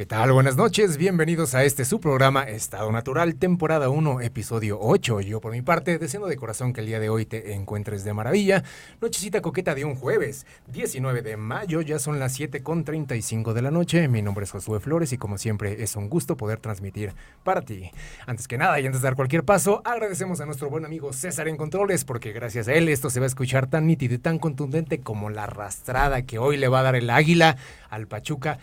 ¿Qué 0.00 0.06
tal? 0.06 0.32
Buenas 0.32 0.56
noches, 0.56 0.96
bienvenidos 0.96 1.54
a 1.54 1.62
este 1.62 1.84
su 1.84 2.00
programa 2.00 2.44
Estado 2.44 2.90
Natural, 2.90 3.34
temporada 3.34 3.90
1, 3.90 4.22
episodio 4.22 4.78
8. 4.80 5.20
Yo 5.20 5.42
por 5.42 5.52
mi 5.52 5.60
parte, 5.60 5.98
deseando 5.98 6.26
de 6.26 6.38
corazón 6.38 6.72
que 6.72 6.80
el 6.80 6.86
día 6.86 6.98
de 6.98 7.10
hoy 7.10 7.26
te 7.26 7.52
encuentres 7.52 8.02
de 8.02 8.14
maravilla. 8.14 8.64
Nochecita 9.02 9.42
coqueta 9.42 9.74
de 9.74 9.84
un 9.84 9.96
jueves, 9.96 10.46
19 10.68 11.20
de 11.20 11.36
mayo, 11.36 11.82
ya 11.82 11.98
son 11.98 12.18
las 12.18 12.32
7 12.32 12.62
con 12.62 12.82
35 12.82 13.52
de 13.52 13.60
la 13.60 13.70
noche. 13.70 14.08
Mi 14.08 14.22
nombre 14.22 14.44
es 14.44 14.52
Josué 14.52 14.80
Flores 14.80 15.12
y 15.12 15.18
como 15.18 15.36
siempre 15.36 15.82
es 15.82 15.94
un 15.96 16.08
gusto 16.08 16.34
poder 16.34 16.60
transmitir 16.60 17.12
para 17.44 17.60
ti. 17.60 17.90
Antes 18.24 18.48
que 18.48 18.56
nada 18.56 18.80
y 18.80 18.86
antes 18.86 19.02
de 19.02 19.06
dar 19.06 19.16
cualquier 19.16 19.44
paso, 19.44 19.82
agradecemos 19.84 20.40
a 20.40 20.46
nuestro 20.46 20.70
buen 20.70 20.86
amigo 20.86 21.12
César 21.12 21.46
en 21.46 21.58
Controles 21.58 22.06
porque 22.06 22.32
gracias 22.32 22.68
a 22.68 22.72
él 22.72 22.88
esto 22.88 23.10
se 23.10 23.20
va 23.20 23.26
a 23.26 23.26
escuchar 23.26 23.66
tan 23.66 23.86
nítido 23.86 24.14
y 24.14 24.18
tan 24.18 24.38
contundente 24.38 25.00
como 25.00 25.28
la 25.28 25.44
arrastrada 25.44 26.22
que 26.22 26.38
hoy 26.38 26.56
le 26.56 26.68
va 26.68 26.80
a 26.80 26.84
dar 26.84 26.96
el 26.96 27.10
águila 27.10 27.58
al 27.90 28.06
Pachuca 28.06 28.60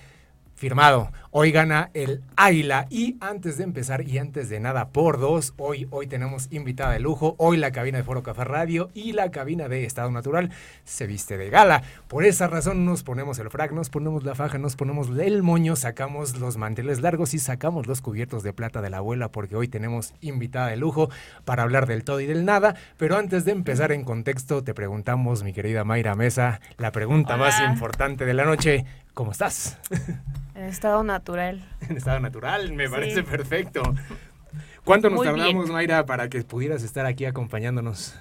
Firmado. 0.58 1.12
Hoy 1.30 1.52
gana 1.52 1.92
el 1.94 2.24
Águila. 2.36 2.88
Y 2.90 3.16
antes 3.22 3.58
de 3.58 3.64
empezar 3.64 4.02
y 4.08 4.18
antes 4.18 4.50
de 4.50 4.60
nada, 4.60 4.90
por 4.90 5.20
dos, 5.20 5.54
hoy, 5.58 5.88
hoy 5.92 6.08
tenemos 6.08 6.48
invitada 6.50 6.94
de 6.94 7.00
lujo. 7.00 7.36
Hoy 7.38 7.58
la 7.58 7.72
cabina 7.72 8.00
de 8.00 8.04
Foro 8.04 8.24
Café 8.24 8.44
Radio 8.44 8.90
y 8.96 9.12
la 9.12 9.30
cabina 9.30 9.70
de 9.70 9.86
Estado 9.86 10.10
Natural 10.10 10.50
se 10.84 11.06
viste 11.06 11.38
de 11.38 11.52
gala. 11.52 11.84
Por 12.08 12.26
esa 12.26 12.48
razón 12.48 12.86
nos 12.86 13.04
ponemos 13.04 13.38
el 13.38 13.52
frac, 13.52 13.72
nos 13.72 13.92
ponemos 13.92 14.24
la 14.24 14.34
faja, 14.34 14.58
nos 14.58 14.76
ponemos 14.76 15.10
el 15.20 15.44
moño, 15.44 15.76
sacamos 15.76 16.40
los 16.40 16.58
manteles 16.58 17.02
largos 17.02 17.36
y 17.36 17.40
sacamos 17.40 17.86
los 17.86 18.02
cubiertos 18.02 18.42
de 18.42 18.52
plata 18.52 18.82
de 18.82 18.90
la 18.90 18.98
abuela 18.98 19.32
porque 19.32 19.56
hoy 19.56 19.68
tenemos 19.68 20.16
invitada 20.22 20.70
de 20.70 20.78
lujo 20.78 21.12
para 21.46 21.62
hablar 21.62 21.86
del 21.86 22.04
todo 22.04 22.20
y 22.20 22.26
del 22.26 22.46
nada. 22.46 22.74
Pero 22.98 23.16
antes 23.16 23.46
de 23.46 23.52
empezar 23.52 23.92
en 23.92 24.04
contexto, 24.04 24.64
te 24.64 24.74
preguntamos, 24.74 25.44
mi 25.44 25.54
querida 25.54 25.84
Mayra 25.84 26.16
Mesa, 26.16 26.62
la 26.80 26.92
pregunta 26.92 27.38
más 27.38 27.62
importante 27.62 28.26
de 28.26 28.34
la 28.34 28.46
noche. 28.46 28.86
¿Cómo 29.18 29.32
estás? 29.32 29.80
En 30.54 30.66
estado 30.66 31.04
natural. 31.04 31.68
En 31.90 31.98
estado 31.98 32.20
natural, 32.20 32.72
me 32.74 32.88
parece 32.88 33.24
perfecto. 33.24 33.82
¿Cuánto 34.84 35.10
nos 35.10 35.24
tardamos, 35.24 35.72
Mayra, 35.72 36.06
para 36.06 36.30
que 36.30 36.44
pudieras 36.44 36.84
estar 36.84 37.08
aquí 37.08 37.26
acompañándonos? 37.26 38.16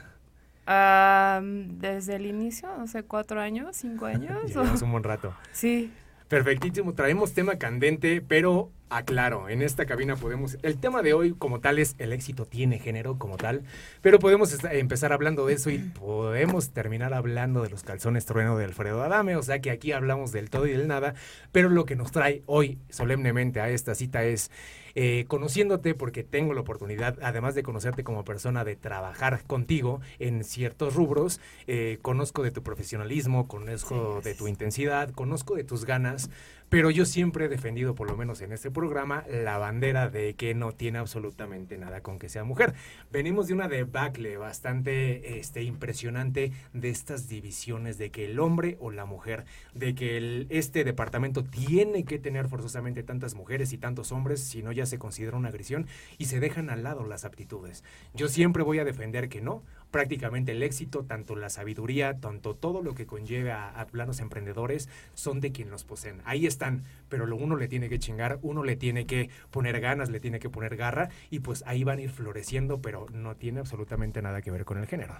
desde 0.66 2.16
el 2.16 2.24
inicio, 2.24 2.70
no 2.78 2.86
sé, 2.86 3.02
cuatro 3.02 3.42
años, 3.42 3.76
cinco 3.76 4.06
años. 4.06 4.42
Llevamos 4.46 4.80
un 4.80 4.90
buen 4.90 5.04
rato. 5.04 5.34
Sí. 5.52 5.92
Perfectísimo, 6.28 6.92
traemos 6.92 7.34
tema 7.34 7.56
candente, 7.56 8.20
pero 8.20 8.72
aclaro, 8.90 9.48
en 9.48 9.62
esta 9.62 9.86
cabina 9.86 10.16
podemos, 10.16 10.58
el 10.62 10.76
tema 10.76 11.02
de 11.02 11.14
hoy 11.14 11.34
como 11.38 11.60
tal 11.60 11.78
es 11.78 11.94
el 11.98 12.12
éxito 12.12 12.46
tiene 12.46 12.80
género 12.80 13.16
como 13.16 13.36
tal, 13.36 13.62
pero 14.00 14.18
podemos 14.18 14.56
empezar 14.64 15.12
hablando 15.12 15.46
de 15.46 15.54
eso 15.54 15.70
y 15.70 15.78
podemos 15.78 16.70
terminar 16.70 17.14
hablando 17.14 17.62
de 17.62 17.70
los 17.70 17.84
calzones 17.84 18.26
trueno 18.26 18.58
de 18.58 18.64
Alfredo 18.64 19.04
Adame, 19.04 19.36
o 19.36 19.42
sea 19.44 19.60
que 19.60 19.70
aquí 19.70 19.92
hablamos 19.92 20.32
del 20.32 20.50
todo 20.50 20.66
y 20.66 20.72
del 20.72 20.88
nada, 20.88 21.14
pero 21.52 21.68
lo 21.68 21.84
que 21.84 21.94
nos 21.94 22.10
trae 22.10 22.42
hoy 22.46 22.80
solemnemente 22.88 23.60
a 23.60 23.68
esta 23.68 23.94
cita 23.94 24.24
es 24.24 24.50
eh, 24.98 25.26
conociéndote 25.28 25.94
porque 25.94 26.24
tengo 26.24 26.54
la 26.54 26.62
oportunidad, 26.62 27.18
además 27.20 27.54
de 27.54 27.62
conocerte 27.62 28.02
como 28.02 28.24
persona, 28.24 28.64
de 28.64 28.76
trabajar 28.76 29.44
contigo 29.44 30.00
en 30.18 30.42
ciertos 30.42 30.94
rubros, 30.94 31.38
eh, 31.66 31.98
conozco 32.00 32.42
de 32.42 32.50
tu 32.50 32.62
profesionalismo, 32.62 33.46
conozco 33.46 34.22
de 34.24 34.34
tu 34.34 34.48
intensidad, 34.48 35.10
conozco 35.10 35.54
de 35.54 35.64
tus 35.64 35.84
ganas, 35.84 36.30
pero 36.68 36.90
yo 36.90 37.04
siempre 37.04 37.44
he 37.44 37.48
defendido, 37.48 37.94
por 37.94 38.10
lo 38.10 38.16
menos 38.16 38.40
en 38.40 38.52
este 38.52 38.70
programa, 38.70 39.24
la 39.30 39.58
bandera 39.58 40.08
de 40.08 40.34
que 40.34 40.54
no 40.54 40.72
tiene 40.72 40.98
absolutamente 40.98 41.78
nada 41.78 42.00
con 42.00 42.18
que 42.18 42.28
sea 42.28 42.44
mujer. 42.44 42.74
Venimos 43.12 43.46
de 43.46 43.54
una 43.54 43.68
debacle 43.68 44.36
bastante 44.36 45.38
este, 45.38 45.62
impresionante 45.62 46.52
de 46.72 46.88
estas 46.88 47.28
divisiones, 47.28 47.98
de 47.98 48.10
que 48.10 48.24
el 48.24 48.40
hombre 48.40 48.76
o 48.80 48.90
la 48.90 49.04
mujer, 49.04 49.44
de 49.74 49.94
que 49.94 50.16
el, 50.16 50.46
este 50.50 50.84
departamento 50.84 51.44
tiene 51.44 52.04
que 52.04 52.18
tener 52.18 52.48
forzosamente 52.48 53.02
tantas 53.02 53.34
mujeres 53.34 53.72
y 53.72 53.78
tantos 53.78 54.10
hombres, 54.10 54.40
si 54.40 54.62
no 54.62 54.72
ya 54.72 54.86
se 54.86 54.98
considera 54.98 55.36
una 55.36 55.48
agresión, 55.48 55.86
y 56.18 56.26
se 56.26 56.40
dejan 56.40 56.70
al 56.70 56.82
lado 56.82 57.06
las 57.06 57.24
aptitudes. 57.24 57.84
Yo 58.14 58.28
siempre 58.28 58.62
voy 58.62 58.80
a 58.80 58.84
defender 58.84 59.28
que 59.28 59.40
no, 59.40 59.62
prácticamente 59.96 60.52
el 60.52 60.62
éxito, 60.62 61.04
tanto 61.04 61.36
la 61.36 61.48
sabiduría, 61.48 62.20
tanto 62.20 62.54
todo 62.54 62.82
lo 62.82 62.94
que 62.94 63.06
conlleva 63.06 63.70
a, 63.70 63.86
planos 63.86 64.20
emprendedores, 64.20 64.90
son 65.14 65.40
de 65.40 65.52
quien 65.52 65.70
los 65.70 65.84
poseen. 65.84 66.20
Ahí 66.26 66.44
están, 66.44 66.82
pero 67.08 67.24
lo 67.24 67.36
uno 67.36 67.56
le 67.56 67.66
tiene 67.66 67.88
que 67.88 67.98
chingar, 67.98 68.38
uno 68.42 68.62
le 68.62 68.76
tiene 68.76 69.06
que 69.06 69.30
poner 69.50 69.80
ganas, 69.80 70.10
le 70.10 70.20
tiene 70.20 70.38
que 70.38 70.50
poner 70.50 70.76
garra, 70.76 71.08
y 71.30 71.40
pues 71.40 71.64
ahí 71.66 71.82
van 71.82 71.96
a 71.98 72.02
ir 72.02 72.10
floreciendo, 72.10 72.82
pero 72.82 73.06
no 73.10 73.36
tiene 73.36 73.60
absolutamente 73.60 74.20
nada 74.20 74.42
que 74.42 74.50
ver 74.50 74.66
con 74.66 74.76
el 74.76 74.86
género. 74.86 75.14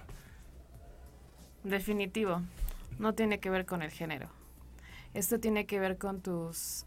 Definitivo, 1.65 2.42
no 2.98 3.15
tiene 3.15 3.41
que 3.41 3.48
ver 3.48 3.65
con 3.65 3.81
el 3.81 3.91
género. 3.91 4.28
Esto 5.15 5.41
tiene 5.41 5.65
que 5.65 5.81
ver 5.81 5.97
con 5.97 6.20
tus 6.20 6.84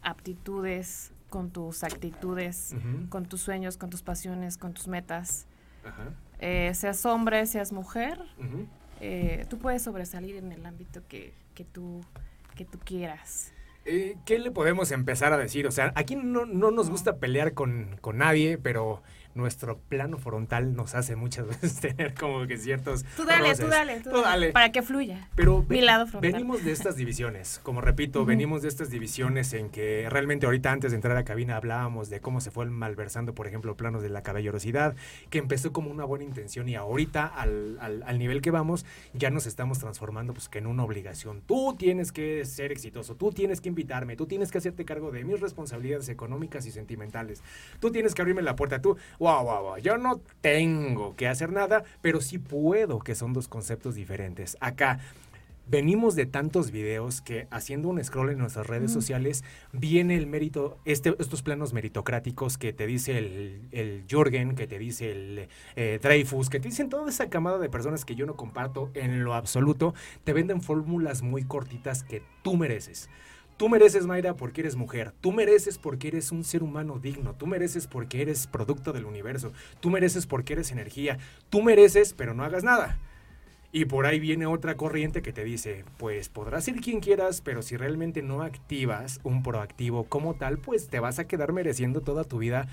aptitudes, 0.00 1.12
con 1.28 1.50
tus 1.50 1.84
actitudes, 1.84 2.74
con 3.10 3.26
tus 3.26 3.42
sueños, 3.42 3.76
con 3.76 3.90
tus 3.90 4.00
pasiones, 4.00 4.56
con 4.56 4.72
tus 4.72 4.88
metas. 4.88 5.46
Ajá. 5.84 6.14
Eh, 6.40 6.72
seas 6.74 7.04
hombre, 7.04 7.44
seas 7.46 7.70
mujer, 7.70 8.18
eh, 9.00 9.44
tú 9.48 9.58
puedes 9.58 9.82
sobresalir 9.82 10.36
en 10.36 10.52
el 10.52 10.64
ámbito 10.64 11.02
que, 11.06 11.34
que, 11.54 11.64
tú, 11.64 12.00
que 12.56 12.64
tú 12.64 12.78
quieras. 12.82 13.52
Eh, 13.84 14.16
¿Qué 14.24 14.38
le 14.38 14.50
podemos 14.50 14.90
empezar 14.90 15.32
a 15.32 15.38
decir? 15.38 15.66
O 15.66 15.70
sea, 15.70 15.92
aquí 15.96 16.16
no, 16.16 16.46
no 16.46 16.70
nos 16.70 16.90
gusta 16.90 17.16
pelear 17.18 17.52
con, 17.54 17.98
con 18.00 18.18
nadie, 18.18 18.56
pero 18.56 19.02
nuestro 19.34 19.78
plano 19.78 20.18
frontal 20.18 20.74
nos 20.74 20.94
hace 20.94 21.16
muchas 21.16 21.46
veces 21.48 21.80
tener 21.80 22.14
como 22.14 22.46
que 22.46 22.56
ciertos. 22.56 23.04
Tú 23.16 23.24
dale, 23.24 23.54
tú 23.54 23.66
dale, 23.68 24.00
tú, 24.00 24.10
dale, 24.22 24.52
Para 24.52 24.72
que 24.72 24.82
fluya. 24.82 25.28
Pero 25.34 25.64
Mi 25.68 25.80
lado 25.80 26.06
frontal. 26.06 26.32
venimos 26.32 26.64
de 26.64 26.72
estas 26.72 26.96
divisiones. 26.96 27.60
Como 27.62 27.80
repito, 27.80 28.24
venimos 28.24 28.62
de 28.62 28.68
estas 28.68 28.90
divisiones 28.90 29.52
en 29.52 29.70
que 29.70 30.06
realmente 30.10 30.46
ahorita 30.46 30.72
antes 30.72 30.90
de 30.90 30.96
entrar 30.96 31.12
a 31.12 31.20
la 31.20 31.24
cabina 31.24 31.56
hablábamos 31.56 32.10
de 32.10 32.20
cómo 32.20 32.40
se 32.40 32.50
fue 32.50 32.66
malversando, 32.66 33.34
por 33.34 33.46
ejemplo, 33.46 33.76
planos 33.76 34.02
de 34.02 34.08
la 34.08 34.22
caballerosidad, 34.22 34.94
que 35.30 35.38
empezó 35.38 35.72
como 35.72 35.90
una 35.90 36.04
buena 36.04 36.24
intención 36.24 36.68
y 36.68 36.74
ahorita 36.74 37.26
al, 37.26 37.78
al, 37.80 38.02
al 38.02 38.18
nivel 38.18 38.40
que 38.42 38.50
vamos 38.50 38.84
ya 39.12 39.30
nos 39.30 39.46
estamos 39.46 39.78
transformando 39.78 40.32
pues 40.32 40.48
que 40.48 40.58
en 40.58 40.66
una 40.66 40.84
obligación. 40.84 41.42
Tú 41.46 41.76
tienes 41.78 42.12
que 42.12 42.44
ser 42.44 42.72
exitoso, 42.72 43.14
tú 43.14 43.32
tienes 43.32 43.60
que 43.60 43.68
invitarme, 43.68 44.16
tú 44.16 44.26
tienes 44.26 44.50
que 44.50 44.58
hacerte 44.58 44.84
cargo 44.84 45.10
de 45.10 45.24
mis 45.24 45.40
responsabilidades 45.40 46.08
económicas 46.08 46.66
y 46.66 46.70
sentimentales. 46.70 47.42
Tú 47.80 47.90
tienes 47.90 48.14
que 48.14 48.22
abrirme 48.22 48.42
la 48.42 48.56
puerta, 48.56 48.80
tú 48.80 48.96
wow, 49.20 49.44
wow, 49.44 49.62
wow, 49.62 49.76
yo 49.76 49.98
no 49.98 50.20
tengo 50.40 51.14
que 51.14 51.28
hacer 51.28 51.52
nada, 51.52 51.84
pero 52.00 52.20
sí 52.20 52.38
puedo, 52.38 52.98
que 52.98 53.14
son 53.14 53.32
dos 53.32 53.46
conceptos 53.46 53.94
diferentes. 53.94 54.56
Acá, 54.60 54.98
venimos 55.68 56.16
de 56.16 56.26
tantos 56.26 56.72
videos 56.72 57.20
que 57.20 57.46
haciendo 57.50 57.88
un 57.88 58.02
scroll 58.02 58.30
en 58.30 58.38
nuestras 58.38 58.66
redes 58.66 58.90
sociales 58.90 59.44
viene 59.72 60.16
el 60.16 60.26
mérito, 60.26 60.78
este, 60.84 61.14
estos 61.20 61.42
planos 61.42 61.72
meritocráticos 61.72 62.58
que 62.58 62.72
te 62.72 62.86
dice 62.86 63.18
el, 63.18 63.68
el 63.70 64.04
Jürgen, 64.08 64.56
que 64.56 64.66
te 64.66 64.80
dice 64.80 65.12
el 65.12 65.48
eh, 65.76 66.00
Dreyfus, 66.02 66.50
que 66.50 66.58
te 66.58 66.68
dicen 66.68 66.88
toda 66.88 67.08
esa 67.08 67.28
camada 67.28 67.58
de 67.58 67.68
personas 67.68 68.04
que 68.04 68.16
yo 68.16 68.26
no 68.26 68.34
comparto 68.34 68.90
en 68.94 69.22
lo 69.22 69.34
absoluto, 69.34 69.94
te 70.24 70.32
venden 70.32 70.60
fórmulas 70.60 71.22
muy 71.22 71.44
cortitas 71.44 72.02
que 72.02 72.22
tú 72.42 72.56
mereces. 72.56 73.08
Tú 73.60 73.68
mereces, 73.68 74.06
Mayra, 74.06 74.36
porque 74.36 74.62
eres 74.62 74.74
mujer. 74.74 75.12
Tú 75.20 75.32
mereces 75.32 75.76
porque 75.76 76.08
eres 76.08 76.32
un 76.32 76.44
ser 76.44 76.62
humano 76.62 76.98
digno. 76.98 77.34
Tú 77.34 77.46
mereces 77.46 77.86
porque 77.86 78.22
eres 78.22 78.46
producto 78.46 78.94
del 78.94 79.04
universo. 79.04 79.52
Tú 79.80 79.90
mereces 79.90 80.26
porque 80.26 80.54
eres 80.54 80.72
energía. 80.72 81.18
Tú 81.50 81.60
mereces, 81.60 82.14
pero 82.14 82.32
no 82.32 82.42
hagas 82.42 82.64
nada. 82.64 82.98
Y 83.70 83.84
por 83.84 84.06
ahí 84.06 84.18
viene 84.18 84.46
otra 84.46 84.78
corriente 84.78 85.20
que 85.20 85.34
te 85.34 85.44
dice, 85.44 85.84
pues 85.98 86.30
podrás 86.30 86.64
ser 86.64 86.76
quien 86.76 87.00
quieras, 87.00 87.42
pero 87.42 87.60
si 87.60 87.76
realmente 87.76 88.22
no 88.22 88.40
activas 88.40 89.20
un 89.24 89.42
proactivo 89.42 90.04
como 90.04 90.36
tal, 90.36 90.56
pues 90.56 90.88
te 90.88 90.98
vas 90.98 91.18
a 91.18 91.26
quedar 91.26 91.52
mereciendo 91.52 92.00
toda 92.00 92.24
tu 92.24 92.38
vida 92.38 92.66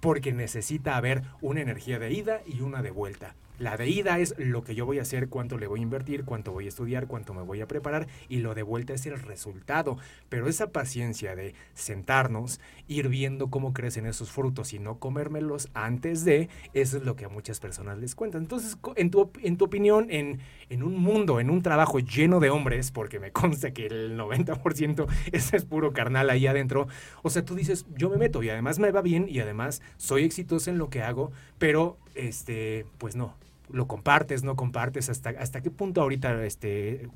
porque 0.00 0.32
necesita 0.32 0.96
haber 0.96 1.22
una 1.42 1.60
energía 1.60 1.98
de 1.98 2.14
ida 2.14 2.40
y 2.46 2.62
una 2.62 2.80
de 2.80 2.92
vuelta. 2.92 3.34
La 3.60 3.76
de 3.76 3.90
ida 3.90 4.18
es 4.18 4.34
lo 4.38 4.64
que 4.64 4.74
yo 4.74 4.86
voy 4.86 5.00
a 5.00 5.02
hacer, 5.02 5.28
cuánto 5.28 5.58
le 5.58 5.66
voy 5.66 5.80
a 5.80 5.82
invertir, 5.82 6.24
cuánto 6.24 6.50
voy 6.50 6.64
a 6.64 6.68
estudiar, 6.68 7.06
cuánto 7.06 7.34
me 7.34 7.42
voy 7.42 7.60
a 7.60 7.68
preparar 7.68 8.06
y 8.26 8.38
lo 8.38 8.54
de 8.54 8.62
vuelta 8.62 8.94
es 8.94 9.04
el 9.04 9.20
resultado. 9.20 9.98
Pero 10.30 10.48
esa 10.48 10.72
paciencia 10.72 11.36
de 11.36 11.52
sentarnos, 11.74 12.58
ir 12.88 13.10
viendo 13.10 13.50
cómo 13.50 13.74
crecen 13.74 14.06
esos 14.06 14.30
frutos 14.30 14.72
y 14.72 14.78
no 14.78 14.98
comérmelos 14.98 15.68
antes 15.74 16.24
de, 16.24 16.48
eso 16.72 16.96
es 16.96 17.02
lo 17.02 17.16
que 17.16 17.26
a 17.26 17.28
muchas 17.28 17.60
personas 17.60 17.98
les 17.98 18.14
cuentan. 18.14 18.40
Entonces, 18.40 18.78
en 18.96 19.10
tu, 19.10 19.30
en 19.42 19.58
tu 19.58 19.66
opinión, 19.66 20.06
en, 20.08 20.40
un 20.82 20.96
mundo, 20.96 21.38
en 21.38 21.50
un 21.50 21.60
trabajo 21.60 21.98
lleno 21.98 22.40
de 22.40 22.48
hombres, 22.48 22.90
porque 22.90 23.20
me 23.20 23.30
consta 23.32 23.74
que 23.74 23.88
el 23.88 24.18
90% 24.18 25.06
ese 25.32 25.58
es 25.58 25.66
puro 25.66 25.92
carnal 25.92 26.30
ahí 26.30 26.46
adentro, 26.46 26.88
o 27.22 27.28
sea, 27.28 27.44
tú 27.44 27.56
dices, 27.56 27.84
yo 27.94 28.08
me 28.08 28.16
meto 28.16 28.42
y 28.42 28.48
además 28.48 28.78
me 28.78 28.90
va 28.90 29.02
bien 29.02 29.26
y 29.28 29.40
además 29.40 29.82
soy 29.98 30.24
exitoso 30.24 30.70
en 30.70 30.78
lo 30.78 30.88
que 30.88 31.02
hago, 31.02 31.30
pero 31.58 31.98
este, 32.14 32.86
pues 32.96 33.16
no, 33.16 33.36
lo 33.72 33.86
compartes, 33.86 34.42
no 34.42 34.56
compartes, 34.56 35.08
hasta, 35.08 35.30
hasta 35.30 35.60
qué 35.62 35.70
punto 35.70 36.02
ahorita 36.02 36.44
este, 36.44 37.08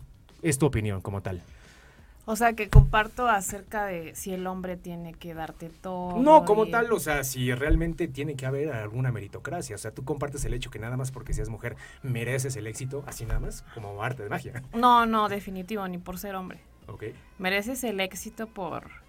es 0.42 0.58
tu 0.58 0.66
opinión 0.66 1.00
como 1.00 1.22
tal. 1.22 1.42
O 2.26 2.36
sea, 2.36 2.54
que 2.54 2.70
comparto 2.70 3.28
acerca 3.28 3.84
de 3.84 4.14
si 4.14 4.32
el 4.32 4.46
hombre 4.46 4.78
tiene 4.78 5.12
que 5.12 5.34
darte 5.34 5.68
todo. 5.68 6.18
No, 6.22 6.46
como 6.46 6.68
tal, 6.68 6.90
o 6.90 6.98
sea, 6.98 7.22
si 7.22 7.52
realmente 7.52 8.08
tiene 8.08 8.34
que 8.34 8.46
haber 8.46 8.72
alguna 8.72 9.12
meritocracia. 9.12 9.76
O 9.76 9.78
sea, 9.78 9.90
tú 9.90 10.04
compartes 10.04 10.42
el 10.46 10.54
hecho 10.54 10.70
que 10.70 10.78
nada 10.78 10.96
más 10.96 11.10
porque 11.10 11.34
seas 11.34 11.50
mujer 11.50 11.76
mereces 12.02 12.56
el 12.56 12.66
éxito, 12.66 13.04
así 13.06 13.26
nada 13.26 13.40
más, 13.40 13.62
como 13.74 14.02
arte 14.02 14.22
de 14.22 14.30
magia. 14.30 14.62
No, 14.72 15.04
no, 15.04 15.28
definitivo, 15.28 15.86
ni 15.86 15.98
por 15.98 16.18
ser 16.18 16.34
hombre. 16.34 16.60
Ok. 16.86 17.04
Mereces 17.38 17.84
el 17.84 18.00
éxito 18.00 18.46
por 18.46 19.04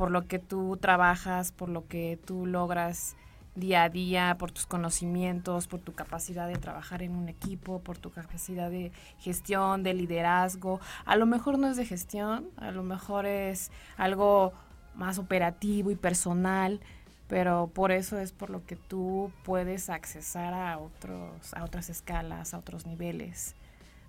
por 0.00 0.10
lo 0.10 0.26
que 0.26 0.38
tú 0.38 0.78
trabajas, 0.80 1.52
por 1.52 1.68
lo 1.68 1.86
que 1.86 2.18
tú 2.24 2.46
logras 2.46 3.16
día 3.54 3.84
a 3.84 3.88
día, 3.88 4.36
por 4.38 4.52
tus 4.52 4.66
conocimientos, 4.66 5.66
por 5.66 5.80
tu 5.80 5.92
capacidad 5.92 6.48
de 6.48 6.56
trabajar 6.56 7.02
en 7.02 7.14
un 7.14 7.28
equipo, 7.28 7.80
por 7.80 7.98
tu 7.98 8.10
capacidad 8.10 8.70
de 8.70 8.92
gestión, 9.18 9.82
de 9.82 9.94
liderazgo. 9.94 10.80
A 11.04 11.16
lo 11.16 11.26
mejor 11.26 11.58
no 11.58 11.68
es 11.68 11.76
de 11.76 11.84
gestión, 11.84 12.48
a 12.56 12.70
lo 12.70 12.82
mejor 12.82 13.26
es 13.26 13.70
algo 13.96 14.52
más 14.94 15.18
operativo 15.18 15.90
y 15.90 15.96
personal, 15.96 16.80
pero 17.28 17.70
por 17.72 17.92
eso 17.92 18.18
es 18.18 18.32
por 18.32 18.50
lo 18.50 18.64
que 18.66 18.76
tú 18.76 19.30
puedes 19.44 19.88
accesar 19.88 20.52
a 20.52 20.78
otros 20.78 21.54
a 21.54 21.64
otras 21.64 21.88
escalas, 21.88 22.54
a 22.54 22.58
otros 22.58 22.86
niveles. 22.86 23.54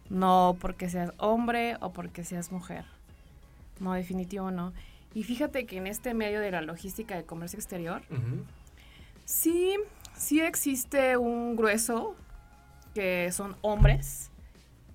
No 0.09 0.57
porque 0.59 0.89
seas 0.89 1.13
hombre 1.17 1.77
o 1.81 1.93
porque 1.93 2.23
seas 2.23 2.51
mujer. 2.51 2.85
No, 3.79 3.93
definitivo 3.93 4.51
no. 4.51 4.73
Y 5.13 5.23
fíjate 5.23 5.65
que 5.65 5.77
en 5.77 5.87
este 5.87 6.13
medio 6.13 6.39
de 6.39 6.51
la 6.51 6.61
logística 6.61 7.15
de 7.15 7.23
comercio 7.23 7.57
exterior, 7.57 8.01
Sí, 9.31 9.77
sí 10.13 10.41
existe 10.41 11.15
un 11.15 11.55
grueso 11.55 12.17
que 12.93 13.31
son 13.31 13.55
hombres 13.61 14.29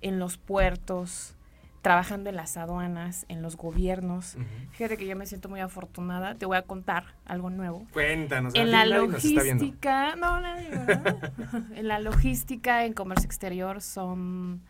en 0.01 0.19
los 0.19 0.37
puertos, 0.37 1.33
trabajando 1.81 2.29
en 2.29 2.35
las 2.35 2.55
aduanas, 2.55 3.25
en 3.29 3.41
los 3.41 3.57
gobiernos. 3.57 4.37
Fíjate 4.73 4.95
que 4.95 5.07
yo 5.07 5.15
me 5.15 5.25
siento 5.25 5.49
muy 5.49 5.59
afortunada. 5.59 6.35
Te 6.35 6.45
voy 6.45 6.55
a 6.55 6.61
contar 6.61 7.15
algo 7.25 7.49
nuevo. 7.49 7.87
Cuéntanos. 7.91 8.53
En 8.53 8.69
la 8.69 8.85
logística, 8.85 10.15
no, 10.15 10.39
nadie, 10.39 10.69
en 11.75 11.87
la 11.87 11.99
logística, 11.99 12.85
en 12.85 12.93
comercio 12.93 13.25
exterior 13.25 13.81
son 13.81 14.61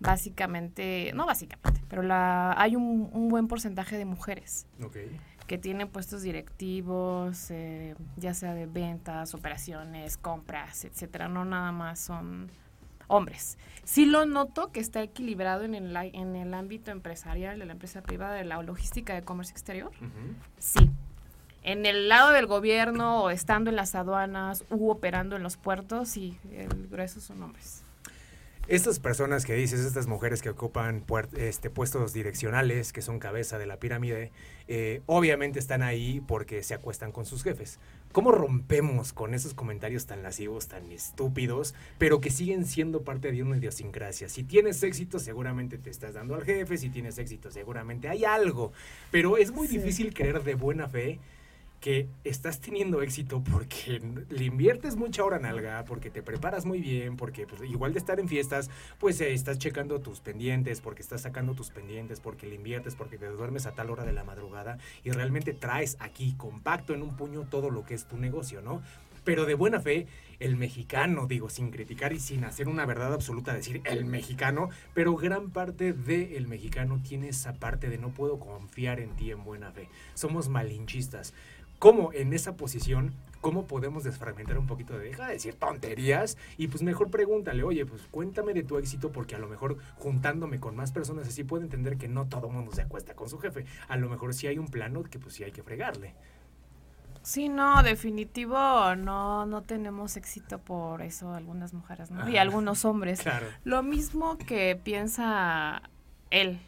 básicamente, 0.00 1.12
no 1.14 1.26
básicamente, 1.26 1.80
pero 1.88 2.02
la, 2.02 2.60
hay 2.60 2.74
un, 2.74 3.08
un 3.12 3.28
buen 3.28 3.46
porcentaje 3.46 3.98
de 3.98 4.04
mujeres. 4.04 4.66
Okay 4.82 5.16
que 5.46 5.58
tienen 5.58 5.88
puestos 5.88 6.22
directivos, 6.22 7.50
eh, 7.50 7.94
ya 8.16 8.34
sea 8.34 8.54
de 8.54 8.66
ventas, 8.66 9.34
operaciones, 9.34 10.16
compras, 10.16 10.84
etcétera. 10.84 11.28
No 11.28 11.44
nada 11.44 11.72
más 11.72 12.00
son 12.00 12.50
hombres. 13.08 13.56
Sí 13.84 14.04
lo 14.04 14.26
noto 14.26 14.72
que 14.72 14.80
está 14.80 15.02
equilibrado 15.02 15.64
en 15.64 15.74
el, 15.74 15.96
en 15.96 16.36
el 16.36 16.54
ámbito 16.54 16.90
empresarial 16.90 17.58
de 17.58 17.66
la 17.66 17.72
empresa 17.72 18.02
privada 18.02 18.34
de 18.34 18.44
la 18.44 18.60
logística 18.62 19.14
de 19.14 19.22
comercio 19.22 19.52
exterior. 19.52 19.92
Sí. 20.58 20.90
En 21.62 21.86
el 21.86 22.08
lado 22.08 22.30
del 22.30 22.46
gobierno 22.46 23.22
o 23.22 23.30
estando 23.30 23.70
en 23.70 23.76
las 23.76 23.94
aduanas 23.94 24.64
u 24.70 24.90
operando 24.90 25.36
en 25.36 25.42
los 25.42 25.56
puertos, 25.56 26.08
sí, 26.08 26.38
el 26.52 26.88
grueso 26.88 27.20
son 27.20 27.42
hombres. 27.42 27.82
Estas 28.68 28.98
personas 28.98 29.44
que 29.46 29.54
dices, 29.54 29.78
estas 29.78 30.08
mujeres 30.08 30.42
que 30.42 30.50
ocupan 30.50 31.04
este, 31.36 31.70
puestos 31.70 32.12
direccionales, 32.12 32.92
que 32.92 33.00
son 33.00 33.20
cabeza 33.20 33.58
de 33.58 33.66
la 33.66 33.78
pirámide, 33.78 34.32
eh, 34.66 35.02
obviamente 35.06 35.60
están 35.60 35.84
ahí 35.84 36.20
porque 36.26 36.64
se 36.64 36.74
acuestan 36.74 37.12
con 37.12 37.26
sus 37.26 37.44
jefes. 37.44 37.78
¿Cómo 38.10 38.32
rompemos 38.32 39.12
con 39.12 39.34
esos 39.34 39.54
comentarios 39.54 40.06
tan 40.06 40.24
lascivos, 40.24 40.66
tan 40.66 40.90
estúpidos, 40.90 41.76
pero 41.98 42.20
que 42.20 42.30
siguen 42.30 42.64
siendo 42.64 43.02
parte 43.02 43.30
de 43.30 43.40
una 43.40 43.56
idiosincrasia? 43.56 44.28
Si 44.28 44.42
tienes 44.42 44.82
éxito, 44.82 45.20
seguramente 45.20 45.78
te 45.78 45.90
estás 45.90 46.14
dando 46.14 46.34
al 46.34 46.42
jefe, 46.42 46.76
si 46.76 46.88
tienes 46.88 47.18
éxito, 47.18 47.52
seguramente 47.52 48.08
hay 48.08 48.24
algo, 48.24 48.72
pero 49.12 49.36
es 49.36 49.52
muy 49.52 49.68
difícil 49.68 50.12
creer 50.12 50.42
de 50.42 50.56
buena 50.56 50.88
fe 50.88 51.20
que 51.80 52.08
estás 52.24 52.60
teniendo 52.60 53.02
éxito 53.02 53.42
porque 53.42 54.00
le 54.28 54.44
inviertes 54.44 54.96
mucha 54.96 55.24
hora 55.24 55.38
nalga, 55.38 55.84
porque 55.84 56.10
te 56.10 56.22
preparas 56.22 56.66
muy 56.66 56.80
bien, 56.80 57.16
porque 57.16 57.46
pues, 57.46 57.62
igual 57.62 57.92
de 57.92 57.98
estar 57.98 58.18
en 58.18 58.28
fiestas, 58.28 58.70
pues 58.98 59.20
eh, 59.20 59.32
estás 59.32 59.58
checando 59.58 60.00
tus 60.00 60.20
pendientes, 60.20 60.80
porque 60.80 61.02
estás 61.02 61.22
sacando 61.22 61.54
tus 61.54 61.70
pendientes, 61.70 62.20
porque 62.20 62.46
le 62.46 62.54
inviertes, 62.54 62.94
porque 62.94 63.18
te 63.18 63.26
duermes 63.26 63.66
a 63.66 63.72
tal 63.72 63.90
hora 63.90 64.04
de 64.04 64.12
la 64.12 64.24
madrugada 64.24 64.78
y 65.04 65.10
realmente 65.10 65.52
traes 65.52 65.96
aquí 66.00 66.34
compacto 66.36 66.94
en 66.94 67.02
un 67.02 67.16
puño 67.16 67.46
todo 67.48 67.70
lo 67.70 67.84
que 67.84 67.94
es 67.94 68.06
tu 68.06 68.16
negocio, 68.16 68.62
¿no? 68.62 68.82
Pero 69.24 69.44
de 69.44 69.54
buena 69.54 69.80
fe, 69.80 70.06
el 70.38 70.54
mexicano, 70.54 71.26
digo, 71.26 71.50
sin 71.50 71.72
criticar 71.72 72.12
y 72.12 72.20
sin 72.20 72.44
hacer 72.44 72.68
una 72.68 72.86
verdad 72.86 73.12
absoluta, 73.12 73.52
decir 73.52 73.80
el 73.84 74.04
mexicano, 74.04 74.68
pero 74.94 75.16
gran 75.16 75.50
parte 75.50 75.92
del 75.92 76.46
mexicano 76.46 77.00
tiene 77.02 77.30
esa 77.30 77.54
parte 77.54 77.88
de 77.88 77.98
no 77.98 78.10
puedo 78.10 78.38
confiar 78.38 79.00
en 79.00 79.16
ti 79.16 79.32
en 79.32 79.42
buena 79.42 79.72
fe. 79.72 79.88
Somos 80.14 80.48
malinchistas 80.48 81.34
cómo 81.78 82.12
en 82.12 82.32
esa 82.32 82.56
posición, 82.56 83.14
cómo 83.40 83.66
podemos 83.66 84.04
desfragmentar 84.04 84.58
un 84.58 84.66
poquito 84.66 84.98
de 84.98 85.04
deja 85.04 85.26
de 85.26 85.34
decir 85.34 85.54
tonterías 85.54 86.36
y 86.56 86.68
pues 86.68 86.82
mejor 86.82 87.10
pregúntale, 87.10 87.62
oye, 87.62 87.86
pues 87.86 88.02
cuéntame 88.10 88.54
de 88.54 88.62
tu 88.62 88.78
éxito 88.78 89.12
porque 89.12 89.36
a 89.36 89.38
lo 89.38 89.48
mejor 89.48 89.76
juntándome 89.96 90.58
con 90.58 90.74
más 90.74 90.92
personas 90.92 91.28
así 91.28 91.44
puedo 91.44 91.62
entender 91.62 91.96
que 91.96 92.08
no 92.08 92.26
todo 92.26 92.48
mundo 92.48 92.72
se 92.72 92.82
acuesta 92.82 93.14
con 93.14 93.28
su 93.28 93.38
jefe. 93.38 93.64
A 93.88 93.96
lo 93.96 94.08
mejor 94.08 94.34
sí 94.34 94.46
hay 94.46 94.58
un 94.58 94.68
plano 94.68 95.02
que 95.04 95.18
pues 95.18 95.34
sí 95.34 95.44
hay 95.44 95.52
que 95.52 95.62
fregarle. 95.62 96.14
Sí, 97.22 97.48
no, 97.48 97.82
definitivo, 97.82 98.94
no, 98.94 99.46
no 99.46 99.62
tenemos 99.62 100.16
éxito 100.16 100.58
por 100.58 101.02
eso 101.02 101.34
algunas 101.34 101.74
mujeres, 101.74 102.12
¿no? 102.12 102.28
Y 102.28 102.36
algunos 102.36 102.84
hombres. 102.84 103.20
Claro. 103.20 103.46
Lo 103.64 103.82
mismo 103.82 104.38
que 104.38 104.80
piensa 104.80 105.82
él, 106.30 106.60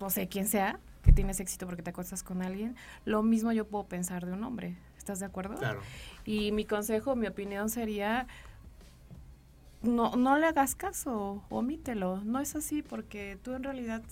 no 0.00 0.08
sé 0.08 0.28
quién 0.28 0.48
sea, 0.48 0.80
que 1.06 1.12
tienes 1.12 1.40
éxito 1.40 1.66
porque 1.66 1.82
te 1.82 1.90
acuestas 1.90 2.22
con 2.22 2.42
alguien, 2.42 2.76
lo 3.04 3.22
mismo 3.22 3.52
yo 3.52 3.66
puedo 3.66 3.84
pensar 3.84 4.26
de 4.26 4.32
un 4.32 4.44
hombre. 4.44 4.76
¿Estás 4.98 5.20
de 5.20 5.26
acuerdo? 5.26 5.54
Claro. 5.54 5.80
Y 6.24 6.50
mi 6.50 6.64
consejo, 6.64 7.14
mi 7.14 7.28
opinión 7.28 7.70
sería, 7.70 8.26
no, 9.82 10.16
no 10.16 10.36
le 10.36 10.46
hagas 10.46 10.74
caso, 10.74 11.44
omítelo. 11.48 12.22
No 12.24 12.40
es 12.40 12.56
así 12.56 12.82
porque 12.82 13.38
tú 13.42 13.54
en 13.54 13.62
realidad 13.62 14.02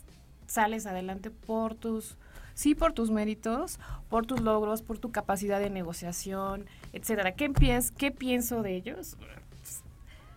sales 0.46 0.86
adelante 0.86 1.30
por 1.30 1.74
tus, 1.74 2.16
sí 2.54 2.76
por 2.76 2.92
tus 2.92 3.10
méritos, 3.10 3.80
por 4.08 4.24
tus 4.24 4.40
logros, 4.40 4.82
por 4.82 4.98
tu 4.98 5.10
capacidad 5.10 5.58
de 5.58 5.70
negociación, 5.70 6.66
etcétera. 6.92 7.32
¿Qué, 7.32 7.52
¿Qué 7.98 8.10
pienso 8.12 8.62
de 8.62 8.76
ellos? 8.76 9.16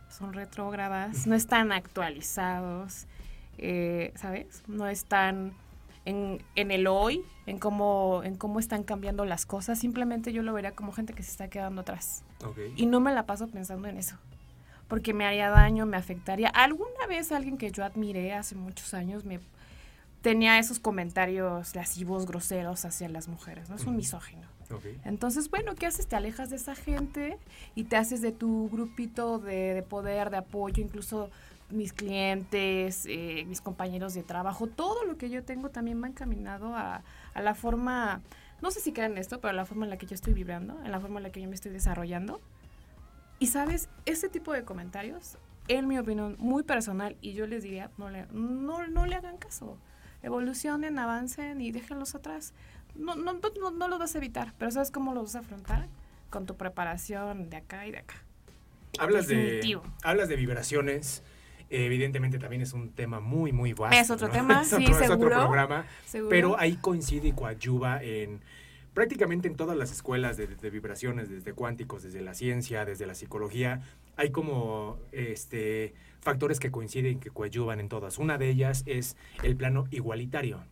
Son 0.10 0.34
retrógradas, 0.34 1.28
no 1.28 1.36
están 1.36 1.72
actualizados, 1.72 3.06
eh, 3.60 4.12
¿sabes? 4.16 4.64
No 4.68 4.88
están 4.88 5.54
en, 6.08 6.42
en, 6.56 6.72
el 6.72 6.88
hoy, 6.88 7.26
en 7.48 7.60
cómo, 7.60 8.22
en 8.24 8.38
cómo 8.38 8.60
están 8.60 8.84
cambiando 8.84 9.26
las 9.26 9.46
cosas. 9.46 9.78
Simplemente 9.78 10.32
yo 10.32 10.42
lo 10.42 10.54
vería 10.54 10.72
como 10.72 10.94
gente 10.94 11.14
que 11.14 11.22
se 11.22 11.32
está 11.32 11.50
quedando 11.50 11.82
atrás. 11.82 12.24
Y 12.78 12.86
no 12.86 13.02
me 13.02 13.14
la 13.14 13.26
paso 13.26 13.48
pensando 13.50 13.90
en 13.90 13.98
eso. 13.98 14.16
Porque 14.88 15.14
me 15.14 15.26
haría 15.26 15.50
daño, 15.50 15.86
me 15.86 15.98
afectaría. 15.98 16.48
Alguna 16.48 17.08
vez 17.10 17.34
alguien 17.34 17.58
que 17.58 17.72
yo 17.72 17.84
admiré 17.84 18.34
hace 18.34 18.56
muchos 18.56 18.94
años 18.94 19.26
me 19.26 19.42
tenía 20.22 20.58
esos 20.60 20.80
comentarios 20.80 21.76
lascivos, 21.76 22.26
groseros 22.26 22.86
hacia 22.86 23.10
las 23.10 23.28
mujeres, 23.28 23.70
¿no? 23.70 23.76
Es 23.76 23.84
un 23.84 23.98
misógino. 23.98 24.48
Entonces, 25.04 25.50
bueno, 25.50 25.76
¿qué 25.76 25.88
haces? 25.88 26.08
Te 26.08 26.16
alejas 26.16 26.50
de 26.50 26.56
esa 26.56 26.76
gente 26.76 27.38
y 27.76 27.86
te 27.86 27.98
haces 27.98 28.22
de 28.22 28.32
tu 28.32 28.70
grupito 28.70 29.40
de, 29.40 29.74
de 29.74 29.84
poder, 29.84 30.30
de 30.30 30.38
apoyo, 30.38 30.82
incluso 30.82 31.30
mis 31.70 31.94
clientes, 31.94 33.06
eh, 33.08 33.46
mis 33.48 33.62
compañeros 33.62 34.14
de 34.14 34.24
trabajo, 34.24 34.68
todo 34.68 35.04
lo 35.04 35.18
que 35.18 35.30
yo 35.30 35.44
tengo 35.44 35.70
también 35.70 36.02
va 36.02 36.08
encaminado 36.08 36.76
a, 36.76 37.04
a 37.34 37.42
la 37.42 37.56
forma, 37.56 38.22
no 38.62 38.72
sé 38.72 38.80
si 38.80 38.94
crean 38.94 39.18
esto, 39.18 39.42
pero 39.42 39.52
a 39.52 39.54
la 39.54 39.66
forma 39.66 39.86
en 39.86 39.90
la 39.90 39.98
que 39.98 40.06
yo 40.06 40.16
estoy 40.16 40.34
vibrando, 40.34 40.80
en 40.84 40.92
la 40.92 41.00
forma 41.00 41.20
en 41.20 41.24
la 41.24 41.32
que 41.32 41.42
yo 41.42 41.48
me 41.48 41.56
estoy 41.56 41.72
desarrollando. 41.72 42.40
Y 43.40 43.48
sabes, 43.48 43.90
ese 44.06 44.30
tipo 44.30 44.54
de 44.54 44.64
comentarios, 44.64 45.38
en 45.68 45.88
mi 45.88 46.00
opinión 46.00 46.36
muy 46.40 46.64
personal, 46.64 47.18
y 47.22 47.34
yo 47.34 47.46
les 47.46 47.64
diría, 47.64 47.92
no 47.98 48.10
le, 48.10 48.26
no, 48.32 48.88
no 48.88 49.06
le 49.06 49.16
hagan 49.16 49.38
caso. 49.38 49.78
Evolucionen, 50.24 50.98
avancen 50.98 51.62
y 51.62 51.72
déjenlos 51.72 52.16
atrás. 52.16 52.54
No, 52.96 53.16
no, 53.16 53.34
no, 53.34 53.72
no 53.72 53.88
los 53.88 54.00
vas 54.00 54.16
a 54.16 54.18
evitar, 54.18 54.54
pero 54.58 54.72
¿sabes 54.72 54.90
cómo 54.90 55.14
los 55.14 55.26
vas 55.26 55.36
a 55.36 55.40
afrontar? 55.40 55.88
Con 56.30 56.46
tu 56.46 56.56
preparación 56.56 57.50
de 57.50 57.58
acá 57.58 57.86
y 57.86 57.92
de 57.92 58.00
acá. 58.00 58.16
Hablas 59.00 59.28
de, 59.28 59.80
hablas 60.04 60.28
de 60.30 60.36
vibraciones, 60.36 61.22
Evidentemente 61.70 62.40
también 62.40 62.62
es 62.62 62.74
un 62.74 62.92
tema 62.92 63.20
muy, 63.20 63.52
muy 63.52 63.74
vasto. 63.74 63.98
Es 63.98 64.10
otro 64.10 64.30
tema, 64.30 64.64
sí, 64.64 64.70
seguro. 64.70 65.00
Es 65.00 65.10
otro 65.10 65.30
programa. 65.30 65.86
Pero 66.30 66.60
ahí 66.60 66.78
coincide 66.78 67.30
y 67.30 67.32
coadyuva 67.34 68.04
en 68.04 68.40
prácticamente 68.94 69.48
en 69.48 69.56
todas 69.56 69.78
las 69.78 69.92
escuelas 69.92 70.38
de, 70.38 70.70
vibraciones, 70.72 71.30
desde 71.30 71.54
cuánticos, 71.54 72.02
desde 72.02 72.20
la 72.22 72.34
ciencia, 72.34 72.84
desde 72.84 73.06
la 73.06 73.14
psicología, 73.14 73.82
hay 74.16 74.32
como 74.32 74.98
este 75.12 75.94
factores 76.20 76.60
que 76.60 76.72
coinciden 76.72 77.18
y 77.18 77.20
que 77.20 77.30
coadyuvan 77.30 77.80
en 77.80 77.90
todas. 77.90 78.18
Una 78.18 78.40
de 78.40 78.50
ellas 78.50 78.82
es 78.88 79.16
el 79.44 79.56
plano 79.56 79.86
igualitario. 79.92 80.64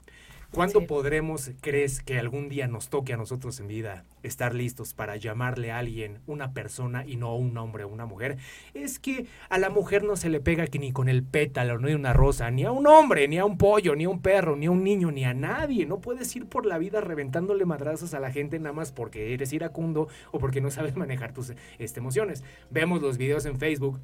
¿Cuándo 0.51 0.85
podremos, 0.87 1.51
crees 1.61 2.01
que 2.01 2.17
algún 2.17 2.49
día 2.49 2.67
nos 2.67 2.89
toque 2.89 3.13
a 3.13 3.17
nosotros 3.17 3.59
en 3.59 3.67
vida 3.67 4.05
estar 4.23 4.55
listos 4.55 4.93
para 4.93 5.17
llamarle 5.17 5.71
a 5.71 5.79
alguien 5.79 6.19
una 6.27 6.53
persona 6.53 7.05
y 7.05 7.17
no 7.17 7.35
un 7.35 7.57
hombre 7.57 7.83
o 7.83 7.89
una 7.89 8.05
mujer? 8.05 8.37
Es 8.73 8.99
que 8.99 9.25
a 9.49 9.57
la 9.57 9.69
mujer 9.69 10.03
no 10.03 10.15
se 10.15 10.29
le 10.29 10.39
pega 10.39 10.67
que 10.67 10.79
ni 10.79 10.91
con 10.91 11.09
el 11.09 11.23
pétalo, 11.23 11.77
no 11.79 11.87
hay 11.87 11.93
una 11.93 12.13
rosa, 12.13 12.49
ni 12.51 12.63
a 12.63 12.71
un 12.71 12.87
hombre, 12.87 13.27
ni 13.27 13.37
a 13.37 13.45
un 13.45 13.57
pollo, 13.57 13.95
ni 13.95 14.05
a 14.05 14.09
un 14.09 14.21
perro, 14.21 14.55
ni 14.55 14.67
a 14.67 14.71
un 14.71 14.83
niño, 14.83 15.11
ni 15.11 15.25
a 15.25 15.33
nadie. 15.33 15.85
No 15.85 15.99
puedes 15.99 16.33
ir 16.35 16.45
por 16.45 16.65
la 16.65 16.77
vida 16.77 17.01
reventándole 17.01 17.65
madrazos 17.65 18.13
a 18.13 18.19
la 18.19 18.31
gente 18.31 18.59
nada 18.59 18.73
más 18.73 18.91
porque 18.91 19.33
eres 19.33 19.51
iracundo 19.51 20.07
o 20.31 20.39
porque 20.39 20.61
no 20.61 20.71
sabes 20.71 20.95
manejar 20.97 21.33
tus 21.33 21.53
este, 21.79 21.99
emociones. 21.99 22.43
Vemos 22.69 23.01
los 23.01 23.17
videos 23.17 23.45
en 23.45 23.57
Facebook 23.57 23.99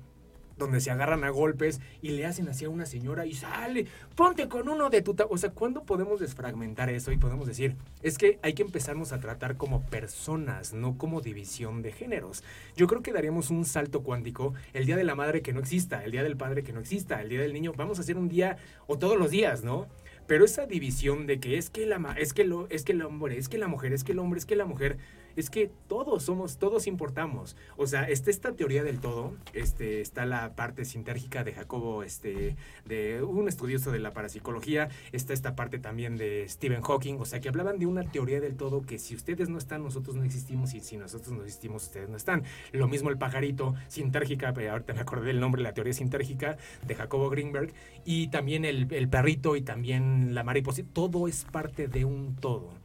donde 0.61 0.79
se 0.79 0.91
agarran 0.91 1.23
a 1.23 1.29
golpes 1.29 1.81
y 2.01 2.11
le 2.11 2.25
hacen 2.25 2.47
así 2.47 2.65
a 2.65 2.69
una 2.69 2.85
señora 2.85 3.25
y 3.25 3.33
sale, 3.33 3.87
ponte 4.15 4.47
con 4.47 4.69
uno 4.69 4.89
de 4.89 5.01
tu... 5.01 5.15
O 5.29 5.37
sea, 5.37 5.51
¿cuándo 5.51 5.83
podemos 5.83 6.19
desfragmentar 6.19 6.89
eso 6.89 7.11
y 7.11 7.17
podemos 7.17 7.47
decir, 7.47 7.75
es 8.01 8.17
que 8.17 8.39
hay 8.41 8.53
que 8.53 8.63
empezarnos 8.63 9.11
a 9.11 9.19
tratar 9.19 9.57
como 9.57 9.81
personas, 9.83 10.73
no 10.73 10.97
como 10.97 11.21
división 11.21 11.81
de 11.81 11.91
géneros? 11.91 12.43
Yo 12.75 12.87
creo 12.87 13.01
que 13.01 13.11
daríamos 13.11 13.49
un 13.49 13.65
salto 13.65 14.03
cuántico 14.03 14.53
el 14.73 14.85
Día 14.85 14.95
de 14.95 15.03
la 15.03 15.15
Madre 15.15 15.41
que 15.41 15.53
no 15.53 15.59
exista, 15.59 16.03
el 16.03 16.11
Día 16.11 16.23
del 16.23 16.37
Padre 16.37 16.63
que 16.63 16.73
no 16.73 16.79
exista, 16.79 17.21
el 17.21 17.29
Día 17.29 17.41
del 17.41 17.53
Niño, 17.53 17.73
vamos 17.75 17.97
a 17.97 18.01
hacer 18.01 18.17
un 18.17 18.29
día 18.29 18.57
o 18.87 18.97
todos 18.97 19.17
los 19.17 19.31
días, 19.31 19.63
¿no? 19.63 19.87
Pero 20.27 20.45
esa 20.45 20.65
división 20.65 21.27
de 21.27 21.39
que 21.39 21.57
es 21.57 21.69
que 21.69 21.85
la 21.85 22.15
es 22.17 22.33
que 22.33 22.45
lo 22.45 22.69
es 22.69 22.83
que 22.83 22.93
el 22.93 23.01
hombre, 23.01 23.37
es 23.37 23.49
que 23.49 23.57
la 23.57 23.67
mujer, 23.67 23.91
es 23.91 24.03
que 24.03 24.13
el 24.13 24.19
hombre, 24.19 24.39
es 24.39 24.45
que 24.45 24.55
la 24.55 24.65
mujer, 24.65 24.97
es 25.35 25.49
que 25.49 25.71
todos 25.87 26.23
somos, 26.23 26.57
todos 26.57 26.87
importamos. 26.87 27.55
O 27.77 27.87
sea, 27.87 28.03
está 28.03 28.29
esta 28.29 28.53
teoría 28.53 28.83
del 28.83 28.99
todo, 28.99 29.33
este, 29.53 30.01
está 30.01 30.25
la 30.25 30.55
parte 30.55 30.85
sintérgica 30.85 31.43
de 31.43 31.53
Jacobo, 31.53 32.03
este, 32.03 32.55
de 32.85 33.23
un 33.23 33.47
estudioso 33.47 33.91
de 33.91 33.99
la 33.99 34.11
parapsicología, 34.11 34.89
está 35.11 35.33
esta 35.33 35.55
parte 35.55 35.79
también 35.79 36.17
de 36.17 36.45
Stephen 36.47 36.81
Hawking, 36.81 37.15
o 37.19 37.25
sea, 37.25 37.39
que 37.39 37.49
hablaban 37.49 37.79
de 37.79 37.85
una 37.85 38.03
teoría 38.03 38.39
del 38.39 38.55
todo 38.55 38.81
que 38.81 38.99
si 38.99 39.15
ustedes 39.15 39.49
no 39.49 39.57
están, 39.57 39.83
nosotros 39.83 40.15
no 40.15 40.23
existimos, 40.23 40.73
y 40.73 40.79
si 40.79 40.97
nosotros 40.97 41.31
no 41.31 41.41
existimos, 41.43 41.83
ustedes 41.83 42.09
no 42.09 42.17
están. 42.17 42.43
Lo 42.71 42.87
mismo 42.87 43.09
el 43.09 43.17
pajarito, 43.17 43.75
sintérgica, 43.87 44.53
pero 44.53 44.71
ahorita 44.71 44.93
me 44.93 45.01
acordé 45.01 45.27
del 45.27 45.39
nombre, 45.39 45.61
la 45.61 45.73
teoría 45.73 45.93
sintérgica 45.93 46.57
de 46.85 46.95
Jacobo 46.95 47.29
Greenberg, 47.29 47.73
y 48.05 48.27
también 48.27 48.65
el, 48.65 48.91
el 48.91 49.09
perrito 49.09 49.55
y 49.55 49.61
también 49.61 50.33
la 50.33 50.43
mariposa, 50.43 50.81
todo 50.93 51.27
es 51.27 51.45
parte 51.45 51.87
de 51.87 52.05
un 52.05 52.35
todo. 52.35 52.80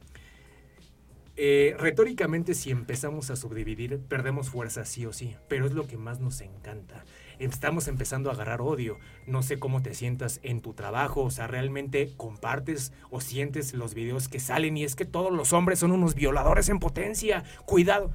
Eh, 1.39 1.77
retóricamente, 1.79 2.55
si 2.55 2.71
empezamos 2.71 3.31
a 3.31 3.37
subdividir, 3.37 4.01
perdemos 4.09 4.49
fuerza 4.49 4.87
sí 4.87 5.05
o 5.05 5.13
sí, 5.13 5.37
pero 5.49 5.67
es 5.67 5.73
lo 5.73 5.87
que 5.87 5.99
más 5.99 6.19
nos 6.19 6.41
encanta. 6.41 7.05
Estamos 7.39 7.89
empezando 7.89 8.31
a 8.31 8.33
agarrar 8.33 8.63
odio. 8.63 8.99
No 9.27 9.43
sé 9.43 9.59
cómo 9.59 9.83
te 9.83 9.95
sientas 9.95 10.41
en 10.43 10.63
tu 10.63 10.73
trabajo, 10.73 11.23
o 11.23 11.31
sea, 11.31 11.47
realmente 11.47 12.15
compartes 12.17 12.93
o 13.11 13.21
sientes 13.21 13.75
los 13.75 13.93
videos 13.93 14.29
que 14.29 14.41
salen 14.41 14.79
y 14.79 14.85
es 14.85 14.97
que 14.97 15.05
todos 15.05 15.31
los 15.31 15.53
hombres 15.53 15.79
son 15.79 15.93
unos 15.93 16.15
violadores 16.15 16.71
en 16.71 16.79
potencia. 16.79 17.45
Cuidado 17.67 18.13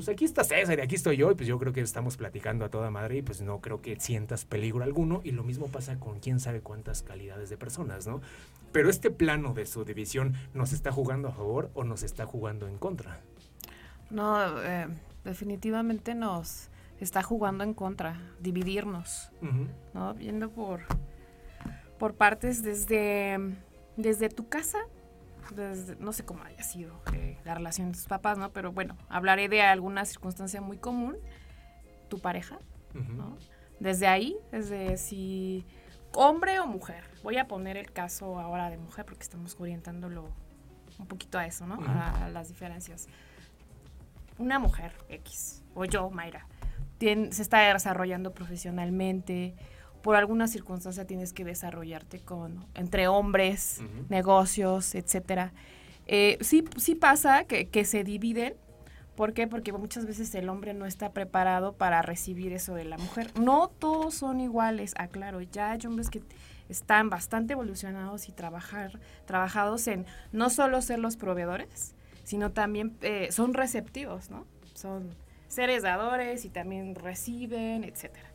pues 0.00 0.08
aquí 0.08 0.24
está 0.24 0.44
César 0.44 0.78
y 0.78 0.80
aquí 0.80 0.94
estoy 0.94 1.18
yo, 1.18 1.30
y 1.30 1.34
pues 1.34 1.46
yo 1.46 1.58
creo 1.58 1.74
que 1.74 1.82
estamos 1.82 2.16
platicando 2.16 2.64
a 2.64 2.70
toda 2.70 2.90
madre 2.90 3.18
y 3.18 3.22
pues 3.22 3.42
no 3.42 3.60
creo 3.60 3.82
que 3.82 4.00
sientas 4.00 4.46
peligro 4.46 4.82
alguno, 4.82 5.20
y 5.24 5.32
lo 5.32 5.42
mismo 5.42 5.66
pasa 5.66 6.00
con 6.00 6.20
quién 6.20 6.40
sabe 6.40 6.62
cuántas 6.62 7.02
calidades 7.02 7.50
de 7.50 7.58
personas, 7.58 8.06
¿no? 8.06 8.22
Pero 8.72 8.88
este 8.88 9.10
plano 9.10 9.52
de 9.52 9.66
su 9.66 9.84
división 9.84 10.36
nos 10.54 10.72
está 10.72 10.90
jugando 10.90 11.28
a 11.28 11.32
favor 11.32 11.70
o 11.74 11.84
nos 11.84 12.02
está 12.02 12.24
jugando 12.24 12.66
en 12.66 12.78
contra. 12.78 13.20
No, 14.08 14.62
eh, 14.62 14.88
definitivamente 15.22 16.14
nos 16.14 16.70
está 16.98 17.22
jugando 17.22 17.62
en 17.62 17.74
contra, 17.74 18.18
dividirnos, 18.40 19.30
¿no? 19.92 20.14
Viendo 20.14 20.50
por, 20.50 20.80
por 21.98 22.14
partes 22.14 22.62
desde, 22.62 23.38
desde 23.98 24.30
tu 24.30 24.48
casa 24.48 24.78
no 25.98 26.12
sé 26.12 26.24
cómo 26.24 26.42
haya 26.44 26.62
sido 26.62 27.00
eh, 27.12 27.38
la 27.44 27.54
relación 27.54 27.88
de 27.88 27.98
tus 27.98 28.06
papás, 28.06 28.38
¿no? 28.38 28.52
Pero 28.52 28.72
bueno, 28.72 28.96
hablaré 29.08 29.48
de 29.48 29.62
alguna 29.62 30.04
circunstancia 30.04 30.60
muy 30.60 30.78
común, 30.78 31.16
tu 32.08 32.18
pareja, 32.18 32.58
¿no? 32.94 33.36
Desde 33.78 34.06
ahí, 34.06 34.36
desde 34.52 34.96
si 34.96 35.64
hombre 36.14 36.60
o 36.60 36.66
mujer. 36.66 37.04
Voy 37.22 37.38
a 37.38 37.46
poner 37.46 37.76
el 37.76 37.92
caso 37.92 38.38
ahora 38.38 38.70
de 38.70 38.78
mujer 38.78 39.04
porque 39.04 39.22
estamos 39.22 39.56
orientándolo 39.58 40.28
un 40.98 41.06
poquito 41.06 41.38
a 41.38 41.46
eso, 41.46 41.66
¿no? 41.66 41.78
a, 41.86 42.28
las 42.30 42.48
diferencias. 42.48 43.08
Una 44.38 44.58
mujer 44.58 44.92
X, 45.08 45.62
o 45.74 45.84
yo, 45.84 46.10
Mayra, 46.10 46.46
se 46.98 47.42
está 47.42 47.72
desarrollando 47.72 48.32
profesionalmente, 48.32 49.54
por 50.02 50.16
alguna 50.16 50.48
circunstancia 50.48 51.06
tienes 51.06 51.32
que 51.32 51.44
desarrollarte 51.44 52.20
con 52.20 52.66
entre 52.74 53.08
hombres, 53.08 53.80
negocios, 54.08 54.94
etcétera. 54.94 55.52
Eh, 56.06 56.38
sí, 56.40 56.64
sí 56.76 56.94
pasa 56.94 57.44
que, 57.44 57.68
que, 57.68 57.84
se 57.84 58.04
dividen. 58.04 58.54
¿Por 59.14 59.34
qué? 59.34 59.46
Porque 59.46 59.72
muchas 59.72 60.06
veces 60.06 60.34
el 60.34 60.48
hombre 60.48 60.74
no 60.74 60.86
está 60.86 61.12
preparado 61.12 61.74
para 61.74 62.02
recibir 62.02 62.52
eso 62.52 62.74
de 62.74 62.84
la 62.84 62.96
mujer. 62.96 63.30
No 63.38 63.68
todos 63.68 64.14
son 64.14 64.40
iguales, 64.40 64.94
aclaro. 64.96 65.40
Ya 65.40 65.72
hay 65.72 65.86
hombres 65.86 66.08
que 66.08 66.22
están 66.70 67.10
bastante 67.10 67.52
evolucionados 67.52 68.28
y 68.28 68.32
trabajar, 68.32 68.98
trabajados 69.26 69.86
en 69.88 70.06
no 70.32 70.50
solo 70.50 70.80
ser 70.80 70.98
los 71.00 71.16
proveedores, 71.16 71.94
sino 72.24 72.52
también 72.52 72.96
eh, 73.02 73.28
son 73.30 73.54
receptivos, 73.54 74.30
¿no? 74.30 74.46
Son 74.74 75.14
seres 75.48 75.82
dadores 75.82 76.44
y 76.44 76.48
también 76.48 76.94
reciben, 76.94 77.84
etcétera. 77.84 78.29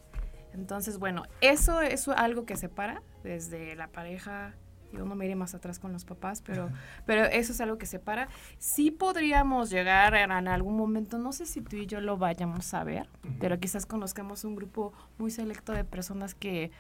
Entonces, 0.56 1.00
bueno, 1.00 1.24
eso 1.42 1.82
es 1.82 2.08
algo 2.08 2.46
que 2.46 2.56
separa 2.56 3.02
desde 3.24 3.76
la 3.76 3.88
pareja. 3.88 4.54
Yo 4.94 5.04
no 5.04 5.16
me 5.16 5.26
iré 5.26 5.36
más 5.36 5.54
atrás 5.54 5.80
con 5.80 5.92
los 5.92 6.06
papás, 6.06 6.42
pero, 6.42 6.70
pero 7.06 7.26
eso 7.26 7.52
es 7.52 7.60
algo 7.60 7.78
que 7.78 7.86
separa. 7.86 8.30
Sí 8.58 8.92
podríamos 8.92 9.70
llegar 9.70 10.16
en 10.16 10.32
algún 10.32 10.78
momento, 10.78 11.18
no 11.18 11.34
sé 11.34 11.46
si 11.46 11.60
tú 11.60 11.76
y 11.76 11.86
yo 11.86 12.00
lo 12.00 12.18
vayamos 12.18 12.74
a 12.74 12.86
ver, 12.86 13.10
pero 13.40 13.60
quizás 13.60 13.86
conozcamos 13.86 14.46
un 14.46 14.56
grupo 14.56 14.94
muy 15.18 15.32
selecto 15.32 15.74
de 15.74 15.84
personas 15.84 16.34
que, 16.34 16.72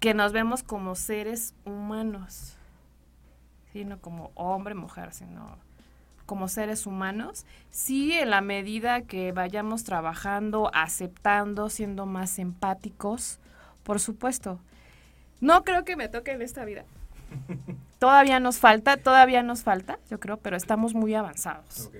que 0.00 0.14
nos 0.14 0.32
vemos 0.32 0.64
como 0.64 0.96
seres 0.96 1.54
humanos, 1.64 2.56
no 3.74 4.00
como 4.00 4.32
hombre, 4.34 4.74
mujer, 4.74 5.12
sino 5.12 5.58
como 6.26 6.48
seres 6.48 6.86
humanos, 6.86 7.46
sí 7.70 8.12
en 8.12 8.30
la 8.30 8.40
medida 8.40 9.02
que 9.02 9.32
vayamos 9.32 9.84
trabajando, 9.84 10.70
aceptando, 10.74 11.68
siendo 11.68 12.06
más 12.06 12.38
empáticos, 12.38 13.38
por 13.82 14.00
supuesto. 14.00 14.60
No 15.40 15.64
creo 15.64 15.84
que 15.84 15.96
me 15.96 16.08
toque 16.08 16.32
en 16.32 16.42
esta 16.42 16.64
vida. 16.64 16.84
Todavía 17.98 18.40
nos 18.40 18.58
falta, 18.58 18.96
todavía 18.98 19.42
nos 19.42 19.62
falta, 19.62 19.98
yo 20.10 20.20
creo, 20.20 20.36
pero 20.36 20.56
estamos 20.56 20.94
muy 20.94 21.14
avanzados. 21.14 21.90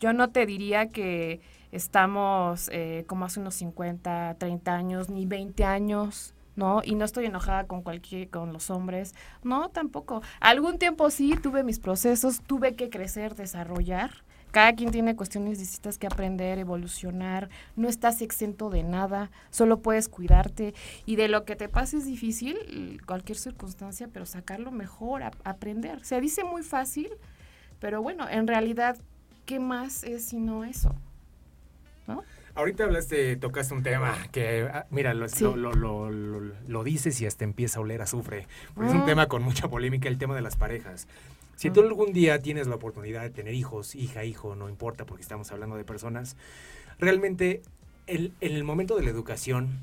Yo 0.00 0.14
no 0.14 0.30
te 0.30 0.46
diría 0.46 0.88
que 0.88 1.42
estamos 1.70 2.70
eh, 2.72 3.04
como 3.06 3.26
hace 3.26 3.40
unos 3.40 3.56
50, 3.56 4.36
30 4.38 4.74
años, 4.74 5.10
ni 5.10 5.26
20 5.26 5.64
años. 5.64 6.32
¿No? 6.60 6.82
Y 6.84 6.94
no 6.94 7.06
estoy 7.06 7.24
enojada 7.24 7.66
con 7.66 7.80
cualquier, 7.82 8.28
con 8.28 8.52
los 8.52 8.68
hombres, 8.68 9.14
no, 9.42 9.70
tampoco. 9.70 10.22
Algún 10.40 10.78
tiempo 10.78 11.08
sí 11.08 11.34
tuve 11.42 11.64
mis 11.64 11.80
procesos, 11.80 12.42
tuve 12.46 12.74
que 12.76 12.90
crecer, 12.90 13.34
desarrollar. 13.34 14.10
Cada 14.50 14.74
quien 14.74 14.90
tiene 14.90 15.16
cuestiones 15.16 15.58
distintas 15.58 15.96
que 15.96 16.06
aprender, 16.06 16.58
evolucionar, 16.58 17.48
no 17.76 17.88
estás 17.88 18.20
exento 18.20 18.68
de 18.68 18.82
nada, 18.82 19.30
solo 19.50 19.80
puedes 19.80 20.08
cuidarte 20.08 20.74
y 21.06 21.16
de 21.16 21.28
lo 21.28 21.44
que 21.44 21.56
te 21.56 21.68
pase 21.68 21.96
es 21.96 22.04
difícil, 22.04 23.00
cualquier 23.06 23.38
circunstancia, 23.38 24.08
pero 24.12 24.26
sacarlo 24.26 24.70
mejor, 24.70 25.22
aprender. 25.44 26.04
Se 26.04 26.20
dice 26.20 26.44
muy 26.44 26.62
fácil, 26.62 27.08
pero 27.78 28.02
bueno, 28.02 28.28
en 28.28 28.46
realidad, 28.46 28.98
¿qué 29.46 29.60
más 29.60 30.04
es 30.04 30.26
sino 30.26 30.64
eso? 30.64 30.94
¿No? 32.06 32.22
Ahorita 32.54 32.84
hablaste, 32.84 33.36
tocaste 33.36 33.74
un 33.74 33.82
tema 33.82 34.16
que, 34.32 34.68
ah, 34.72 34.86
mira, 34.90 35.14
lo, 35.14 35.26
lo, 35.56 36.84
dices 36.84 37.20
y 37.20 37.26
hasta 37.26 37.44
empieza 37.44 37.78
a 37.78 37.82
oler 37.82 38.02
azufre. 38.02 38.46
Es 38.82 38.92
un 38.92 39.02
ah. 39.02 39.04
tema 39.06 39.26
con 39.28 39.42
mucha 39.42 39.68
polémica, 39.68 40.08
el 40.08 40.18
tema 40.18 40.34
de 40.34 40.42
las 40.42 40.56
parejas. 40.56 41.06
Si 41.56 41.68
ah. 41.68 41.72
tú 41.72 41.80
algún 41.80 42.12
día 42.12 42.40
tienes 42.40 42.66
la 42.66 42.74
oportunidad 42.74 43.22
de 43.22 43.30
tener 43.30 43.54
hijos, 43.54 43.94
hija, 43.94 44.24
hijo, 44.24 44.56
no 44.56 44.68
importa 44.68 45.06
porque 45.06 45.22
estamos 45.22 45.52
hablando 45.52 45.76
de 45.76 45.84
personas, 45.84 46.36
realmente 46.98 47.62
en 48.06 48.32
el 48.40 48.64
momento 48.64 48.96
de 48.96 49.04
la 49.04 49.10
educación 49.10 49.78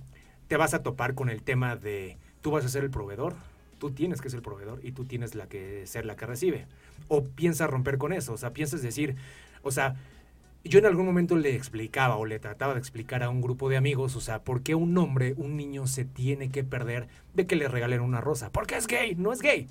te 0.48 0.58
vas 0.58 0.74
a 0.74 0.84
topar 0.84 1.14
con 1.14 1.30
el 1.30 1.44
tema 1.44 1.76
de 1.76 2.18
tú 2.42 2.52
vas 2.52 2.66
a 2.66 2.70
ser 2.70 2.84
el 2.84 2.90
proveedor, 2.90 3.36
tú 3.80 3.92
tienes 3.92 4.22
que 4.22 4.30
ser 4.30 4.38
el 4.38 4.44
proveedor 4.44 4.80
y 4.84 4.92
tú 4.92 5.06
tienes 5.06 5.36
la 5.36 5.48
que 5.48 5.86
ser 5.88 6.06
la 6.06 6.16
que 6.16 6.26
recibe. 6.26 6.66
O 7.08 7.24
piensas 7.24 7.70
romper 7.70 7.98
con 7.98 8.12
eso, 8.14 8.34
o 8.34 8.38
sea, 8.38 8.52
piensas 8.52 8.82
decir, 8.82 9.16
o 9.64 9.72
sea, 9.72 9.96
yo 10.64 10.80
en 10.80 10.86
algún 10.86 11.06
momento 11.06 11.36
le 11.36 11.56
explicaba 11.56 12.18
o 12.18 12.26
le 12.26 12.40
trataba 12.40 12.74
de 12.74 12.80
explicar 12.80 13.24
a 13.24 13.30
un 13.30 13.42
grupo 13.42 13.70
de 13.70 13.78
amigos, 13.78 14.16
o 14.16 14.22
sea, 14.22 14.44
por 14.44 14.64
qué 14.64 14.76
un 14.76 14.98
hombre, 14.98 15.34
un 15.38 15.56
niño 15.58 15.88
se 15.88 16.06
tiene 16.06 16.50
que 16.50 16.64
perder 16.64 17.08
de 17.34 17.48
que 17.48 17.56
le 17.56 17.68
regalen 17.68 18.02
una 18.02 18.22
rosa. 18.22 18.52
Porque 18.52 18.76
es 18.76 18.88
gay, 18.88 19.16
no 19.16 19.32
es 19.32 19.42
gay. 19.42 19.68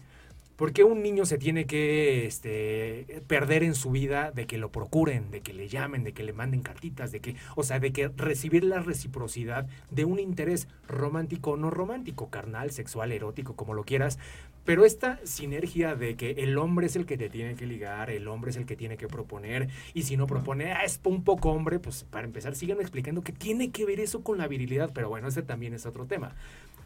¿Por 0.56 0.72
qué 0.72 0.84
un 0.84 1.02
niño 1.02 1.26
se 1.26 1.36
tiene 1.36 1.66
que 1.66 2.26
este, 2.26 3.22
perder 3.26 3.62
en 3.62 3.74
su 3.74 3.90
vida 3.90 4.30
de 4.30 4.46
que 4.46 4.56
lo 4.56 4.72
procuren, 4.72 5.30
de 5.30 5.42
que 5.42 5.52
le 5.52 5.68
llamen, 5.68 6.02
de 6.02 6.12
que 6.12 6.22
le 6.22 6.32
manden 6.32 6.62
cartitas, 6.62 7.12
de 7.12 7.20
que, 7.20 7.36
o 7.56 7.62
sea, 7.62 7.78
de 7.78 7.92
que 7.92 8.08
recibir 8.08 8.64
la 8.64 8.80
reciprocidad 8.80 9.66
de 9.90 10.06
un 10.06 10.18
interés 10.18 10.66
romántico 10.88 11.52
o 11.52 11.56
no 11.58 11.70
romántico, 11.70 12.30
carnal, 12.30 12.70
sexual, 12.70 13.12
erótico, 13.12 13.54
como 13.54 13.74
lo 13.74 13.84
quieras, 13.84 14.18
pero 14.64 14.84
esta 14.84 15.20
sinergia 15.24 15.94
de 15.94 16.16
que 16.16 16.32
el 16.38 16.58
hombre 16.58 16.86
es 16.86 16.96
el 16.96 17.06
que 17.06 17.16
te 17.16 17.30
tiene 17.30 17.54
que 17.54 17.66
ligar, 17.66 18.10
el 18.10 18.26
hombre 18.26 18.50
es 18.50 18.56
el 18.56 18.66
que 18.66 18.76
tiene 18.76 18.96
que 18.96 19.06
proponer, 19.08 19.68
y 19.94 20.02
si 20.02 20.16
no 20.16 20.26
propone, 20.26 20.72
ah, 20.72 20.84
es 20.84 21.00
un 21.04 21.22
poco 21.22 21.50
hombre, 21.50 21.78
pues 21.78 22.04
para 22.04 22.26
empezar, 22.26 22.56
sigan 22.56 22.80
explicando 22.80 23.22
que 23.22 23.32
tiene 23.32 23.70
que 23.70 23.84
ver 23.84 24.00
eso 24.00 24.22
con 24.22 24.38
la 24.38 24.48
virilidad, 24.48 24.90
pero 24.92 25.08
bueno, 25.08 25.28
ese 25.28 25.42
también 25.42 25.74
es 25.74 25.86
otro 25.86 26.06
tema. 26.06 26.34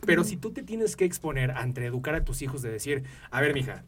Pero 0.07 0.25
si 0.25 0.37
tú 0.37 0.52
te 0.52 0.62
tienes 0.62 0.97
que 0.97 1.04
exponer 1.04 1.52
ante 1.52 1.85
educar 1.85 2.14
a 2.14 2.25
tus 2.25 2.42
hijos 2.42 2.62
de 2.62 2.71
decir, 2.71 3.04
a 3.30 3.40
ver, 3.40 3.54
mija, 3.54 3.85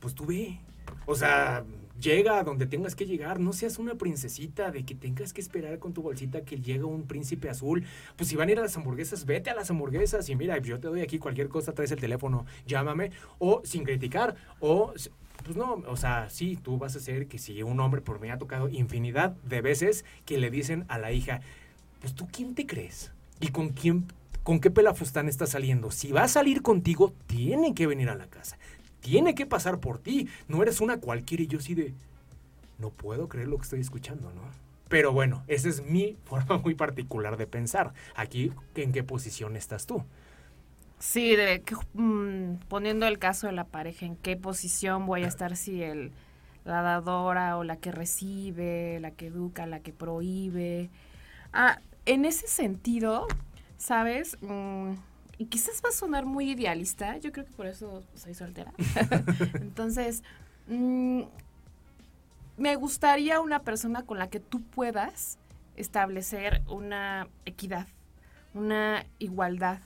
pues 0.00 0.14
tú 0.14 0.26
ve, 0.26 0.60
O 1.06 1.14
sea, 1.14 1.64
llega 2.00 2.38
a 2.38 2.44
donde 2.44 2.66
tengas 2.66 2.94
que 2.94 3.06
llegar, 3.06 3.40
no 3.40 3.52
seas 3.52 3.78
una 3.78 3.94
princesita 3.94 4.70
de 4.70 4.84
que 4.84 4.94
tengas 4.94 5.32
que 5.32 5.40
esperar 5.40 5.78
con 5.78 5.92
tu 5.92 6.02
bolsita 6.02 6.42
que 6.44 6.60
llegue 6.60 6.84
un 6.84 7.06
príncipe 7.06 7.48
azul. 7.50 7.84
Pues 8.16 8.28
si 8.28 8.36
van 8.36 8.48
a 8.48 8.52
ir 8.52 8.58
a 8.58 8.62
las 8.62 8.76
hamburguesas, 8.76 9.26
vete 9.26 9.50
a 9.50 9.54
las 9.54 9.70
hamburguesas 9.70 10.28
y 10.28 10.36
mira, 10.36 10.58
yo 10.58 10.80
te 10.80 10.88
doy 10.88 11.02
aquí 11.02 11.18
cualquier 11.18 11.48
cosa, 11.48 11.72
traes 11.72 11.92
el 11.92 12.00
teléfono, 12.00 12.46
llámame, 12.66 13.12
o 13.38 13.62
sin 13.64 13.84
criticar, 13.84 14.36
o 14.60 14.94
pues 15.44 15.56
no, 15.56 15.82
o 15.86 15.96
sea, 15.96 16.28
sí, 16.28 16.58
tú 16.62 16.78
vas 16.78 16.96
a 16.96 17.00
ser 17.00 17.26
que 17.26 17.38
si 17.38 17.62
un 17.62 17.80
hombre, 17.80 18.00
por 18.00 18.20
me 18.20 18.30
ha 18.30 18.38
tocado 18.38 18.68
infinidad 18.68 19.30
de 19.42 19.62
veces 19.62 20.04
que 20.26 20.38
le 20.38 20.50
dicen 20.50 20.84
a 20.88 20.98
la 20.98 21.12
hija, 21.12 21.40
pues 22.00 22.14
tú 22.14 22.28
quién 22.30 22.54
te 22.54 22.66
crees 22.66 23.12
y 23.40 23.48
con 23.48 23.70
quién, 23.70 24.06
con 24.50 24.58
qué 24.58 24.72
pelafustán 24.72 25.28
está 25.28 25.46
saliendo. 25.46 25.92
Si 25.92 26.10
va 26.10 26.24
a 26.24 26.28
salir 26.28 26.60
contigo, 26.60 27.14
tiene 27.28 27.72
que 27.72 27.86
venir 27.86 28.08
a 28.08 28.16
la 28.16 28.26
casa 28.26 28.58
tiene 29.00 29.34
que 29.34 29.46
pasar 29.46 29.78
por 29.78 29.98
ti. 29.98 30.28
No 30.48 30.60
eres 30.60 30.80
una 30.80 30.98
cualquiera 30.98 31.42
y 31.42 31.46
yo 31.46 31.60
sí 31.60 31.74
de, 31.74 31.94
no 32.78 32.90
puedo 32.90 33.28
creer 33.28 33.48
lo 33.48 33.56
que 33.56 33.62
estoy 33.62 33.80
escuchando, 33.80 34.32
¿no? 34.32 34.42
Pero 34.88 35.12
bueno, 35.12 35.44
esa 35.46 35.68
es 35.68 35.84
mi 35.84 36.16
forma 36.24 36.58
muy 36.58 36.74
particular 36.74 37.36
de 37.36 37.46
pensar. 37.46 37.92
Aquí, 38.14 38.52
¿en 38.74 38.92
qué 38.92 39.02
posición 39.02 39.56
estás 39.56 39.86
tú? 39.86 40.02
Sí, 40.98 41.34
de, 41.34 41.62
mm, 41.94 42.56
poniendo 42.68 43.06
el 43.06 43.18
caso 43.18 43.46
de 43.46 43.54
la 43.54 43.64
pareja, 43.64 44.04
¿en 44.04 44.16
qué 44.16 44.36
posición 44.36 45.06
voy 45.06 45.22
a 45.22 45.28
estar 45.28 45.56
si 45.56 45.82
el, 45.82 46.12
la 46.64 46.82
dadora 46.82 47.56
o 47.56 47.64
la 47.64 47.76
que 47.76 47.90
recibe, 47.90 49.00
la 49.00 49.12
que 49.12 49.28
educa, 49.28 49.66
la 49.66 49.80
que 49.80 49.92
prohíbe? 49.94 50.90
Ah, 51.54 51.80
en 52.04 52.26
ese 52.26 52.48
sentido, 52.48 53.26
¿sabes? 53.80 54.36
Mm, 54.42 54.92
y 55.38 55.46
quizás 55.46 55.80
va 55.82 55.88
a 55.88 55.92
sonar 55.92 56.26
muy 56.26 56.50
idealista, 56.50 57.16
yo 57.16 57.32
creo 57.32 57.46
que 57.46 57.52
por 57.52 57.66
eso 57.66 58.04
soy 58.14 58.34
soltera. 58.34 58.72
Entonces, 59.54 60.22
mm, 60.68 61.22
me 62.58 62.76
gustaría 62.76 63.40
una 63.40 63.62
persona 63.62 64.04
con 64.04 64.18
la 64.18 64.28
que 64.28 64.38
tú 64.38 64.60
puedas 64.60 65.38
establecer 65.76 66.62
una 66.68 67.26
equidad, 67.46 67.88
una 68.52 69.06
igualdad 69.18 69.80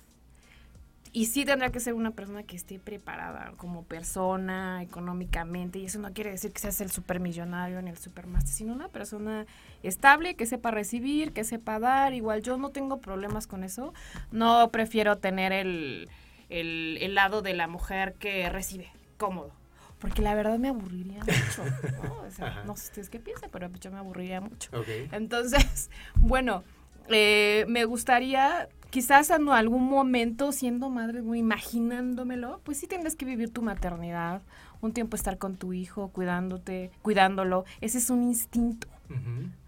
y 1.17 1.27
sí 1.27 1.45
tendrá 1.45 1.71
que 1.71 1.79
ser 1.79 1.95
una 1.95 2.11
persona 2.11 2.43
que 2.43 2.57
esté 2.57 2.81
preparada 2.81 3.53
como 3.57 3.85
persona, 3.85 4.83
económicamente, 4.83 5.79
y 5.79 5.85
eso 5.85 6.01
no 6.01 6.13
quiere 6.13 6.33
decir 6.33 6.53
que 6.53 6.59
seas 6.59 6.81
el 6.81 6.91
supermillonario 6.91 7.81
ni 7.83 7.91
el 7.91 7.97
supermaster, 7.97 8.53
sino 8.53 8.73
una 8.73 8.89
persona 8.89 9.47
estable, 9.85 10.35
que 10.35 10.45
sepa 10.45 10.73
recibir, 10.73 11.33
que 11.33 11.45
sepa 11.45 11.79
dar. 11.79 12.15
Igual 12.15 12.43
yo 12.43 12.57
no 12.57 12.71
tengo 12.71 12.99
problemas 13.01 13.47
con 13.47 13.63
eso. 13.63 13.95
No 14.33 14.69
prefiero 14.73 15.17
tener 15.19 15.53
el, 15.53 16.09
el, 16.49 17.15
lado 17.15 17.43
de 17.43 17.55
la 17.55 17.69
mujer 17.69 18.15
que 18.15 18.51
recibe, 18.51 18.91
cómodo. 19.17 19.53
Porque 20.01 20.21
la 20.21 20.35
verdad 20.35 20.59
me 20.59 20.71
aburriría 20.71 21.21
mucho. 21.21 21.65
¿no? 22.03 22.25
no 22.67 22.77
sé 22.77 22.89
ustedes 22.89 23.09
qué 23.09 23.21
piensan, 23.21 23.51
pero 23.53 23.71
yo 23.81 23.93
me 23.93 23.99
aburriría 23.99 24.41
mucho. 24.41 24.69
Entonces, 25.13 25.91
bueno, 26.17 26.65
eh, 27.09 27.65
me 27.69 27.85
gustaría 27.85 28.69
quizás 28.91 29.31
en 29.31 29.49
algún 29.49 29.85
momento 29.89 30.53
siendo 30.53 30.89
madre, 30.89 31.21
imaginándomelo, 31.21 32.61
pues 32.63 32.79
sí 32.79 32.87
tendrás 32.87 33.17
que 33.17 33.25
vivir 33.25 33.51
tu 33.51 33.61
maternidad, 33.61 34.43
un 34.81 34.93
tiempo 34.93 35.17
estar 35.17 35.37
con 35.37 35.57
tu 35.57 35.73
hijo, 35.73 36.09
cuidándote, 36.09 36.93
cuidándolo. 37.03 37.65
Ese 37.81 37.99
es 37.99 38.09
un 38.11 38.23
instinto. 38.23 38.87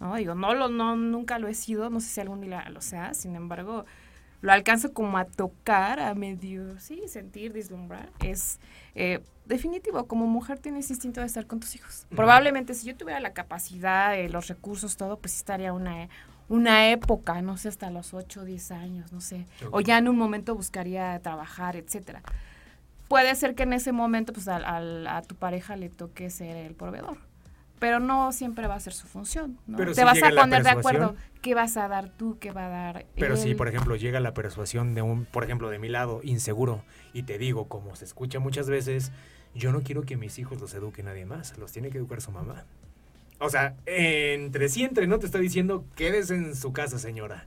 No, 0.01 0.15
digo, 0.15 0.35
no 0.35 0.55
lo, 0.55 0.69
no, 0.69 0.97
nunca 0.97 1.39
lo 1.39 1.49
he 1.49 1.55
sido, 1.55 1.91
no 1.91 2.01
sé 2.01 2.09
si 2.09 2.21
algún 2.21 2.41
día 2.41 2.69
lo 2.71 2.81
sea, 2.81 3.15
sin 3.15 3.37
embargo, 3.37 3.85
lo 4.41 4.53
alcanzo 4.53 4.93
como 4.93 5.19
a 5.19 5.25
tocar, 5.25 6.01
a 6.01 6.15
medio, 6.15 6.79
sí, 6.79 7.03
sentir, 7.07 7.53
vislumbrar. 7.53 8.11
Es 8.25 8.61
eh, 8.95 9.21
definitivo, 9.45 10.07
como 10.07 10.27
mujer 10.27 10.59
tienes 10.59 10.89
instinto 10.91 11.21
de 11.21 11.27
estar 11.27 11.47
con 11.47 11.61
tus 11.61 11.75
hijos. 11.75 12.07
Probablemente 12.15 12.75
si 12.75 12.87
yo 12.87 12.97
tuviera 12.97 13.21
la 13.21 13.33
capacidad, 13.33 14.17
eh, 14.17 14.29
los 14.29 14.49
recursos, 14.49 14.97
todo, 14.97 15.19
pues 15.19 15.37
estaría 15.37 15.73
una 15.73 16.09
una 16.49 16.91
época, 16.91 17.41
no 17.43 17.57
sé, 17.57 17.69
hasta 17.69 17.91
los 17.91 18.15
8 18.15 18.41
o 18.41 18.45
10 18.45 18.71
años, 18.71 19.13
no 19.13 19.21
sé. 19.21 19.47
O 19.71 19.81
ya 19.81 19.99
en 19.99 20.09
un 20.09 20.17
momento 20.17 20.55
buscaría 20.55 21.19
trabajar, 21.21 21.77
etcétera. 21.77 22.23
Puede 23.09 23.35
ser 23.35 23.55
que 23.55 23.65
en 23.65 23.73
ese 23.73 23.93
momento 23.93 24.33
pues 24.33 24.49
a 24.49 25.23
tu 25.27 25.35
pareja 25.37 25.77
le 25.77 25.89
toque 25.89 26.29
ser 26.31 26.57
el 26.57 26.75
proveedor, 26.75 27.19
pero 27.79 28.01
no 28.01 28.33
siempre 28.33 28.67
va 28.67 28.75
a 28.75 28.81
ser 28.81 28.93
su 28.93 29.07
función. 29.07 29.59
¿no? 29.67 29.77
Te 29.93 30.05
vas 30.05 30.23
a 30.23 30.31
poner 30.31 30.63
de 30.63 30.71
acuerdo 30.71 31.15
qué 31.41 31.55
vas 31.55 31.77
a 31.77 31.89
dar 31.89 32.11
tú, 32.11 32.39
qué 32.41 32.51
va 32.51 32.67
a 32.67 32.69
dar 32.69 33.07
Pero 33.15 33.37
si, 33.37 33.55
por 33.55 33.69
ejemplo, 33.69 33.97
llega 33.97 34.19
la 34.19 34.35
persuasión 34.35 34.95
de 34.95 35.03
un, 35.03 35.25
por 35.25 35.45
ejemplo, 35.45 35.71
de 35.71 35.79
mi 35.79 35.89
lado, 35.89 36.21
inseguro, 36.25 36.85
y 37.13 37.23
te 37.23 37.39
digo, 37.39 37.69
como 37.69 37.95
se 37.95 38.05
escucha 38.05 38.41
muchas 38.41 38.69
veces, 38.69 39.13
yo 39.55 39.73
no 39.73 39.83
quiero 39.83 40.03
que 40.03 40.17
mis 40.17 40.39
hijos 40.39 40.61
los 40.61 40.75
eduque 40.75 41.03
nadie 41.03 41.27
más, 41.27 41.57
los 41.59 41.73
tiene 41.73 41.91
que 41.91 41.99
educar 41.99 42.21
su 42.21 42.33
mamá. 42.33 42.65
O 43.39 43.51
sea, 43.51 43.77
entre 43.87 44.69
sí, 44.69 44.85
entre 44.85 45.07
no 45.07 45.19
te 45.19 45.27
está 45.27 45.39
diciendo, 45.39 45.85
quédese 45.95 46.35
en 46.35 46.55
su 46.55 46.73
casa, 46.73 46.99
señora. 46.99 47.47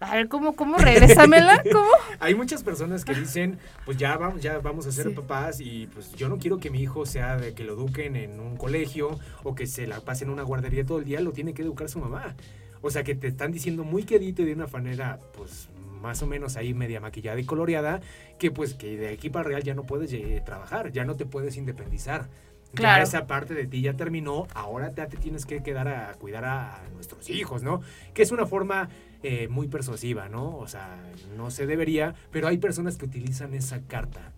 A 0.00 0.14
ver, 0.14 0.28
¿cómo, 0.28 0.56
cómo? 0.56 0.78
Regrésamela, 0.78 1.62
¿cómo? 1.72 1.90
Hay 2.20 2.34
muchas 2.34 2.62
personas 2.62 3.04
que 3.04 3.12
dicen, 3.12 3.58
pues 3.84 3.98
ya 3.98 4.16
vamos, 4.16 4.40
ya 4.40 4.58
vamos 4.58 4.86
a 4.86 4.92
ser 4.92 5.14
papás 5.14 5.60
y 5.60 5.88
pues 5.88 6.12
yo 6.14 6.30
no 6.30 6.38
quiero 6.38 6.58
que 6.58 6.70
mi 6.70 6.80
hijo 6.80 7.04
sea 7.04 7.36
de 7.36 7.52
que 7.52 7.64
lo 7.64 7.74
eduquen 7.74 8.16
en 8.16 8.40
un 8.40 8.56
colegio 8.56 9.18
o 9.42 9.54
que 9.54 9.66
se 9.66 9.86
la 9.86 10.00
pase 10.00 10.24
en 10.24 10.30
una 10.30 10.42
guardería 10.42 10.86
todo 10.86 10.98
el 10.98 11.04
día, 11.04 11.20
lo 11.20 11.32
tiene 11.32 11.52
que 11.52 11.62
educar 11.62 11.90
su 11.90 11.98
mamá. 11.98 12.34
O 12.80 12.90
sea, 12.90 13.04
que 13.04 13.14
te 13.14 13.26
están 13.26 13.52
diciendo 13.52 13.84
muy 13.84 14.04
quedito 14.04 14.40
y 14.40 14.46
de 14.46 14.54
una 14.54 14.68
manera, 14.68 15.20
pues 15.36 15.68
más 16.00 16.22
o 16.22 16.26
menos 16.26 16.56
ahí 16.56 16.72
media 16.72 16.98
maquillada 17.00 17.38
y 17.38 17.44
coloreada, 17.44 18.00
que 18.38 18.50
pues 18.50 18.72
que 18.72 18.96
de 18.96 19.10
aquí 19.10 19.28
para 19.28 19.48
real 19.48 19.62
ya 19.62 19.74
no 19.74 19.84
puedes 19.84 20.12
eh, 20.14 20.42
trabajar, 20.46 20.92
ya 20.92 21.04
no 21.04 21.14
te 21.14 21.26
puedes 21.26 21.58
independizar. 21.58 22.28
Claro. 22.74 23.02
esa 23.02 23.26
parte 23.26 23.54
de 23.54 23.66
ti 23.66 23.82
ya 23.82 23.94
terminó, 23.94 24.46
ahora 24.54 24.90
te, 24.90 25.04
te 25.06 25.16
tienes 25.16 25.44
que 25.44 25.62
quedar 25.62 25.88
a 25.88 26.14
cuidar 26.14 26.44
a, 26.44 26.82
nuestros 26.94 27.28
hijos, 27.30 27.62
¿no? 27.62 27.80
Que 28.14 28.22
es 28.22 28.30
una 28.30 28.46
forma 28.46 28.88
eh, 29.22 29.48
muy 29.48 29.68
persuasiva, 29.68 30.28
¿no? 30.28 30.56
O 30.56 30.68
sea, 30.68 30.96
no 31.36 31.50
se 31.50 31.66
debería, 31.66 32.14
pero 32.30 32.46
hay 32.48 32.58
personas 32.58 32.96
que 32.96 33.06
utilizan 33.06 33.54
esa 33.54 33.80
carta. 33.80 34.32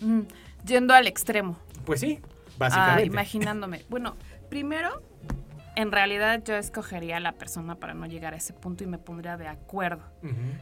Mm, 0.00 0.22
yendo 0.66 0.94
al 0.94 1.06
extremo. 1.06 1.58
Pues 1.84 2.00
sí, 2.00 2.20
básicamente. 2.58 3.02
Ah, 3.02 3.06
imaginándome. 3.06 3.84
Bueno, 3.88 4.16
primero, 4.48 5.02
en 5.76 5.92
realidad 5.92 6.42
yo 6.44 6.56
escogería 6.56 7.18
a 7.18 7.20
la 7.20 7.32
persona 7.32 7.76
para 7.76 7.94
no 7.94 8.06
llegar 8.06 8.34
a 8.34 8.36
ese 8.36 8.52
punto 8.52 8.82
y 8.82 8.88
me 8.88 8.98
pondría 8.98 9.36
de 9.36 9.46
acuerdo. 9.46 10.02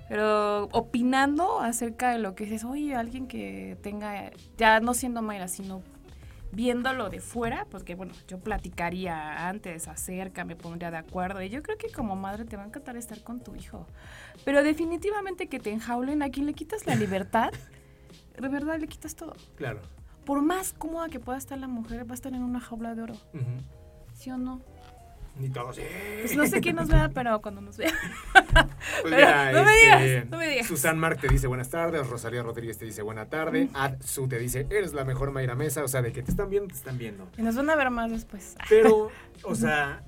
Pero 0.09 0.65
opinando 0.73 1.61
acerca 1.61 2.11
de 2.11 2.19
lo 2.19 2.35
que 2.35 2.55
es, 2.55 2.65
oye, 2.65 2.95
alguien 2.95 3.27
que 3.27 3.79
tenga, 3.83 4.31
ya 4.59 4.81
no 4.81 4.93
siendo 4.93 5.23
Mayra, 5.23 5.49
sino 5.49 5.83
viéndolo 6.53 7.11
de 7.11 7.21
fuera, 7.21 7.67
porque 7.71 7.95
bueno, 7.95 8.15
yo 8.29 8.39
platicaría 8.39 9.49
antes, 9.49 9.89
acerca, 9.89 10.45
me 10.45 10.57
pondría 10.57 10.91
de 10.91 10.97
acuerdo. 10.99 11.43
Y 11.43 11.49
yo 11.49 11.63
creo 11.63 11.77
que 11.77 11.91
como 11.91 12.17
madre 12.17 12.45
te 12.45 12.57
va 12.57 12.65
a 12.65 12.67
encantar 12.67 12.97
estar 12.97 13.23
con 13.23 13.41
tu 13.41 13.55
hijo. 13.55 13.87
Pero 14.45 14.63
definitivamente 14.63 15.49
que 15.49 15.59
te 15.59 15.71
enjaulen, 15.71 16.23
a 16.23 16.31
quien 16.31 16.47
le 16.47 16.55
quitas 16.55 16.87
la 16.87 16.95
libertad, 16.95 17.53
de 18.41 18.49
verdad 18.49 18.79
le 18.79 18.89
quitas 18.89 19.15
todo. 19.15 19.35
Claro. 19.57 19.81
Por 20.25 20.43
más 20.43 20.73
cómoda 20.73 21.09
que 21.09 21.21
pueda 21.21 21.39
estar 21.39 21.59
la 21.59 21.69
mujer, 21.69 22.09
va 22.09 22.13
a 22.13 22.15
estar 22.15 22.33
en 22.33 22.43
una 22.43 22.61
jaula 22.61 22.95
de 22.95 23.03
oro. 23.03 23.15
¿Sí 24.13 24.31
o 24.31 24.39
no? 24.39 24.63
Ni 25.39 25.51
todos. 25.51 25.79
Pues 26.23 26.37
no 26.37 26.47
sé 26.47 26.61
quién 26.61 26.77
nos 26.77 26.89
vea, 26.89 27.11
pero 27.13 27.41
cuando 27.43 27.61
nos 27.61 27.77
vea. 27.77 27.93
Pues 29.03 29.15
mira, 29.15 29.53
no, 29.53 29.65
me 29.65 29.77
digas, 29.77 30.03
este, 30.03 30.31
no 30.31 30.39
me 30.39 30.49
digas. 30.49 30.67
Susan 30.67 30.99
Mark 30.99 31.21
te 31.21 31.29
dice 31.29 31.47
buenas 31.47 31.69
tardes, 31.69 32.07
Rosalía 32.07 32.43
Rodríguez 32.43 32.79
te 32.79 32.85
dice 32.85 33.03
buena 33.03 33.27
tarde, 33.27 33.69
Ad 33.75 34.01
Su 34.01 34.29
te 34.29 34.39
dice 34.39 34.67
eres 34.71 34.95
la 34.95 35.05
mejor 35.05 35.33
Mayra 35.33 35.55
Mesa, 35.55 35.85
o 35.85 35.89
sea, 35.89 36.01
de 36.03 36.13
que 36.13 36.23
te 36.23 36.31
están 36.31 36.49
viendo, 36.49 36.69
te 36.69 36.75
están 36.75 36.97
viendo. 36.97 37.29
Y 37.37 37.43
nos 37.43 37.57
van 37.57 37.69
a 37.69 37.77
ver 37.77 37.91
más 37.91 38.11
después. 38.11 38.57
Pero, 38.69 39.11
o 39.43 39.55
sea, 39.55 40.03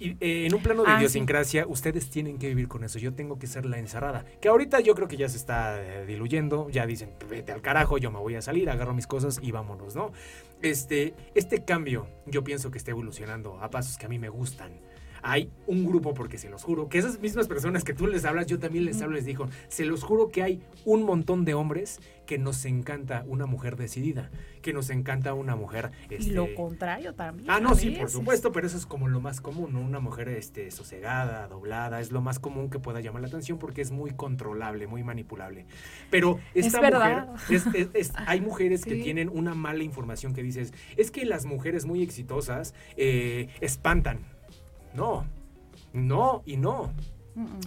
eh, 0.00 0.46
en 0.46 0.54
un 0.54 0.62
plano 0.62 0.82
de 0.82 0.90
ah, 0.90 0.98
idiosincrasia, 0.98 1.66
ustedes 1.66 2.10
tienen 2.10 2.38
que 2.38 2.48
vivir 2.48 2.68
con 2.68 2.84
eso. 2.84 2.98
Yo 2.98 3.14
tengo 3.14 3.38
que 3.38 3.46
ser 3.46 3.64
la 3.64 3.78
encerrada. 3.78 4.24
Que 4.40 4.48
ahorita 4.48 4.80
yo 4.80 4.94
creo 4.94 5.08
que 5.08 5.16
ya 5.16 5.28
se 5.28 5.36
está 5.36 5.80
eh, 5.82 6.06
diluyendo. 6.06 6.68
Ya 6.70 6.86
dicen, 6.86 7.10
vete 7.28 7.52
al 7.52 7.62
carajo, 7.62 7.98
yo 7.98 8.10
me 8.10 8.18
voy 8.18 8.34
a 8.34 8.42
salir, 8.42 8.68
agarro 8.70 8.94
mis 8.94 9.06
cosas 9.06 9.38
y 9.42 9.52
vámonos, 9.52 9.94
¿no? 9.94 10.12
Este, 10.64 11.12
este 11.34 11.62
cambio, 11.62 12.06
yo 12.24 12.42
pienso 12.42 12.70
que 12.70 12.78
está 12.78 12.90
evolucionando 12.90 13.60
a 13.60 13.68
pasos 13.68 13.98
que 13.98 14.06
a 14.06 14.08
mí 14.08 14.18
me 14.18 14.30
gustan 14.30 14.72
hay 15.24 15.50
un 15.66 15.86
grupo, 15.86 16.12
porque 16.12 16.36
se 16.36 16.50
los 16.50 16.62
juro, 16.62 16.90
que 16.90 16.98
esas 16.98 17.18
mismas 17.18 17.48
personas 17.48 17.82
que 17.82 17.94
tú 17.94 18.06
les 18.06 18.26
hablas, 18.26 18.46
yo 18.46 18.58
también 18.58 18.84
les 18.84 19.00
hablo, 19.00 19.16
les 19.16 19.24
digo, 19.24 19.48
se 19.68 19.86
los 19.86 20.02
juro 20.02 20.28
que 20.28 20.42
hay 20.42 20.62
un 20.84 21.02
montón 21.02 21.46
de 21.46 21.54
hombres 21.54 22.00
que 22.26 22.38
nos 22.38 22.64
encanta 22.66 23.24
una 23.26 23.46
mujer 23.46 23.76
decidida, 23.76 24.30
que 24.60 24.74
nos 24.74 24.90
encanta 24.90 25.32
una 25.32 25.56
mujer... 25.56 25.92
y 26.10 26.30
lo 26.30 26.44
este, 26.44 26.54
contrario 26.54 27.14
también. 27.14 27.50
Ah, 27.50 27.58
no, 27.58 27.74
sí, 27.74 27.90
por 27.92 28.10
supuesto, 28.10 28.52
pero 28.52 28.66
eso 28.66 28.76
es 28.76 28.84
como 28.84 29.08
lo 29.08 29.20
más 29.20 29.40
común, 29.40 29.72
¿no? 29.72 29.80
Una 29.80 29.98
mujer 29.98 30.28
este, 30.28 30.70
sosegada, 30.70 31.48
doblada, 31.48 32.00
es 32.00 32.12
lo 32.12 32.20
más 32.20 32.38
común 32.38 32.68
que 32.68 32.78
pueda 32.78 33.00
llamar 33.00 33.22
la 33.22 33.28
atención 33.28 33.58
porque 33.58 33.80
es 33.80 33.90
muy 33.90 34.10
controlable, 34.10 34.86
muy 34.86 35.02
manipulable. 35.02 35.64
Pero 36.10 36.38
esta 36.52 36.86
es 36.86 36.94
mujer, 36.94 37.90
es, 37.94 38.12
hay 38.26 38.42
mujeres 38.42 38.84
que 38.84 38.96
tienen 38.96 39.30
una 39.30 39.54
mala 39.54 39.84
información 39.84 40.34
que 40.34 40.42
dices, 40.42 40.74
es 40.98 41.10
que 41.10 41.24
las 41.24 41.46
mujeres 41.46 41.86
muy 41.86 42.02
exitosas 42.02 42.74
eh, 42.96 43.48
espantan 43.60 44.33
no, 44.94 45.26
no 45.92 46.42
y 46.46 46.56
no. 46.56 46.92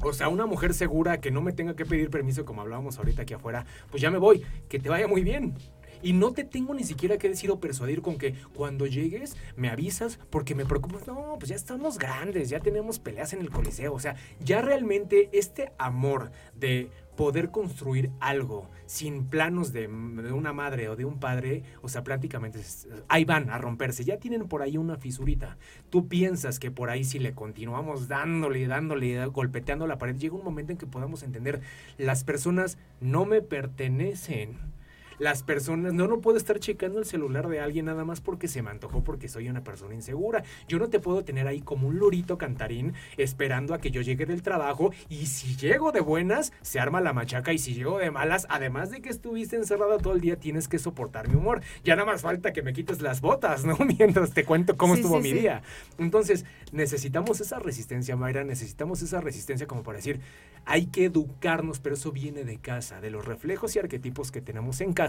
O 0.01 0.13
sea, 0.13 0.29
una 0.29 0.45
mujer 0.45 0.73
segura 0.73 1.19
que 1.19 1.29
no 1.29 1.41
me 1.41 1.51
tenga 1.51 1.75
que 1.75 1.85
pedir 1.85 2.09
permiso, 2.09 2.45
como 2.45 2.61
hablábamos 2.61 2.97
ahorita 2.97 3.23
aquí 3.23 3.33
afuera, 3.33 3.65
pues 3.91 4.01
ya 4.01 4.09
me 4.09 4.17
voy, 4.17 4.43
que 4.69 4.79
te 4.79 4.89
vaya 4.89 5.07
muy 5.07 5.23
bien. 5.23 5.55
Y 6.01 6.13
no 6.13 6.31
te 6.31 6.43
tengo 6.43 6.73
ni 6.73 6.83
siquiera 6.83 7.17
que 7.17 7.27
decir 7.27 7.49
o 7.49 7.59
persuadir 7.59 8.01
con 8.01 8.17
que 8.17 8.35
cuando 8.53 8.85
llegues 8.85 9.35
me 9.55 9.69
avisas 9.69 10.19
porque 10.29 10.55
me 10.55 10.65
preocupas. 10.65 11.07
No, 11.07 11.35
pues 11.39 11.49
ya 11.49 11.55
estamos 11.55 11.97
grandes, 11.97 12.49
ya 12.49 12.59
tenemos 12.59 12.99
peleas 12.99 13.33
en 13.33 13.41
el 13.41 13.49
coliseo. 13.49 13.93
O 13.93 13.99
sea, 13.99 14.15
ya 14.39 14.61
realmente 14.61 15.29
este 15.33 15.71
amor 15.77 16.31
de 16.55 16.89
poder 17.17 17.51
construir 17.51 18.11
algo 18.21 18.69
sin 18.85 19.25
planos 19.25 19.73
de, 19.73 19.87
una 19.87 20.53
madre 20.53 20.87
o 20.87 20.95
de 20.95 21.03
un 21.03 21.19
padre, 21.19 21.63
o 21.81 21.89
sea, 21.89 22.03
prácticamente 22.03 22.61
ahí 23.09 23.25
van 23.25 23.49
a 23.49 23.57
romperse. 23.57 24.05
Ya 24.05 24.17
tienen 24.17 24.47
por 24.47 24.61
ahí 24.61 24.77
una 24.77 24.95
fisurita. 24.95 25.57
Tú 25.89 26.07
piensas 26.07 26.59
que 26.59 26.71
por 26.71 26.89
ahí 26.89 27.03
si 27.03 27.19
le 27.19 27.33
continuamos 27.33 28.07
dándole, 28.07 28.65
dándole, 28.67 29.25
golpeteando 29.25 29.87
la 29.87 29.97
pared, 29.97 30.15
llega 30.15 30.35
un 30.35 30.45
momento 30.45 30.71
en 30.71 30.77
que 30.77 30.87
podamos 30.87 31.23
entender, 31.23 31.59
las 31.97 32.23
personas 32.23 32.77
no 33.01 33.25
me 33.25 33.41
pertenecen 33.41 34.76
las 35.19 35.43
personas, 35.43 35.93
no, 35.93 36.07
no 36.07 36.19
puedo 36.19 36.37
estar 36.37 36.59
checando 36.59 36.99
el 36.99 37.05
celular 37.05 37.47
de 37.47 37.59
alguien 37.59 37.85
nada 37.85 38.05
más 38.05 38.21
porque 38.21 38.47
se 38.47 38.61
me 38.61 38.69
antojó 38.69 39.03
porque 39.03 39.27
soy 39.27 39.49
una 39.49 39.63
persona 39.63 39.95
insegura. 39.95 40.43
Yo 40.67 40.79
no 40.79 40.89
te 40.89 40.99
puedo 40.99 41.23
tener 41.23 41.47
ahí 41.47 41.61
como 41.61 41.87
un 41.87 41.97
lurito 41.97 42.37
cantarín 42.37 42.93
esperando 43.17 43.73
a 43.73 43.79
que 43.79 43.91
yo 43.91 44.01
llegue 44.01 44.25
del 44.25 44.41
trabajo 44.41 44.91
y 45.09 45.27
si 45.27 45.55
llego 45.55 45.91
de 45.91 46.01
buenas, 46.01 46.53
se 46.61 46.79
arma 46.79 47.01
la 47.01 47.13
machaca 47.13 47.53
y 47.53 47.57
si 47.57 47.73
llego 47.73 47.97
de 47.99 48.11
malas, 48.11 48.47
además 48.49 48.91
de 48.91 49.01
que 49.01 49.09
estuviste 49.09 49.55
encerrada 49.55 49.97
todo 49.97 50.13
el 50.13 50.21
día, 50.21 50.37
tienes 50.37 50.67
que 50.67 50.79
soportar 50.79 51.27
mi 51.27 51.35
humor. 51.35 51.61
Ya 51.83 51.95
nada 51.95 52.05
más 52.05 52.21
falta 52.21 52.53
que 52.53 52.61
me 52.61 52.73
quites 52.73 53.01
las 53.01 53.21
botas, 53.21 53.65
¿no? 53.65 53.77
Mientras 53.97 54.33
te 54.33 54.45
cuento 54.45 54.77
cómo 54.77 54.95
estuvo 54.95 55.19
mi 55.19 55.33
día. 55.33 55.61
Entonces, 55.97 56.45
necesitamos 56.71 57.41
esa 57.41 57.59
resistencia, 57.59 58.15
Mayra, 58.15 58.43
necesitamos 58.43 59.01
esa 59.01 59.21
resistencia 59.21 59.67
como 59.67 59.83
para 59.83 59.97
decir, 59.97 60.19
hay 60.65 60.87
que 60.87 61.05
educarnos, 61.05 61.79
pero 61.79 61.95
eso 61.95 62.11
viene 62.11 62.43
de 62.43 62.57
casa, 62.57 62.99
de 62.99 63.09
los 63.09 63.25
reflejos 63.25 63.75
y 63.75 63.79
arquetipos 63.79 64.31
que 64.31 64.41
tenemos 64.41 64.81
en 64.81 64.93
casa, 64.93 65.06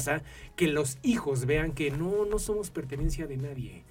que 0.56 0.68
los 0.68 0.98
hijos 1.02 1.46
vean 1.46 1.72
que 1.72 1.90
no, 1.90 2.24
no 2.24 2.38
somos 2.38 2.70
pertenencia 2.70 3.26
de 3.26 3.36
nadie 3.36 3.84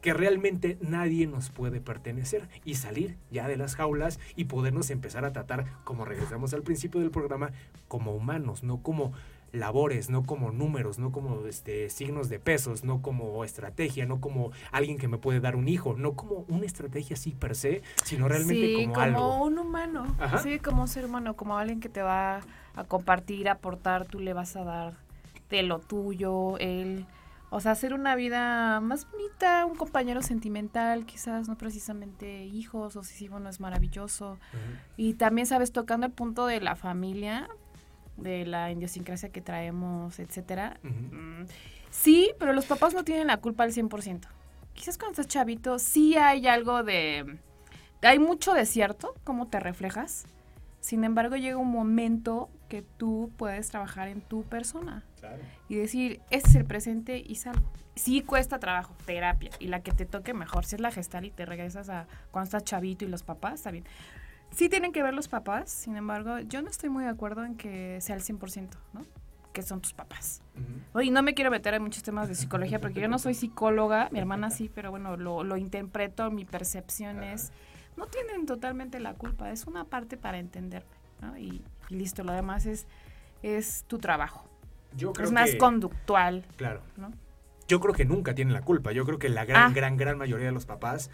que 0.00 0.14
realmente 0.14 0.78
nadie 0.80 1.26
nos 1.26 1.50
puede 1.50 1.80
pertenecer 1.80 2.48
y 2.64 2.74
salir 2.74 3.16
ya 3.30 3.48
de 3.48 3.56
las 3.56 3.74
jaulas 3.74 4.20
y 4.36 4.44
podernos 4.44 4.90
empezar 4.90 5.24
a 5.24 5.32
tratar, 5.32 5.66
como 5.84 6.04
regresamos 6.04 6.54
al 6.54 6.62
principio 6.62 7.00
del 7.00 7.10
programa, 7.10 7.50
como 7.88 8.14
humanos, 8.14 8.62
no 8.62 8.82
como 8.82 9.12
labores, 9.50 10.10
no 10.10 10.24
como 10.24 10.52
números, 10.52 10.98
no 10.98 11.10
como 11.10 11.46
este, 11.46 11.88
signos 11.88 12.28
de 12.28 12.38
pesos, 12.38 12.84
no 12.84 13.00
como 13.00 13.42
estrategia, 13.44 14.04
no 14.04 14.20
como 14.20 14.52
alguien 14.72 14.98
que 14.98 15.08
me 15.08 15.16
puede 15.18 15.40
dar 15.40 15.56
un 15.56 15.68
hijo, 15.68 15.94
no 15.94 16.12
como 16.12 16.44
una 16.48 16.66
estrategia 16.66 17.14
así 17.14 17.32
per 17.32 17.56
se, 17.56 17.82
sino 18.04 18.28
realmente 18.28 18.84
como, 18.84 18.94
como 18.94 19.12
como 19.14 19.44
un 19.44 19.58
humano, 19.58 20.16
sí, 20.42 20.58
como 20.58 20.82
un 20.82 20.88
ser 20.88 21.06
humano, 21.06 21.34
como 21.34 21.56
alguien 21.56 21.80
que 21.80 21.88
te 21.88 22.02
va 22.02 22.40
a 22.74 22.84
compartir, 22.84 23.48
aportar, 23.48 24.06
tú 24.06 24.20
le 24.20 24.34
vas 24.34 24.54
a 24.54 24.64
dar 24.64 25.07
de 25.50 25.62
lo 25.62 25.78
tuyo, 25.80 26.58
él, 26.58 27.06
o 27.50 27.60
sea, 27.60 27.72
hacer 27.72 27.94
una 27.94 28.14
vida 28.14 28.80
más 28.80 29.10
bonita, 29.10 29.64
un 29.64 29.76
compañero 29.76 30.22
sentimental, 30.22 31.06
quizás 31.06 31.48
no 31.48 31.56
precisamente 31.56 32.44
hijos, 32.44 32.96
o 32.96 33.02
si 33.02 33.14
sí, 33.14 33.28
bueno, 33.28 33.48
es 33.48 33.60
maravilloso. 33.60 34.38
Y 34.96 35.14
también, 35.14 35.46
sabes, 35.46 35.72
tocando 35.72 36.06
el 36.06 36.12
punto 36.12 36.46
de 36.46 36.60
la 36.60 36.76
familia, 36.76 37.48
de 38.18 38.44
la 38.44 38.70
idiosincrasia 38.70 39.30
que 39.30 39.40
traemos, 39.40 40.18
etcétera. 40.18 40.78
Mm, 40.82 41.44
sí, 41.90 42.32
pero 42.38 42.52
los 42.52 42.66
papás 42.66 42.92
no 42.92 43.04
tienen 43.04 43.28
la 43.28 43.38
culpa 43.38 43.64
al 43.64 43.72
100%. 43.72 44.28
Quizás 44.74 44.98
cuando 44.98 45.12
estás 45.12 45.28
chavito 45.28 45.78
sí 45.78 46.16
hay 46.16 46.46
algo 46.46 46.82
de... 46.82 47.38
Hay 48.02 48.18
mucho 48.20 48.54
de 48.54 48.64
cierto, 48.64 49.14
cómo 49.24 49.48
te 49.48 49.58
reflejas. 49.58 50.26
Sin 50.80 51.02
embargo, 51.02 51.36
llega 51.36 51.56
un 51.56 51.72
momento 51.72 52.48
que 52.68 52.82
tú 52.82 53.30
puedes 53.36 53.68
trabajar 53.70 54.08
en 54.08 54.20
tu 54.20 54.44
persona. 54.44 55.04
Y 55.68 55.76
decir, 55.76 56.20
este 56.30 56.50
es 56.50 56.54
el 56.54 56.64
presente 56.64 57.22
y 57.24 57.34
salgo. 57.36 57.70
Sí 57.96 58.22
cuesta 58.22 58.58
trabajo, 58.58 58.94
terapia. 59.04 59.50
Y 59.58 59.66
la 59.68 59.82
que 59.82 59.90
te 59.90 60.06
toque 60.06 60.34
mejor, 60.34 60.64
si 60.64 60.76
es 60.76 60.80
la 60.80 60.92
gestal 60.92 61.24
y 61.24 61.30
te 61.30 61.44
regresas 61.46 61.88
a 61.88 62.06
cuando 62.30 62.44
estás 62.44 62.64
chavito 62.64 63.04
y 63.04 63.08
los 63.08 63.22
papás, 63.24 63.54
está 63.54 63.70
bien 63.70 63.84
sí 64.50 64.68
tienen 64.68 64.92
que 64.92 65.02
ver 65.02 65.14
los 65.14 65.28
papás, 65.28 65.70
sin 65.70 65.96
embargo, 65.96 66.38
yo 66.40 66.62
no 66.62 66.70
estoy 66.70 66.88
muy 66.88 67.04
de 67.04 67.10
acuerdo 67.10 67.44
en 67.44 67.56
que 67.56 68.00
sea 68.00 68.16
el 68.16 68.22
100%, 68.22 68.70
¿no? 68.92 69.02
Que 69.52 69.62
son 69.62 69.80
tus 69.80 69.92
papás. 69.92 70.42
Oye, 70.92 71.10
no 71.10 71.22
me 71.22 71.34
quiero 71.34 71.50
meter 71.50 71.74
en 71.74 71.82
muchos 71.82 72.02
temas 72.02 72.28
de 72.28 72.34
psicología 72.34 72.80
porque 72.80 73.00
yo 73.00 73.08
no 73.08 73.18
soy 73.18 73.34
psicóloga, 73.34 74.08
mi 74.12 74.18
hermana 74.18 74.50
sí, 74.50 74.70
pero 74.72 74.90
bueno, 74.90 75.16
lo, 75.16 75.42
lo 75.42 75.56
interpreto, 75.56 76.30
mi 76.30 76.44
percepción 76.44 77.22
es, 77.22 77.52
no 77.96 78.06
tienen 78.06 78.46
totalmente 78.46 79.00
la 79.00 79.14
culpa, 79.14 79.50
es 79.50 79.66
una 79.66 79.84
parte 79.84 80.16
para 80.16 80.38
entenderme, 80.38 80.90
¿no? 81.20 81.36
Y, 81.38 81.62
listo, 81.88 82.24
lo 82.24 82.32
demás 82.32 82.66
es, 82.66 82.86
es 83.42 83.84
tu 83.86 83.98
trabajo. 83.98 84.48
Yo 84.96 85.12
creo 85.12 85.26
es 85.26 85.32
más 85.32 85.54
conductual. 85.56 86.44
Claro. 86.56 86.80
¿no? 86.96 87.12
yo 87.68 87.80
creo 87.80 87.94
que 87.94 88.06
nunca 88.06 88.34
tienen 88.34 88.54
la 88.54 88.62
culpa. 88.62 88.92
Yo 88.92 89.04
creo 89.04 89.18
que 89.18 89.28
la 89.28 89.44
gran, 89.44 89.70
ah. 89.70 89.74
gran, 89.74 89.98
gran 89.98 90.16
mayoría 90.16 90.46
de 90.46 90.52
los 90.52 90.64
papás, 90.64 91.10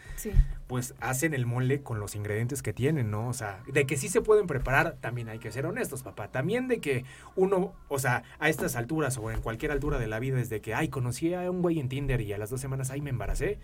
pues 0.69 0.95
hacen 1.01 1.35
el 1.35 1.47
mole 1.47 1.83
con 1.83 1.99
los 1.99 2.15
ingredientes 2.15 2.63
que 2.63 2.73
tienen, 2.73 3.11
¿no? 3.11 3.29
O 3.29 3.33
sea, 3.33 3.61
de 3.67 3.87
que 3.87 3.97
sí 3.97 4.09
se 4.09 4.21
pueden 4.21 4.47
preparar, 4.47 4.97
también 5.01 5.29
hay 5.29 5.41
que 5.41 5.51
ser 5.51 5.67
honestos, 5.67 6.05
papá. 6.05 6.29
También 6.29 6.69
de 6.69 6.79
que 6.79 7.05
uno, 7.35 7.75
o 7.89 7.99
sea, 7.99 8.23
a 8.39 8.49
estas 8.49 8.77
alturas 8.77 9.19
o 9.19 9.33
en 9.33 9.41
cualquier 9.41 9.73
altura 9.73 9.99
de 9.99 10.07
la 10.07 10.21
vida, 10.21 10.37
desde 10.37 10.61
que, 10.61 10.75
ay, 10.75 10.89
conocí 10.89 11.35
a 11.35 11.51
un 11.51 11.61
güey 11.61 11.81
en 11.81 11.89
Tinder 11.89 12.21
y 12.21 12.33
a 12.33 12.39
las 12.39 12.51
dos 12.51 12.61
semanas, 12.61 12.91
ay, 12.91 13.01
me 13.01 13.11
embaracé. 13.11 13.59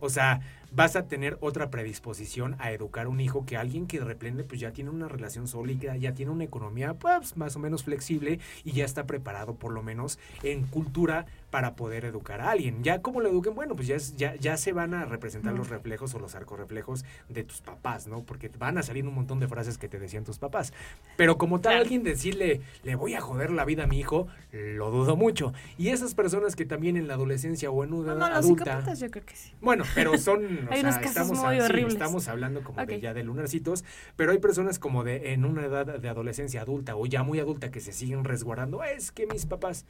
O 0.00 0.08
sea, 0.08 0.40
vas 0.74 0.96
a 0.96 1.06
tener 1.06 1.36
otra 1.40 1.70
predisposición 1.70 2.56
a 2.58 2.72
educar 2.72 3.06
un 3.06 3.20
hijo 3.20 3.44
que 3.44 3.56
alguien 3.56 3.86
que 3.86 3.98
de 3.98 4.06
repente 4.06 4.42
pues 4.42 4.60
ya 4.60 4.72
tiene 4.72 4.90
una 4.90 5.06
relación 5.06 5.46
sólida, 5.46 5.96
ya 5.96 6.14
tiene 6.14 6.32
una 6.32 6.44
economía 6.44 6.94
pues 6.94 7.36
más 7.36 7.56
o 7.56 7.58
menos 7.58 7.84
flexible 7.84 8.40
y 8.64 8.72
ya 8.72 8.84
está 8.84 9.06
preparado 9.06 9.54
por 9.54 9.72
lo 9.72 9.82
menos 9.82 10.18
en 10.42 10.64
cultura 10.64 11.26
para 11.50 11.76
poder 11.76 12.06
educar 12.06 12.40
a 12.40 12.50
alguien. 12.50 12.82
Ya 12.82 13.02
como 13.02 13.20
lo 13.20 13.28
eduquen, 13.28 13.54
bueno, 13.54 13.76
pues 13.76 13.86
ya, 13.86 13.98
ya, 14.16 14.34
ya 14.36 14.56
se 14.56 14.72
van 14.72 14.94
a 14.94 15.04
representar 15.04 15.52
los 15.52 15.68
reflejos 15.68 16.14
o 16.14 16.18
los 16.18 16.34
arcorreflejos 16.34 17.04
de 17.28 17.44
tus 17.44 17.60
papás, 17.60 18.06
¿no? 18.06 18.22
Porque 18.22 18.50
van 18.58 18.78
a 18.78 18.82
salir 18.82 19.06
un 19.06 19.14
montón 19.14 19.38
de 19.38 19.48
frases 19.48 19.76
que 19.76 19.88
te 19.88 19.98
decían 19.98 20.24
tus 20.24 20.38
papás. 20.38 20.72
Pero 21.18 21.36
como 21.36 21.60
tal, 21.60 21.76
alguien 21.76 22.02
decirle, 22.02 22.62
le 22.82 22.94
voy 22.94 23.14
a 23.14 23.20
joder 23.20 23.50
la 23.50 23.66
vida 23.66 23.84
a 23.84 23.86
mi 23.86 24.00
hijo, 24.00 24.28
lo 24.50 24.90
dudo 24.90 25.14
mucho. 25.14 25.52
Y 25.76 25.88
esas 25.88 26.14
personas 26.14 26.56
que 26.56 26.64
también 26.64 26.96
en 26.96 27.06
la 27.06 27.14
adolescencia 27.14 27.70
o 27.70 27.84
en 27.84 27.92
una 27.92 28.14
edad 28.14 28.32
adulta... 28.32 28.94
yo 28.94 29.10
creo 29.10 29.26
que 29.26 29.36
sí. 29.36 29.52
Bueno, 29.60 29.71
pero 29.94 30.16
son 30.18 30.68
hay 30.70 30.80
unos 30.80 30.96
casos 30.96 31.10
estamos, 31.10 31.38
muy 31.38 31.60
horribles. 31.60 31.94
estamos 31.94 32.28
hablando 32.28 32.62
como 32.62 32.84
de 32.84 33.00
ya 33.00 33.14
de 33.14 33.22
lunarcitos, 33.22 33.84
pero 34.16 34.32
hay 34.32 34.38
personas 34.38 34.78
como 34.78 35.04
de 35.04 35.32
en 35.32 35.44
una 35.44 35.64
edad 35.64 35.98
de 35.98 36.08
adolescencia 36.08 36.62
adulta 36.62 36.96
o 36.96 37.06
ya 37.06 37.22
muy 37.22 37.40
adulta 37.40 37.70
que 37.70 37.80
se 37.80 37.92
siguen 37.92 38.24
resguardando. 38.24 38.82
Es 38.82 39.12
que 39.12 39.26
mis 39.26 39.46
papás, 39.46 39.86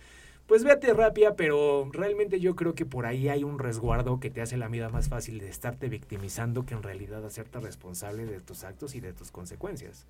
pues 0.47 0.65
ve 0.65 0.73
a 0.73 0.81
terapia, 0.81 1.37
pero 1.37 1.89
realmente 1.93 2.41
yo 2.41 2.57
creo 2.57 2.75
que 2.75 2.87
por 2.87 3.07
ahí 3.07 3.29
hay 3.29 3.45
un 3.45 3.59
resguardo 3.59 4.21
que 4.21 4.31
te 4.31 4.43
hace 4.43 4.57
la 4.57 4.69
vida 4.69 4.89
más 4.89 5.09
fácil 5.09 5.39
de 5.39 5.49
estarte 5.49 5.89
victimizando 5.89 6.65
que 6.65 6.75
en 6.75 6.83
realidad 6.83 7.25
hacerte 7.25 7.61
responsable 7.61 8.27
de 8.27 8.41
tus 8.41 8.65
actos 8.65 8.95
y 8.95 9.01
de 9.01 9.13
tus 9.13 9.31
consecuencias. 9.31 10.07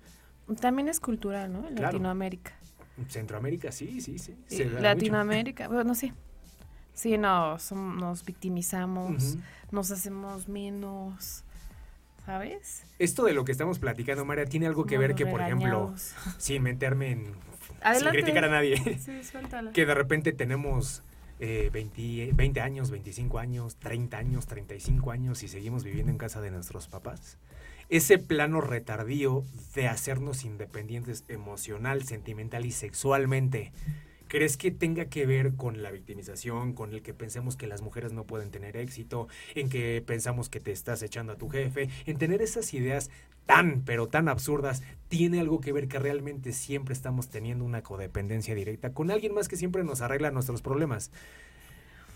También 0.59 0.89
es 0.89 0.99
cultural, 0.99 1.53
¿no? 1.53 1.67
En 1.67 1.75
Latinoamérica. 1.75 2.53
Centroamérica, 3.07 3.71
sí, 3.71 4.01
sí, 4.01 4.17
sí. 4.19 4.35
Latinoamérica, 4.79 5.67
bueno, 5.67 5.95
sí. 5.95 6.13
Sí, 6.93 7.17
no, 7.17 7.57
nos 7.97 8.25
victimizamos, 8.25 9.37
nos 9.71 9.91
hacemos 9.91 10.47
menos, 10.47 11.43
¿sabes? 12.25 12.85
Esto 12.99 13.23
de 13.25 13.33
lo 13.33 13.45
que 13.45 13.51
estamos 13.51 13.79
platicando, 13.79 14.25
María, 14.25 14.45
tiene 14.45 14.67
algo 14.67 14.85
que 14.85 14.97
ver 14.97 15.15
que, 15.15 15.25
por 15.25 15.41
ejemplo, 15.41 15.93
sin 16.37 16.63
meterme 16.63 17.11
en... 17.11 17.33
sin 17.97 18.09
criticar 18.09 18.45
a 18.45 18.49
nadie, 18.49 18.75
que 19.73 19.85
de 19.85 19.93
repente 19.93 20.33
tenemos 20.33 21.03
eh, 21.39 21.69
20, 21.73 22.31
20 22.33 22.61
años, 22.61 22.91
25 22.91 23.39
años, 23.39 23.75
30 23.77 24.17
años, 24.17 24.45
35 24.45 25.11
años 25.11 25.43
y 25.43 25.47
seguimos 25.47 25.83
viviendo 25.83 26.11
en 26.11 26.17
casa 26.17 26.41
de 26.41 26.51
nuestros 26.51 26.87
papás. 26.87 27.37
Ese 27.89 28.17
plano 28.17 28.61
retardío 28.61 29.43
de 29.75 29.87
hacernos 29.87 30.45
independientes 30.45 31.25
emocional, 31.27 32.03
sentimental 32.03 32.65
y 32.65 32.71
sexualmente 32.71 33.73
¿Crees 34.33 34.57
que 34.57 34.71
tenga 34.71 35.05
que 35.05 35.27
ver 35.27 35.53
con 35.57 35.83
la 35.83 35.91
victimización, 35.91 36.73
con 36.73 36.91
el 36.91 37.03
que 37.03 37.13
pensemos 37.13 37.55
que 37.55 37.67
las 37.67 37.83
mujeres 37.83 38.13
no 38.13 38.23
pueden 38.23 38.49
tener 38.49 38.77
éxito, 38.77 39.27
en 39.53 39.69
que 39.69 40.03
pensamos 40.03 40.49
que 40.49 40.59
te 40.59 40.71
estás 40.71 41.03
echando 41.03 41.33
a 41.33 41.37
tu 41.37 41.49
jefe, 41.49 41.87
en 42.07 42.17
tener 42.17 42.41
esas 42.41 42.73
ideas 42.73 43.11
tan, 43.45 43.83
pero 43.85 44.07
tan 44.07 44.27
absurdas, 44.27 44.81
tiene 45.07 45.39
algo 45.39 45.61
que 45.61 45.71
ver 45.71 45.87
que 45.87 45.99
realmente 45.99 46.51
siempre 46.51 46.93
estamos 46.95 47.29
teniendo 47.29 47.63
una 47.63 47.83
codependencia 47.83 48.55
directa 48.55 48.91
con 48.91 49.11
alguien 49.11 49.35
más 49.35 49.47
que 49.47 49.55
siempre 49.55 49.83
nos 49.83 50.01
arregla 50.01 50.31
nuestros 50.31 50.63
problemas? 50.63 51.11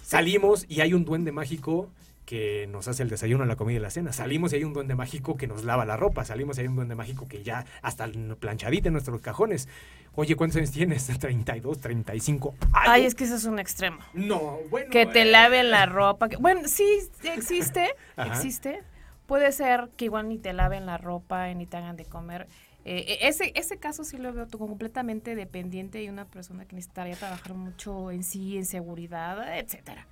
Salimos 0.03 0.65
y 0.67 0.81
hay 0.81 0.95
un 0.95 1.05
duende 1.05 1.31
mágico 1.31 1.91
que 2.27 2.67
nos 2.67 2.89
hace 2.89 3.03
el 3.03 3.09
desayuno, 3.09 3.45
la 3.45 3.55
comida 3.55 3.77
y 3.77 3.79
la 3.79 3.89
cena. 3.89 4.11
Salimos 4.11 4.51
y 4.51 4.57
hay 4.57 4.65
un 4.65 4.73
duende 4.73 4.95
mágico 4.95 5.37
que 5.37 5.47
nos 5.47 5.63
lava 5.63 5.85
la 5.85 5.95
ropa. 5.95 6.25
Salimos 6.25 6.57
y 6.57 6.61
hay 6.61 6.67
un 6.67 6.75
duende 6.75 6.93
mágico 6.93 7.25
que 7.25 7.41
ya 7.41 7.65
hasta 7.81 8.05
planchadita 8.37 8.89
en 8.89 8.93
nuestros 8.93 9.21
cajones. 9.21 9.69
Oye, 10.13 10.35
¿cuántos 10.35 10.57
años 10.57 10.71
tienes? 10.71 11.07
32, 11.07 11.79
35. 11.79 12.53
Ay, 12.73 12.89
Ay 12.89 13.05
es 13.05 13.15
que 13.15 13.23
eso 13.23 13.35
es 13.35 13.45
un 13.45 13.59
extremo. 13.59 13.99
No, 14.13 14.59
bueno. 14.69 14.89
Que 14.91 15.05
te 15.05 15.23
lave 15.23 15.63
la 15.63 15.85
ropa. 15.85 16.27
bueno, 16.37 16.67
sí, 16.67 16.85
existe, 17.23 17.95
existe. 18.17 18.83
Puede 19.25 19.53
ser 19.53 19.89
que 19.95 20.05
igual 20.05 20.27
ni 20.27 20.37
te 20.37 20.51
laven 20.51 20.85
la 20.85 20.97
ropa, 20.97 21.47
ni 21.53 21.65
te 21.65 21.77
hagan 21.77 21.95
de 21.95 22.05
comer. 22.05 22.47
Eh, 22.89 23.19
e, 23.19 23.27
ese, 23.27 23.51
ese 23.53 23.77
caso 23.77 24.05
sí 24.05 24.17
lo 24.17 24.31
veo 24.31 24.47
completamente 24.47 25.35
dependiente 25.35 26.01
y 26.01 26.07
una 26.07 26.23
persona 26.23 26.65
que 26.65 26.73
necesitaría 26.73 27.17
trabajar 27.17 27.53
mucho 27.53 28.11
en 28.11 28.23
sí, 28.23 28.55
en 28.55 28.63
seguridad, 28.63 29.57
etcétera. 29.57 30.07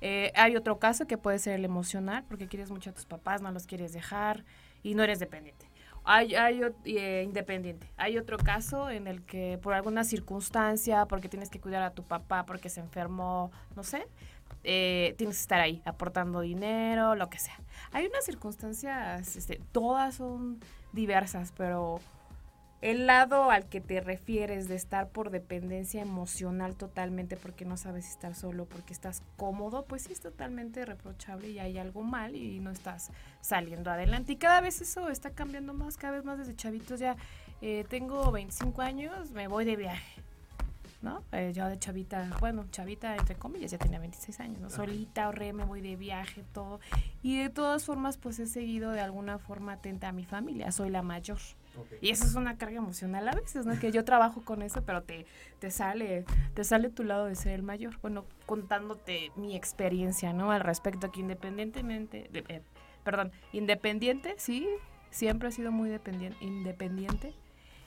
Eh, 0.00 0.32
hay 0.34 0.56
otro 0.56 0.78
caso 0.78 1.06
que 1.06 1.18
puede 1.18 1.38
ser 1.38 1.56
el 1.56 1.66
emocional, 1.66 2.24
porque 2.26 2.48
quieres 2.48 2.70
mucho 2.70 2.88
a 2.88 2.92
tus 2.94 3.04
papás, 3.04 3.42
no 3.42 3.52
los 3.52 3.66
quieres 3.66 3.92
dejar 3.92 4.42
y 4.82 4.94
no 4.94 5.02
eres 5.02 5.18
dependiente. 5.18 5.66
Hay, 6.02 6.34
hay 6.34 6.62
eh, 6.86 7.24
independiente. 7.26 7.90
Hay 7.98 8.16
otro 8.16 8.38
caso 8.38 8.88
en 8.88 9.06
el 9.06 9.20
que 9.22 9.58
por 9.62 9.74
alguna 9.74 10.02
circunstancia, 10.02 11.04
porque 11.04 11.28
tienes 11.28 11.50
que 11.50 11.60
cuidar 11.60 11.82
a 11.82 11.90
tu 11.90 12.04
papá, 12.04 12.46
porque 12.46 12.70
se 12.70 12.80
enfermó, 12.80 13.52
no 13.76 13.82
sé, 13.82 14.06
tienes 14.62 15.16
que 15.18 15.42
estar 15.42 15.60
ahí 15.60 15.82
aportando 15.84 16.40
dinero, 16.40 17.16
lo 17.16 17.28
que 17.28 17.38
sea. 17.38 17.60
Hay 17.92 18.06
unas 18.06 18.24
circunstancias, 18.24 19.36
este, 19.36 19.60
todas 19.72 20.14
son 20.14 20.58
diversas, 20.94 21.52
pero 21.54 22.00
el 22.84 23.06
lado 23.06 23.50
al 23.50 23.64
que 23.64 23.80
te 23.80 24.02
refieres 24.02 24.68
de 24.68 24.74
estar 24.74 25.08
por 25.08 25.30
dependencia 25.30 26.02
emocional 26.02 26.76
totalmente 26.76 27.34
porque 27.34 27.64
no 27.64 27.78
sabes 27.78 28.10
estar 28.10 28.34
solo, 28.34 28.66
porque 28.66 28.92
estás 28.92 29.22
cómodo, 29.38 29.86
pues 29.86 30.02
sí 30.02 30.12
es 30.12 30.20
totalmente 30.20 30.84
reprochable 30.84 31.48
y 31.48 31.58
hay 31.58 31.78
algo 31.78 32.02
mal 32.02 32.36
y 32.36 32.60
no 32.60 32.70
estás 32.70 33.10
saliendo 33.40 33.90
adelante. 33.90 34.32
Y 34.32 34.36
cada 34.36 34.60
vez 34.60 34.82
eso 34.82 35.08
está 35.08 35.30
cambiando 35.30 35.72
más, 35.72 35.96
cada 35.96 36.12
vez 36.12 36.26
más 36.26 36.36
desde 36.36 36.54
chavitos 36.56 37.00
ya. 37.00 37.16
Eh, 37.62 37.86
tengo 37.88 38.30
25 38.30 38.82
años, 38.82 39.30
me 39.30 39.48
voy 39.48 39.64
de 39.64 39.76
viaje. 39.76 40.20
¿no? 41.00 41.22
Eh, 41.32 41.52
yo 41.54 41.66
de 41.66 41.78
chavita, 41.78 42.36
bueno, 42.40 42.66
chavita 42.70 43.16
entre 43.16 43.34
comillas, 43.36 43.70
ya 43.70 43.78
tenía 43.78 43.98
26 43.98 44.40
años, 44.40 44.60
¿no? 44.60 44.68
Solita, 44.68 45.24
ahorré, 45.24 45.54
me 45.54 45.64
voy 45.64 45.80
de 45.80 45.96
viaje, 45.96 46.44
todo. 46.52 46.80
Y 47.22 47.38
de 47.38 47.48
todas 47.48 47.86
formas, 47.86 48.18
pues 48.18 48.38
he 48.38 48.46
seguido 48.46 48.90
de 48.90 49.00
alguna 49.00 49.38
forma 49.38 49.72
atenta 49.72 50.08
a 50.08 50.12
mi 50.12 50.26
familia, 50.26 50.70
soy 50.70 50.90
la 50.90 51.02
mayor. 51.02 51.38
Y 52.00 52.10
eso 52.10 52.24
es 52.24 52.34
una 52.34 52.56
carga 52.56 52.78
emocional 52.78 53.28
a 53.28 53.32
veces, 53.32 53.66
¿no? 53.66 53.78
Que 53.78 53.92
yo 53.92 54.04
trabajo 54.04 54.44
con 54.44 54.62
eso, 54.62 54.82
pero 54.84 55.02
te, 55.02 55.26
te 55.58 55.70
sale, 55.70 56.24
te 56.54 56.64
sale 56.64 56.90
tu 56.90 57.04
lado 57.04 57.26
de 57.26 57.34
ser 57.34 57.52
el 57.52 57.62
mayor. 57.62 57.98
Bueno, 58.00 58.24
contándote 58.46 59.32
mi 59.36 59.56
experiencia, 59.56 60.32
¿no? 60.32 60.50
Al 60.50 60.60
respecto, 60.60 61.10
que 61.10 61.20
independientemente, 61.20 62.30
eh, 62.32 62.62
perdón, 63.02 63.32
independiente, 63.52 64.34
sí, 64.38 64.68
siempre 65.10 65.48
he 65.48 65.52
sido 65.52 65.72
muy 65.72 65.90
independiente. 66.40 67.34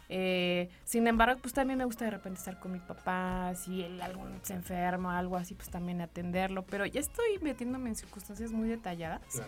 Eh, 0.09 0.69
sin 0.85 1.07
embargo, 1.07 1.39
pues 1.41 1.53
también 1.53 1.77
me 1.77 1.85
gusta 1.85 2.05
de 2.05 2.11
repente 2.11 2.39
estar 2.39 2.59
con 2.59 2.71
mi 2.71 2.79
papá, 2.79 3.53
si 3.55 3.83
él 3.83 4.01
algún 4.01 4.39
se 4.43 4.53
enferma 4.53 5.17
algo 5.17 5.35
así, 5.35 5.53
pues 5.53 5.69
también 5.69 6.01
atenderlo. 6.01 6.63
Pero 6.63 6.85
ya 6.85 6.99
estoy 6.99 7.39
metiéndome 7.41 7.89
en 7.89 7.95
circunstancias 7.95 8.51
muy 8.51 8.69
detalladas, 8.69 9.41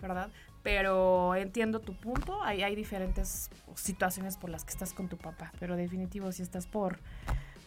¿verdad? 0.00 0.30
Pero 0.66 1.36
entiendo 1.36 1.78
tu 1.78 1.94
punto. 1.94 2.42
Hay, 2.42 2.64
hay 2.64 2.74
diferentes 2.74 3.50
situaciones 3.76 4.36
por 4.36 4.50
las 4.50 4.64
que 4.64 4.70
estás 4.70 4.92
con 4.92 5.06
tu 5.06 5.16
papá, 5.16 5.52
pero 5.60 5.76
definitivo 5.76 6.32
si 6.32 6.42
estás 6.42 6.66
por, 6.66 6.98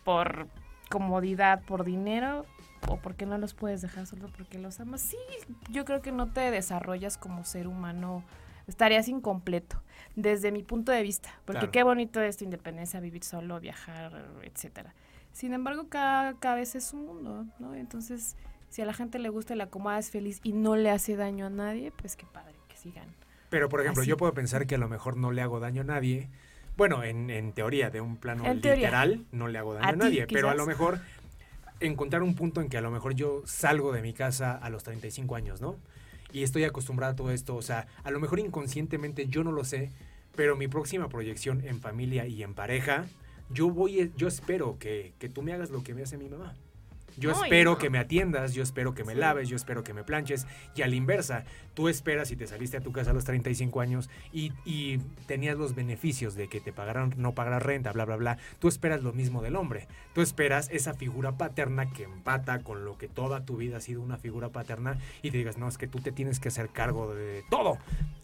por 0.03 0.49
comodidad, 0.89 1.62
por 1.62 1.85
dinero, 1.85 2.45
o 2.89 2.97
porque 2.97 3.25
no 3.25 3.38
los 3.38 3.53
puedes 3.53 3.81
dejar 3.81 4.05
solo 4.05 4.27
porque 4.35 4.59
los 4.59 4.81
amas, 4.81 4.99
sí, 4.99 5.15
yo 5.69 5.85
creo 5.85 6.01
que 6.01 6.12
no 6.12 6.33
te 6.33 6.51
desarrollas 6.51 7.17
como 7.17 7.45
ser 7.45 7.69
humano, 7.69 8.21
estarías 8.67 9.07
incompleto, 9.07 9.81
desde 10.17 10.51
mi 10.51 10.63
punto 10.63 10.91
de 10.91 11.01
vista, 11.01 11.29
porque 11.45 11.69
qué 11.69 11.83
bonito 11.83 12.19
es 12.19 12.35
tu 12.35 12.43
independencia, 12.43 12.99
vivir 12.99 13.23
solo, 13.23 13.62
viajar, 13.62 14.25
etcétera. 14.43 14.93
Sin 15.31 15.53
embargo, 15.53 15.88
cada 15.88 16.33
cabeza 16.33 16.77
es 16.77 16.91
un 16.91 17.05
mundo, 17.05 17.45
¿no? 17.59 17.75
Entonces, 17.75 18.35
si 18.67 18.81
a 18.81 18.85
la 18.85 18.93
gente 18.93 19.19
le 19.19 19.29
gusta 19.29 19.53
y 19.53 19.57
la 19.57 19.67
cómoda 19.67 19.99
es 19.99 20.12
feliz 20.12 20.41
y 20.43 20.51
no 20.51 20.75
le 20.75 20.91
hace 20.91 21.15
daño 21.15 21.45
a 21.45 21.49
nadie, 21.49 21.93
pues 21.93 22.17
qué 22.17 22.25
padre 22.25 22.58
sigan. 22.79 23.07
Pero, 23.49 23.69
por 23.69 23.81
ejemplo, 23.81 24.03
yo 24.03 24.17
puedo 24.17 24.33
pensar 24.33 24.67
que 24.67 24.75
a 24.75 24.77
lo 24.77 24.87
mejor 24.87 25.17
no 25.17 25.31
le 25.31 25.41
hago 25.41 25.59
daño 25.59 25.81
a 25.81 25.85
nadie. 25.85 26.29
Bueno, 26.77 27.03
en, 27.03 27.29
en 27.29 27.51
teoría, 27.51 27.89
de 27.89 27.99
un 27.99 28.17
plano 28.17 28.51
literal, 28.53 29.25
no 29.31 29.47
le 29.47 29.57
hago 29.57 29.73
daño 29.73 29.87
a, 29.87 29.91
nadie. 29.93 30.27
pero 30.27 30.49
a 30.49 30.55
lo 30.55 30.65
mejor 30.65 30.99
encontrar 31.79 32.23
un 32.23 32.35
punto 32.35 32.61
en 32.61 32.69
que 32.69 32.77
a 32.77 32.81
lo 32.81 32.91
mejor 32.91 33.15
yo 33.15 33.41
salgo 33.45 33.91
de 33.91 34.01
mi 34.01 34.13
casa 34.13 34.53
a 34.55 34.69
los 34.69 34.83
35 34.83 35.35
años, 35.35 35.61
¿no? 35.61 35.77
Y 36.31 36.43
estoy 36.43 36.63
acostumbrado 36.63 37.13
a 37.13 37.15
todo 37.15 37.31
esto. 37.31 37.55
O 37.55 37.61
sea, 37.61 37.87
a 38.03 38.11
lo 38.11 38.19
mejor 38.19 38.39
inconscientemente 38.39 39.27
yo 39.27 39.43
no 39.43 39.51
lo 39.51 39.63
sé, 39.63 39.91
pero 40.35 40.55
mi 40.55 40.67
próxima 40.67 41.09
proyección 41.09 41.65
en 41.65 41.81
familia 41.81 42.27
y 42.27 42.43
en 42.43 42.53
pareja, 42.53 43.07
yo 43.49 43.69
voy, 43.69 44.11
yo 44.15 44.27
espero 44.27 44.77
que, 44.77 45.13
que 45.17 45.27
tú 45.27 45.41
me 45.41 45.53
hagas 45.53 45.71
lo 45.71 45.83
que 45.83 45.93
me 45.95 46.03
hace 46.03 46.17
mi 46.17 46.29
mamá. 46.29 46.55
Yo 47.19 47.32
espero 47.32 47.77
que 47.77 47.89
me 47.89 47.99
atiendas, 47.99 48.53
yo 48.53 48.63
espero 48.63 48.93
que 48.93 49.03
me 49.03 49.15
laves, 49.15 49.49
yo 49.49 49.55
espero 49.55 49.84
que 49.84 49.93
me 49.93 50.03
planches. 50.03 50.47
Y 50.75 50.82
a 50.82 50.88
la 50.88 50.95
inversa, 50.95 51.43
tú 51.73 51.89
esperas 51.89 52.32
y 52.32 52.36
te 52.36 52.47
saliste 52.47 52.77
a 52.77 52.82
tu 52.82 52.91
casa 52.91 53.12
a 53.12 53.13
los 53.13 53.25
35 53.25 53.82
años 53.82 54.10
y, 54.32 54.53
y 54.65 54.99
tenías 55.27 55.58
los 55.58 55.75
beneficios 55.75 56.36
de 56.36 56.47
que 56.47 56.60
te 56.60 56.71
pagaran, 56.71 57.13
no 57.17 57.34
pagaras 57.34 57.63
renta, 57.63 57.91
bla, 57.91 58.05
bla, 58.05 58.15
bla. 58.15 58.38
Tú 58.60 58.67
esperas 58.67 59.03
lo 59.03 59.13
mismo 59.13 59.41
del 59.41 59.55
hombre. 59.55 59.88
Tú 60.13 60.21
esperas 60.21 60.69
esa 60.71 60.93
figura 60.93 61.38
paterna 61.38 61.91
que 61.91 62.03
empata 62.03 62.60
con 62.60 62.86
lo 62.86 62.97
que 62.97 63.08
toda 63.08 63.45
tu 63.45 63.58
vida 63.58 63.77
ha 63.77 63.82
sido 63.82 64.01
una 64.01 64.17
figura 64.17 64.49
paterna 64.49 64.97
y 65.21 65.32
te 65.32 65.38
digas, 65.38 65.58
no, 65.58 65.67
es 65.67 65.77
que 65.77 65.88
tú 65.88 65.99
te 65.99 66.12
tienes 66.12 66.39
que 66.39 66.49
hacer 66.49 66.69
cargo 66.69 67.13
de 67.13 67.43
todo. 67.49 67.77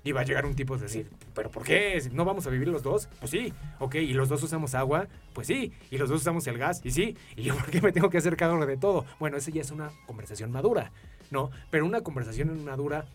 Y 0.04 0.12
va 0.12 0.22
a 0.22 0.24
llegar 0.24 0.46
un 0.46 0.56
tipo 0.56 0.76
a 0.76 0.78
decir, 0.78 1.10
¿pero 1.34 1.50
por 1.50 1.64
qué? 1.64 2.02
¿No 2.12 2.26
vamos 2.26 2.46
a 2.46 2.50
vivir 2.50 2.68
los 2.68 2.84
dos? 2.84 3.10
Pues 3.20 3.32
sí, 3.32 3.52
ok. 3.80 3.96
¿Y 3.96 4.14
los 4.14 4.30
dos 4.30 4.44
usamos 4.44 4.76
agua? 4.76 5.08
Pues 5.34 5.48
sí. 5.48 5.72
¿Y 5.90 5.98
los 5.98 6.10
dos 6.10 6.22
usamos 6.22 6.46
el 6.48 6.58
gas? 6.58 6.82
Y 6.84 6.92
sí. 6.92 7.18
¿Y 7.36 7.44
yo 7.44 7.56
por 7.58 7.72
qué 7.72 7.82
me 7.82 7.92
tengo 7.92 8.10
que 8.10 8.20
hacer 8.20 8.36
cargo 8.38 8.64
de 8.66 8.78
todo? 8.78 8.85
Bueno, 9.20 9.38
esa 9.38 9.52
ya 9.52 9.62
es 9.62 9.72
una 9.72 9.92
conversación 10.06 10.52
madura, 10.52 10.92
¿no? 11.32 11.50
Pero 11.70 11.86
una 11.86 12.02
conversación 12.02 12.64
madura 12.64 13.06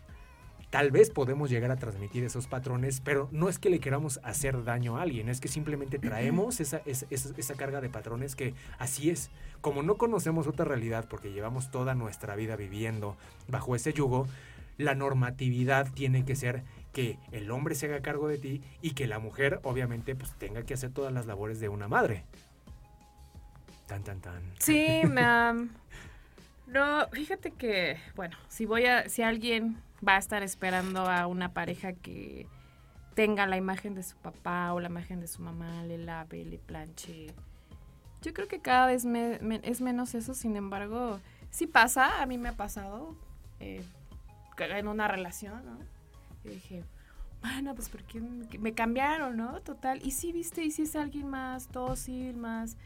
tal 0.71 0.89
vez 0.89 1.09
podemos 1.09 1.49
llegar 1.49 1.69
a 1.69 1.75
transmitir 1.75 2.23
esos 2.23 2.47
patrones, 2.47 3.01
pero 3.01 3.27
no 3.31 3.49
es 3.49 3.59
que 3.59 3.69
le 3.69 3.79
queramos 3.79 4.19
hacer 4.23 4.63
daño 4.63 4.97
a 4.97 5.01
alguien, 5.01 5.27
es 5.27 5.41
que 5.41 5.49
simplemente 5.49 5.99
traemos 5.99 6.61
esa, 6.61 6.81
esa, 6.85 7.05
esa, 7.09 7.55
carga 7.55 7.81
de 7.81 7.89
patrones 7.89 8.35
que 8.35 8.53
así 8.79 9.09
es. 9.09 9.29
Como 9.59 9.83
no 9.83 9.97
conocemos 9.97 10.47
otra 10.47 10.65
realidad 10.65 11.07
porque 11.09 11.33
llevamos 11.33 11.71
toda 11.71 11.93
nuestra 11.93 12.35
vida 12.35 12.55
viviendo 12.55 13.17
bajo 13.49 13.75
ese 13.75 13.91
yugo, 13.93 14.27
la 14.77 14.95
normatividad 14.95 15.91
tiene 15.93 16.23
que 16.23 16.35
ser 16.35 16.63
que 16.93 17.19
el 17.31 17.51
hombre 17.51 17.75
se 17.75 17.87
haga 17.87 18.01
cargo 18.01 18.27
de 18.27 18.37
ti 18.37 18.61
y 18.81 18.91
que 18.91 19.07
la 19.07 19.19
mujer 19.19 19.59
obviamente 19.63 20.15
pues 20.15 20.33
tenga 20.37 20.63
que 20.63 20.73
hacer 20.73 20.91
todas 20.91 21.13
las 21.13 21.25
labores 21.25 21.59
de 21.59 21.69
una 21.69 21.87
madre. 21.87 22.23
Tan, 23.91 24.03
tan, 24.05 24.21
tan. 24.21 24.41
Sí, 24.57 25.01
me... 25.05 25.21
no, 26.65 27.07
fíjate 27.11 27.51
que, 27.51 27.97
bueno, 28.15 28.37
si 28.47 28.65
voy 28.65 28.85
a, 28.85 29.09
si 29.09 29.21
alguien 29.21 29.83
va 30.07 30.15
a 30.15 30.17
estar 30.17 30.43
esperando 30.43 31.01
a 31.09 31.27
una 31.27 31.53
pareja 31.53 31.91
que 31.91 32.47
tenga 33.15 33.45
la 33.47 33.57
imagen 33.57 33.93
de 33.93 34.03
su 34.03 34.15
papá 34.15 34.71
o 34.71 34.79
la 34.79 34.87
imagen 34.87 35.19
de 35.19 35.27
su 35.27 35.41
mamá, 35.41 35.83
le 35.83 35.97
lave, 35.97 36.45
le 36.45 36.57
planche. 36.57 37.33
Yo 38.21 38.33
creo 38.33 38.47
que 38.47 38.61
cada 38.61 38.87
vez 38.87 39.03
es 39.63 39.81
menos 39.81 40.15
eso, 40.15 40.33
sin 40.35 40.55
embargo, 40.55 41.19
sí 41.49 41.67
pasa, 41.67 42.21
a 42.21 42.25
mí 42.25 42.37
me 42.37 42.47
ha 42.47 42.55
pasado 42.55 43.13
eh, 43.59 43.83
en 44.57 44.87
una 44.87 45.09
relación, 45.09 45.65
¿no? 45.65 45.77
Y 46.45 46.53
dije, 46.53 46.85
bueno, 47.41 47.75
pues 47.75 47.89
porque 47.89 48.21
me 48.21 48.73
cambiaron, 48.73 49.35
¿no? 49.35 49.59
Total. 49.59 49.99
Y 50.01 50.11
sí, 50.11 50.31
viste, 50.31 50.63
y 50.63 50.71
si 50.71 50.83
es 50.83 50.95
alguien 50.95 51.27
más 51.27 51.69
dócil, 51.73 52.37
más 52.37 52.77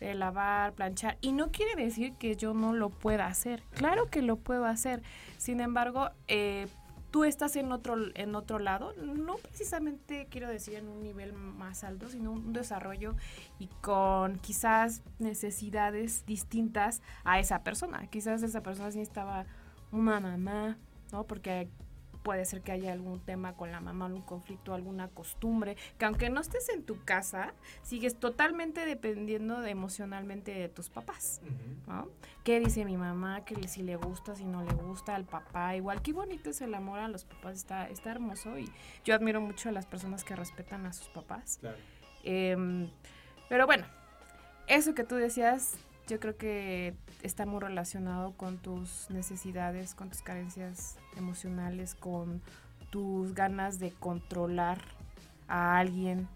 de 0.00 0.14
lavar, 0.14 0.72
planchar. 0.74 1.18
Y 1.20 1.32
no 1.32 1.50
quiere 1.50 1.82
decir 1.82 2.14
que 2.14 2.36
yo 2.36 2.54
no 2.54 2.72
lo 2.72 2.90
pueda 2.90 3.26
hacer. 3.26 3.62
Claro 3.74 4.06
que 4.06 4.22
lo 4.22 4.36
puedo 4.36 4.64
hacer. 4.64 5.02
Sin 5.36 5.60
embargo, 5.60 6.10
eh, 6.28 6.68
tú 7.10 7.24
estás 7.24 7.56
en 7.56 7.72
otro, 7.72 7.96
en 8.14 8.34
otro 8.34 8.58
lado, 8.58 8.92
no 8.96 9.36
precisamente 9.36 10.26
quiero 10.30 10.48
decir 10.48 10.74
en 10.74 10.88
un 10.88 11.02
nivel 11.02 11.32
más 11.32 11.84
alto, 11.84 12.08
sino 12.08 12.32
un 12.32 12.52
desarrollo 12.52 13.16
y 13.58 13.68
con 13.80 14.38
quizás 14.38 15.02
necesidades 15.18 16.26
distintas 16.26 17.02
a 17.24 17.38
esa 17.38 17.62
persona. 17.62 18.06
Quizás 18.08 18.42
esa 18.42 18.62
persona 18.62 18.90
sí 18.90 19.00
estaba 19.00 19.46
una 19.90 20.20
mamá, 20.20 20.76
¿no? 21.12 21.24
Porque 21.24 21.68
puede 22.22 22.44
ser 22.44 22.62
que 22.62 22.72
haya 22.72 22.92
algún 22.92 23.20
tema 23.20 23.54
con 23.54 23.72
la 23.72 23.80
mamá, 23.80 24.06
algún 24.06 24.22
conflicto, 24.22 24.74
alguna 24.74 25.08
costumbre, 25.08 25.76
que 25.98 26.04
aunque 26.04 26.30
no 26.30 26.40
estés 26.40 26.68
en 26.68 26.82
tu 26.82 27.04
casa, 27.04 27.54
sigues 27.82 28.18
totalmente 28.18 28.84
dependiendo 28.84 29.60
de, 29.60 29.70
emocionalmente 29.70 30.52
de 30.52 30.68
tus 30.68 30.88
papás, 30.90 31.40
¿no? 31.86 32.08
¿Qué 32.44 32.60
dice 32.60 32.84
mi 32.84 32.96
mamá? 32.96 33.44
Que 33.44 33.68
si 33.68 33.82
le 33.82 33.96
gusta, 33.96 34.34
si 34.34 34.44
no 34.44 34.62
le 34.62 34.72
gusta, 34.72 35.14
al 35.14 35.24
papá, 35.24 35.76
igual, 35.76 36.02
qué 36.02 36.12
bonito 36.12 36.50
es 36.50 36.60
el 36.60 36.74
amor 36.74 36.98
a 36.98 37.08
los 37.08 37.24
papás, 37.24 37.56
está, 37.56 37.88
está 37.88 38.10
hermoso 38.10 38.58
y 38.58 38.70
yo 39.04 39.14
admiro 39.14 39.40
mucho 39.40 39.68
a 39.68 39.72
las 39.72 39.86
personas 39.86 40.24
que 40.24 40.34
respetan 40.36 40.86
a 40.86 40.92
sus 40.92 41.08
papás. 41.08 41.60
Em, 42.24 42.90
pero 43.48 43.66
bueno, 43.66 43.86
eso 44.66 44.94
que 44.94 45.04
tú 45.04 45.16
decías 45.16 45.76
yo 46.08 46.18
creo 46.18 46.36
que 46.36 46.94
está 47.22 47.46
muy 47.46 47.60
relacionado 47.60 48.32
con 48.32 48.58
tus 48.58 49.08
necesidades, 49.10 49.94
con 49.94 50.08
tus 50.08 50.22
carencias 50.22 50.96
emocionales, 51.16 51.94
con 51.94 52.40
tus 52.90 53.34
ganas 53.34 53.78
de 53.78 53.92
controlar 53.92 54.78
a 55.46 55.78
alguien. 55.78 56.26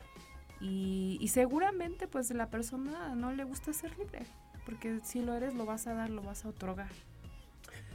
Y, 0.61 1.27
seguramente 1.29 2.07
pues 2.07 2.31
la 2.31 2.51
persona 2.51 3.15
no 3.17 3.33
le 3.33 3.43
gusta 3.45 3.73
ser 3.73 3.99
libre, 3.99 4.27
porque 4.65 5.01
si 5.03 5.21
lo 5.21 5.35
eres 5.35 5.55
lo 5.55 5.65
vas 5.65 5.87
a 5.87 5.95
dar, 5.95 6.11
lo 6.11 6.23
vas 6.23 6.45
a 6.45 6.51
otorgar. 6.51 6.91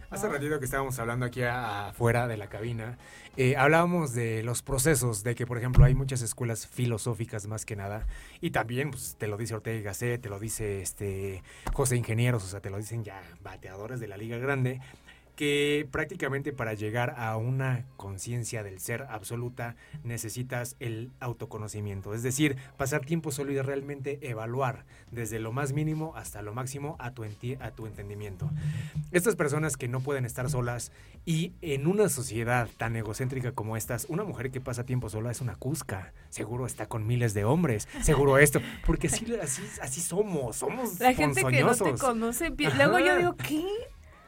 Hace 0.09 0.29
ratito 0.29 0.57
que 0.57 0.63
estábamos 0.63 0.97
hablando 0.99 1.25
aquí 1.25 1.43
afuera 1.43 2.29
de 2.29 2.37
la 2.37 2.47
cabina, 2.47 2.97
eh, 3.35 3.57
hablábamos 3.57 4.13
de 4.13 4.41
los 4.41 4.61
procesos, 4.61 5.21
de 5.21 5.35
que 5.35 5.45
por 5.45 5.57
ejemplo 5.57 5.83
hay 5.83 5.95
muchas 5.95 6.21
escuelas 6.21 6.65
filosóficas 6.65 7.45
más 7.47 7.65
que 7.65 7.75
nada, 7.75 8.07
y 8.39 8.51
también 8.51 8.91
pues, 8.91 9.17
te 9.17 9.27
lo 9.27 9.35
dice 9.35 9.55
Ortega 9.55 9.77
y 9.77 9.83
Gasset, 9.83 10.21
te 10.21 10.29
lo 10.29 10.39
dice 10.39 10.81
este 10.81 11.43
José 11.73 11.97
Ingenieros, 11.97 12.45
o 12.45 12.47
sea, 12.47 12.61
te 12.61 12.69
lo 12.69 12.77
dicen 12.77 13.03
ya 13.03 13.21
bateadores 13.43 13.99
de 13.99 14.07
la 14.07 14.15
Liga 14.15 14.37
Grande, 14.37 14.79
que 15.37 15.87
prácticamente 15.91 16.51
para 16.51 16.73
llegar 16.73 17.13
a 17.15 17.37
una 17.37 17.85
conciencia 17.95 18.63
del 18.63 18.79
ser 18.79 19.03
absoluta 19.03 19.75
necesitas 20.03 20.75
el 20.79 21.11
autoconocimiento, 21.19 22.15
es 22.15 22.23
decir, 22.23 22.57
pasar 22.75 23.05
tiempo 23.05 23.31
solo 23.31 23.51
y 23.51 23.61
realmente 23.61 24.17
evaluar 24.27 24.83
desde 25.11 25.39
lo 25.39 25.51
más 25.53 25.73
mínimo 25.73 26.13
hasta 26.15 26.41
lo 26.41 26.55
máximo 26.55 26.95
a 26.99 27.11
tu, 27.11 27.23
a 27.23 27.71
tu 27.71 27.85
entendimiento. 27.85 28.49
Estas 29.11 29.35
personas 29.35 29.77
que 29.77 29.87
no 29.87 30.01
pueden 30.01 30.25
estar 30.25 30.49
solas 30.49 30.91
y 31.23 31.53
en 31.61 31.85
una 31.85 32.09
sociedad 32.09 32.67
tan 32.75 32.95
egocéntrica 32.95 33.51
como 33.51 33.77
estas, 33.77 34.07
una 34.09 34.23
mujer 34.23 34.49
que 34.49 34.59
pasa 34.59 34.85
tiempo 34.85 35.07
sola 35.07 35.29
es 35.29 35.39
una 35.39 35.55
cusca, 35.55 36.13
seguro 36.29 36.65
está 36.65 36.87
con 36.87 37.05
miles 37.05 37.35
de 37.35 37.45
hombres, 37.45 37.87
seguro 38.01 38.37
esto, 38.39 38.59
porque 38.87 39.05
así, 39.05 39.23
así, 39.39 39.61
así 39.83 40.01
somos, 40.01 40.55
somos 40.55 40.99
La 40.99 41.13
gente 41.13 41.43
que 41.45 41.61
no 41.61 41.75
te 41.75 41.93
conoce, 41.93 42.49
luego 42.49 42.97
yo 42.97 43.17
digo, 43.17 43.35
¿qué? 43.35 43.63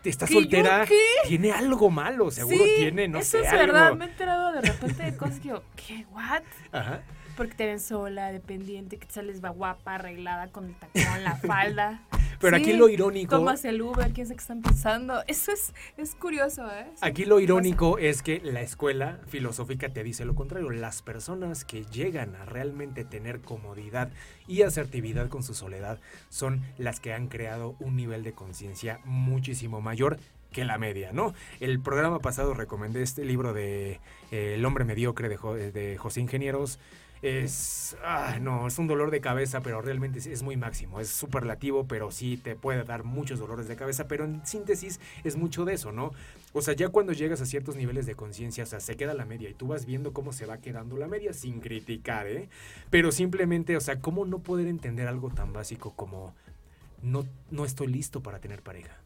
Está 0.04 0.28
soltera, 0.28 0.86
tiene 1.28 1.52
algo 1.52 1.90
malo, 1.90 2.32
seguro 2.32 2.64
tiene, 2.78 3.08
no 3.08 3.20
eso 3.20 3.32
sé. 3.32 3.40
Eso 3.40 3.48
es 3.48 3.52
verdad, 3.54 3.94
me 3.96 4.06
he 4.06 4.08
enterado 4.10 4.52
de 4.52 4.62
repente 4.62 5.04
de 5.04 5.18
cosas 5.18 5.40
que 5.40 5.50
yo, 5.50 5.64
¿qué? 5.76 6.06
¿What? 6.12 6.44
Ajá. 6.72 7.02
Porque 7.36 7.54
te 7.54 7.66
ven 7.66 7.80
sola, 7.80 8.32
dependiente, 8.32 8.98
que 8.98 9.10
sales 9.10 9.44
va 9.44 9.50
guapa, 9.50 9.96
arreglada 9.96 10.48
con 10.48 10.66
el 10.66 10.76
tacón, 10.76 11.24
la 11.24 11.36
falda. 11.38 12.02
Pero 12.40 12.58
aquí 12.58 12.74
lo 12.74 12.88
irónico. 12.90 13.36
Tomas 13.36 13.66
el 13.66 13.82
Uber, 13.82 14.12
quién 14.14 14.26
sabe 14.26 14.38
qué 14.38 14.42
están 14.42 14.62
pensando. 14.62 15.24
Eso 15.28 15.52
es, 15.52 15.74
es 15.98 16.16
curioso, 16.16 16.66
¿eh? 16.72 16.88
aquí 17.02 17.26
lo 17.26 17.40
irónico 17.40 17.98
es 17.98 18.22
que 18.22 18.40
la 18.44 18.62
escuela 18.62 19.20
filosófica 19.28 19.90
te 19.90 20.04
dice 20.04 20.26
lo 20.26 20.36
contrario. 20.36 20.70
Las 20.70 21.02
personas 21.02 21.66
que 21.66 21.84
llegan 21.86 22.36
a 22.36 22.46
realmente 22.46 23.04
tener 23.04 23.42
comodidad 23.42 24.10
y 24.48 24.62
asertividad 24.62 25.30
con 25.30 25.44
su 25.44 25.54
soledad 25.54 26.00
son 26.30 26.64
las 26.78 27.00
que 27.00 27.14
han 27.14 27.28
creado 27.28 27.76
un 27.80 27.96
nivel 27.96 28.24
de 28.24 28.34
conciencia 28.34 29.00
muchísimo 29.04 29.82
mayor 29.82 30.18
que 30.52 30.66
la 30.66 30.78
media, 30.78 31.12
¿no? 31.12 31.34
El 31.60 31.80
programa 31.80 32.20
pasado 32.20 32.54
recomendé 32.54 33.04
este 33.04 33.24
libro 33.24 33.54
de 33.54 34.00
eh, 34.32 34.56
El 34.56 34.66
hombre 34.66 34.84
mediocre 34.84 35.30
de, 35.30 35.72
de 35.72 35.98
José 35.98 36.22
Ingenieros 36.22 36.80
es, 37.22 37.98
ah, 38.04 38.38
no, 38.40 38.68
es 38.68 38.78
un 38.80 38.88
dolor 38.88 39.12
de 39.12 39.22
cabeza, 39.22 39.62
pero 39.62 39.82
realmente 39.82 40.20
es, 40.20 40.42
muy 40.42 40.56
máximo, 40.58 41.00
es 41.00 41.10
superlativo, 41.10 41.86
pero 41.86 42.12
sí 42.12 42.38
te 42.38 42.56
puede 42.56 42.84
dar 42.84 43.04
muchos 43.04 43.40
dolores 43.40 43.68
de 43.68 43.76
cabeza, 43.76 44.08
pero 44.08 44.26
en 44.26 44.46
síntesis 44.46 45.00
es 45.24 45.36
mucho 45.36 45.66
de 45.66 45.74
eso, 45.74 45.92
¿no? 45.92 46.12
O 46.54 46.62
sea, 46.62 46.74
ya 46.74 46.90
cuando 46.90 47.14
llegas 47.14 47.42
a 47.42 47.46
ciertos 47.46 47.76
niveles 47.76 48.06
de 48.06 48.16
conciencia, 48.16 48.64
o 48.64 48.68
sea, 48.68 48.80
se 48.80 48.96
queda 48.96 49.14
la 49.14 49.26
media 49.26 49.50
y 49.50 49.54
tú 49.54 49.68
vas 49.68 49.86
viendo 49.86 50.14
cómo 50.14 50.32
se 50.32 50.46
va 50.46 50.60
quedando 50.60 50.98
la 50.98 51.08
media 51.08 51.34
sin 51.34 51.60
criticar, 51.60 52.28
¿eh? 52.28 52.50
Pero 52.90 53.12
simplemente, 53.12 53.76
o 53.76 53.82
sea, 53.82 54.00
¿cómo 54.00 54.26
no 54.26 54.40
poder 54.40 54.68
entender 54.68 55.08
algo 55.08 55.30
tan 55.30 55.54
básico 55.54 55.94
como 55.96 56.34
no, 57.02 57.26
no 57.52 57.66
estoy 57.66 57.88
listo 57.88 58.22
para 58.22 58.40
tener 58.40 58.62
pareja? 58.62 58.98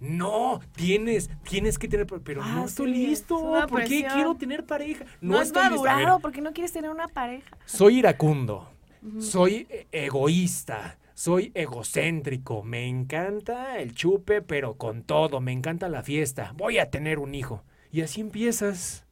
No, 0.00 0.60
tienes, 0.74 1.30
tienes 1.48 1.78
que 1.78 1.88
tener, 1.88 2.06
pero 2.06 2.44
no 2.44 2.62
ah, 2.62 2.64
estoy 2.66 2.92
listo. 2.92 3.66
¿Por 3.68 3.84
qué 3.84 4.06
quiero 4.12 4.34
tener 4.34 4.64
pareja? 4.64 5.04
No, 5.20 5.34
no 5.34 5.42
estoy 5.42 5.70
madurado, 5.70 6.20
porque 6.20 6.40
no 6.40 6.52
quieres 6.52 6.72
tener 6.72 6.90
una 6.90 7.08
pareja. 7.08 7.56
Soy 7.64 7.98
iracundo, 7.98 8.70
soy 9.18 9.66
e, 9.70 9.86
egoísta, 9.92 10.98
soy 11.14 11.50
egocéntrico, 11.54 12.62
me 12.62 12.86
encanta 12.86 13.78
el 13.78 13.94
chupe, 13.94 14.42
pero 14.42 14.74
con 14.74 15.02
todo, 15.02 15.40
me 15.40 15.52
encanta 15.52 15.88
la 15.88 16.02
fiesta. 16.02 16.52
Voy 16.56 16.78
a 16.78 16.90
tener 16.90 17.18
un 17.18 17.34
hijo. 17.34 17.64
Y 17.90 18.02
así 18.02 18.20
empiezas 18.20 19.06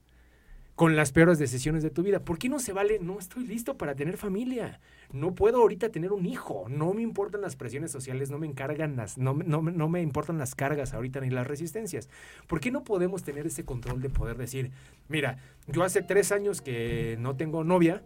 con 0.74 0.96
las 0.96 1.12
peores 1.12 1.38
decisiones 1.38 1.82
de 1.82 1.90
tu 1.90 2.02
vida. 2.02 2.20
¿Por 2.20 2.38
qué 2.38 2.48
no 2.48 2.58
se 2.58 2.72
vale? 2.72 2.98
No 2.98 3.18
estoy 3.18 3.46
listo 3.46 3.76
para 3.76 3.94
tener 3.94 4.16
familia. 4.16 4.80
No 5.14 5.32
puedo 5.34 5.58
ahorita 5.58 5.90
tener 5.90 6.12
un 6.12 6.26
hijo. 6.26 6.66
No 6.68 6.92
me 6.92 7.00
importan 7.00 7.40
las 7.40 7.54
presiones 7.54 7.92
sociales, 7.92 8.30
no 8.30 8.38
me 8.38 8.48
encargan 8.48 8.96
las, 8.96 9.16
no, 9.16 9.32
no, 9.32 9.62
no 9.62 9.88
me 9.88 10.02
importan 10.02 10.38
las 10.38 10.56
cargas 10.56 10.92
ahorita 10.92 11.20
ni 11.20 11.30
las 11.30 11.46
resistencias. 11.46 12.08
¿Por 12.48 12.58
qué 12.58 12.72
no 12.72 12.82
podemos 12.82 13.22
tener 13.22 13.46
ese 13.46 13.64
control 13.64 14.02
de 14.02 14.10
poder 14.10 14.36
decir, 14.36 14.72
mira, 15.08 15.38
yo 15.68 15.84
hace 15.84 16.02
tres 16.02 16.32
años 16.32 16.60
que 16.60 17.16
no 17.20 17.36
tengo 17.36 17.62
novia, 17.62 18.02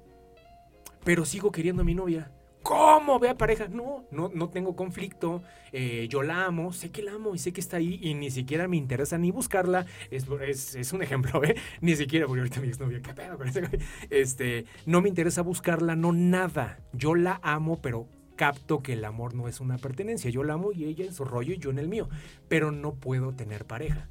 pero 1.03 1.25
sigo 1.25 1.51
queriendo 1.51 1.81
a 1.81 1.85
mi 1.87 1.95
novia? 1.95 2.31
¿Cómo? 2.63 3.19
Vea 3.19 3.37
pareja. 3.37 3.69
No, 3.69 4.05
no, 4.11 4.31
no 4.35 4.49
tengo 4.51 4.77
conflicto. 4.77 5.43
Eh, 5.73 6.07
yo 6.09 6.23
la 6.23 6.47
amo, 6.47 6.73
sé 6.73 6.91
que 6.91 7.03
la 7.03 7.13
amo 7.13 7.35
y 7.35 7.39
sé 7.39 7.53
que 7.53 7.61
está 7.61 7.77
ahí 7.79 7.99
y 8.03 8.15
ni 8.15 8.31
siquiera 8.31 8.69
me 8.69 8.77
interesa 8.77 9.19
ni 9.19 9.31
buscarla. 9.31 9.87
Es, 10.11 10.93
un 10.93 11.03
ejemplo, 11.03 11.43
¿eh? 11.45 11.55
Ni 11.81 11.97
siquiera, 11.97 12.27
porque 12.27 12.41
ahorita 12.41 12.61
mi 12.61 12.69
exnovia, 12.69 13.01
¿qué 13.01 13.15
pedo 13.15 13.37
con 13.37 13.49
ese 13.49 13.63
Este, 14.11 14.65
no 14.87 15.01
me 15.01 15.09
interesa 15.09 15.43
buscarla, 15.43 15.97
no 15.97 16.13
nada. 16.13 16.79
Yo 16.93 17.15
la 17.15 17.41
amo, 17.43 17.81
pero 17.81 18.09
capto 18.37 18.83
que 18.83 18.95
el 18.95 19.05
amor 19.05 19.35
no 19.35 19.49
es 19.49 19.61
una 19.61 19.79
pertenencia. 19.79 20.31
Yo 20.31 20.45
la 20.45 20.55
amo 20.55 20.73
y 20.73 20.85
ella 20.85 21.05
en 21.05 21.13
su 21.13 21.25
rollo 21.25 21.55
y 21.55 21.59
yo 21.59 21.71
en 21.71 21.79
el 21.79 21.89
mío. 21.89 22.09
Pero 22.49 22.71
no 22.71 22.95
puedo 22.95 23.33
tener 23.33 23.65
pareja. 23.67 24.09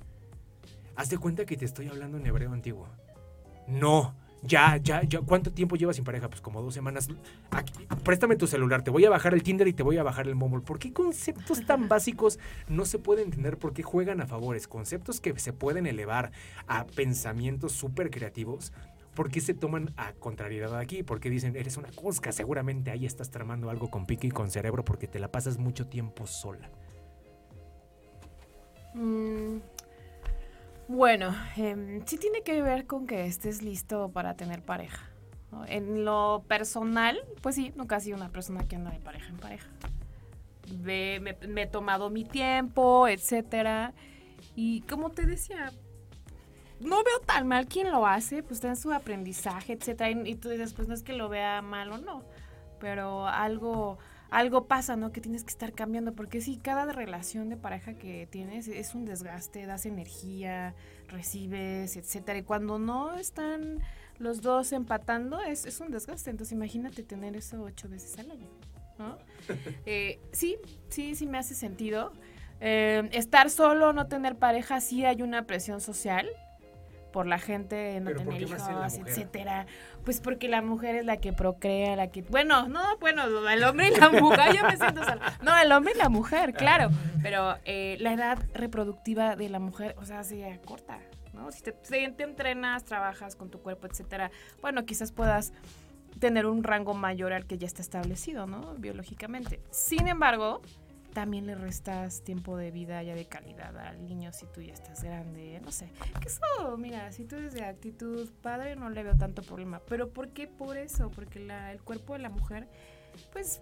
Haz 0.95 1.09
de 1.09 1.17
cuenta 1.17 1.45
que 1.45 1.57
te 1.57 1.65
estoy 1.65 1.87
hablando 1.87 2.17
en 2.17 2.25
hebreo 2.25 2.51
antiguo. 2.53 2.87
No 3.67 4.15
ya, 4.43 4.77
ya, 4.77 5.03
ya, 5.03 5.21
¿cuánto 5.21 5.51
tiempo 5.51 5.75
llevas 5.75 5.95
sin 5.95 6.05
pareja? 6.05 6.29
Pues 6.29 6.41
como 6.41 6.61
dos 6.61 6.73
semanas. 6.73 7.09
préstame 8.03 8.35
tu 8.35 8.47
celular, 8.47 8.83
te 8.83 8.91
voy 8.91 9.05
a 9.05 9.09
bajar 9.09 9.33
el 9.33 9.43
Tinder 9.43 9.67
y 9.67 9.73
te 9.73 9.83
voy 9.83 9.97
a 9.97 10.03
bajar 10.03 10.27
el 10.27 10.35
Mumble. 10.35 10.61
¿Por 10.61 10.79
qué 10.79 10.93
conceptos 10.93 11.65
tan 11.65 11.87
básicos 11.87 12.39
no 12.67 12.85
se 12.85 12.99
pueden 12.99 13.25
entender? 13.25 13.57
¿Por 13.57 13.73
qué 13.73 13.83
juegan 13.83 14.21
a 14.21 14.27
favores? 14.27 14.67
Conceptos 14.67 15.19
que 15.19 15.37
se 15.39 15.53
pueden 15.53 15.87
elevar 15.87 16.31
a 16.67 16.85
pensamientos 16.85 17.71
súper 17.71 18.09
creativos. 18.11 18.73
¿Por 19.15 19.31
qué 19.31 19.41
se 19.41 19.55
toman 19.55 19.93
a 19.97 20.13
contrariedad 20.13 20.77
aquí? 20.77 21.01
Porque 21.01 21.31
dicen, 21.31 21.55
eres 21.55 21.77
una 21.77 21.89
cosca, 21.89 22.31
seguramente 22.31 22.91
ahí 22.91 23.05
estás 23.05 23.31
tramando 23.31 23.71
algo 23.71 23.89
con 23.89 24.05
pique 24.05 24.27
y 24.27 24.31
con 24.31 24.51
cerebro 24.51 24.85
porque 24.85 25.07
te 25.07 25.17
la 25.17 25.31
pasas 25.31 25.57
mucho 25.57 25.87
tiempo 25.87 26.27
sola. 26.27 26.69
Mmm 28.93 29.76
bueno, 30.87 31.35
eh, 31.57 32.01
sí 32.05 32.17
tiene 32.17 32.41
que 32.43 32.61
ver 32.61 32.85
con 32.85 33.07
que 33.07 33.25
estés 33.25 33.61
listo 33.61 34.09
para 34.09 34.35
tener 34.35 34.61
pareja. 34.61 35.09
En 35.67 36.05
lo 36.05 36.43
personal, 36.47 37.19
pues 37.41 37.55
sí, 37.55 37.73
nunca 37.75 37.97
he 37.97 38.01
sido 38.01 38.17
una 38.17 38.29
persona 38.29 38.67
que 38.67 38.75
anda 38.75 38.91
de 38.91 38.99
pareja 38.99 39.29
en 39.29 39.37
pareja. 39.37 39.67
me, 40.83 41.61
he 41.61 41.67
tomado 41.67 42.09
mi 42.09 42.25
tiempo, 42.25 43.07
etcétera. 43.07 43.93
Y 44.55 44.81
como 44.81 45.09
te 45.11 45.25
decía, 45.25 45.71
no 46.79 47.03
veo 47.03 47.19
tan 47.25 47.47
mal 47.47 47.67
quien 47.67 47.91
lo 47.91 48.05
hace, 48.05 48.43
pues 48.43 48.59
tiene 48.59 48.75
su 48.75 48.91
aprendizaje, 48.91 49.73
etcétera. 49.73 50.11
Y, 50.11 50.31
y 50.31 50.35
tú 50.35 50.49
pues 50.75 50.87
no 50.87 50.93
es 50.93 51.03
que 51.03 51.13
lo 51.13 51.29
vea 51.29 51.61
mal 51.61 51.91
o 51.91 51.97
no, 51.97 52.23
pero 52.79 53.27
algo 53.27 53.97
algo 54.29 54.65
pasa, 54.67 54.95
¿no? 54.95 55.11
Que 55.11 55.21
tienes 55.21 55.43
que 55.43 55.51
estar 55.51 55.73
cambiando, 55.73 56.13
porque 56.13 56.41
sí, 56.41 56.57
cada 56.61 56.91
relación 56.91 57.49
de 57.49 57.57
pareja 57.57 57.93
que 57.93 58.27
tienes 58.29 58.67
es 58.67 58.95
un 58.95 59.05
desgaste, 59.05 59.65
das 59.65 59.85
energía, 59.85 60.75
recibes, 61.07 61.95
etcétera. 61.95 62.39
Y 62.39 62.43
cuando 62.43 62.79
no 62.79 63.15
están 63.15 63.79
los 64.19 64.41
dos 64.41 64.71
empatando, 64.71 65.41
es, 65.41 65.65
es 65.65 65.79
un 65.79 65.91
desgaste. 65.91 66.29
Entonces 66.29 66.53
imagínate 66.53 67.03
tener 67.03 67.35
eso 67.35 67.61
ocho 67.61 67.87
veces 67.89 68.17
al 68.19 68.31
año, 68.31 68.47
¿no? 68.97 69.17
Eh, 69.85 70.19
sí, 70.31 70.57
sí, 70.89 71.15
sí 71.15 71.25
me 71.25 71.37
hace 71.37 71.55
sentido. 71.55 72.11
Eh, 72.59 73.07
estar 73.13 73.49
solo, 73.49 73.93
no 73.93 74.07
tener 74.07 74.35
pareja, 74.35 74.81
sí 74.81 75.05
hay 75.05 75.21
una 75.21 75.45
presión 75.45 75.79
social, 75.79 76.27
por 77.17 77.25
la 77.25 77.39
gente, 77.39 77.99
no 77.99 78.11
tener 78.11 78.43
hijos, 78.43 78.61
etcétera. 78.93 79.65
Pues 80.05 80.21
porque 80.21 80.47
la 80.47 80.61
mujer 80.61 80.97
es 80.97 81.03
la 81.03 81.17
que 81.17 81.33
procrea, 81.33 81.95
la 81.95 82.11
que. 82.11 82.21
Bueno, 82.21 82.67
no, 82.67 82.95
bueno, 82.99 83.23
el 83.49 83.63
hombre 83.63 83.87
y 83.87 83.99
la 83.99 84.09
mujer, 84.21 84.55
yo 84.55 84.63
me 84.63 84.77
siento 84.77 85.01
No, 85.41 85.57
el 85.57 85.71
hombre 85.71 85.93
y 85.95 85.97
la 85.97 86.09
mujer, 86.09 86.53
claro. 86.53 86.91
Pero 87.23 87.55
eh, 87.65 87.97
la 88.01 88.13
edad 88.13 88.37
reproductiva 88.53 89.35
de 89.35 89.49
la 89.49 89.57
mujer, 89.57 89.95
o 89.97 90.05
sea, 90.05 90.23
se 90.23 90.59
corta, 90.63 90.99
¿no? 91.33 91.51
Si 91.51 91.63
te, 91.63 91.71
te 91.71 92.23
entrenas, 92.23 92.83
trabajas 92.83 93.35
con 93.35 93.49
tu 93.49 93.63
cuerpo, 93.63 93.87
etcétera, 93.87 94.29
bueno, 94.61 94.85
quizás 94.85 95.11
puedas 95.11 95.53
tener 96.19 96.45
un 96.45 96.63
rango 96.63 96.93
mayor 96.93 97.33
al 97.33 97.47
que 97.47 97.57
ya 97.57 97.65
está 97.65 97.81
establecido, 97.81 98.45
¿no? 98.45 98.75
Biológicamente. 98.75 99.59
Sin 99.71 100.07
embargo, 100.07 100.61
también 101.17 101.47
le 101.47 101.55
restas 101.55 102.21
tiempo 102.21 102.57
de 102.57 102.69
vida 102.69 103.01
ya 103.01 103.15
de 103.15 103.25
calidad 103.25 103.75
al 103.75 104.05
niño 104.05 104.31
si 104.33 104.45
tú 104.45 104.61
ya 104.61 104.73
estás 104.73 105.03
grande, 105.03 105.59
no 105.65 105.71
sé. 105.71 105.89
Que 106.21 106.27
eso, 106.27 106.77
mira, 106.77 107.11
si 107.11 107.25
tú 107.25 107.37
eres 107.37 107.55
de 107.55 107.65
actitud 107.65 108.29
padre 108.43 108.75
no 108.75 108.91
le 108.91 109.01
veo 109.01 109.17
tanto 109.17 109.41
problema. 109.41 109.81
Pero 109.89 110.11
¿por 110.11 110.29
qué 110.29 110.45
por 110.45 110.77
eso? 110.77 111.09
Porque 111.09 111.39
el 111.39 111.81
cuerpo 111.81 112.13
de 112.13 112.19
la 112.19 112.29
mujer, 112.29 112.67
pues, 113.33 113.61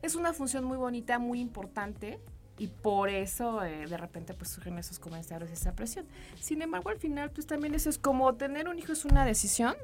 es 0.00 0.14
una 0.14 0.32
función 0.32 0.62
muy 0.62 0.76
bonita, 0.76 1.18
muy 1.18 1.40
importante. 1.40 2.20
Y 2.56 2.68
por 2.68 3.08
eso 3.08 3.64
eh, 3.64 3.88
de 3.88 3.96
repente 3.96 4.32
pues 4.32 4.50
surgen 4.50 4.78
esos 4.78 5.00
comentarios 5.00 5.50
y 5.50 5.54
esa 5.54 5.74
presión. 5.74 6.06
Sin 6.40 6.62
embargo, 6.62 6.90
al 6.90 6.98
final 6.98 7.32
pues 7.32 7.48
también 7.48 7.74
eso 7.74 7.90
es 7.90 7.98
como 7.98 8.32
tener 8.36 8.68
un 8.68 8.78
hijo 8.78 8.92
es 8.92 9.04
una 9.04 9.24
decisión 9.24 9.74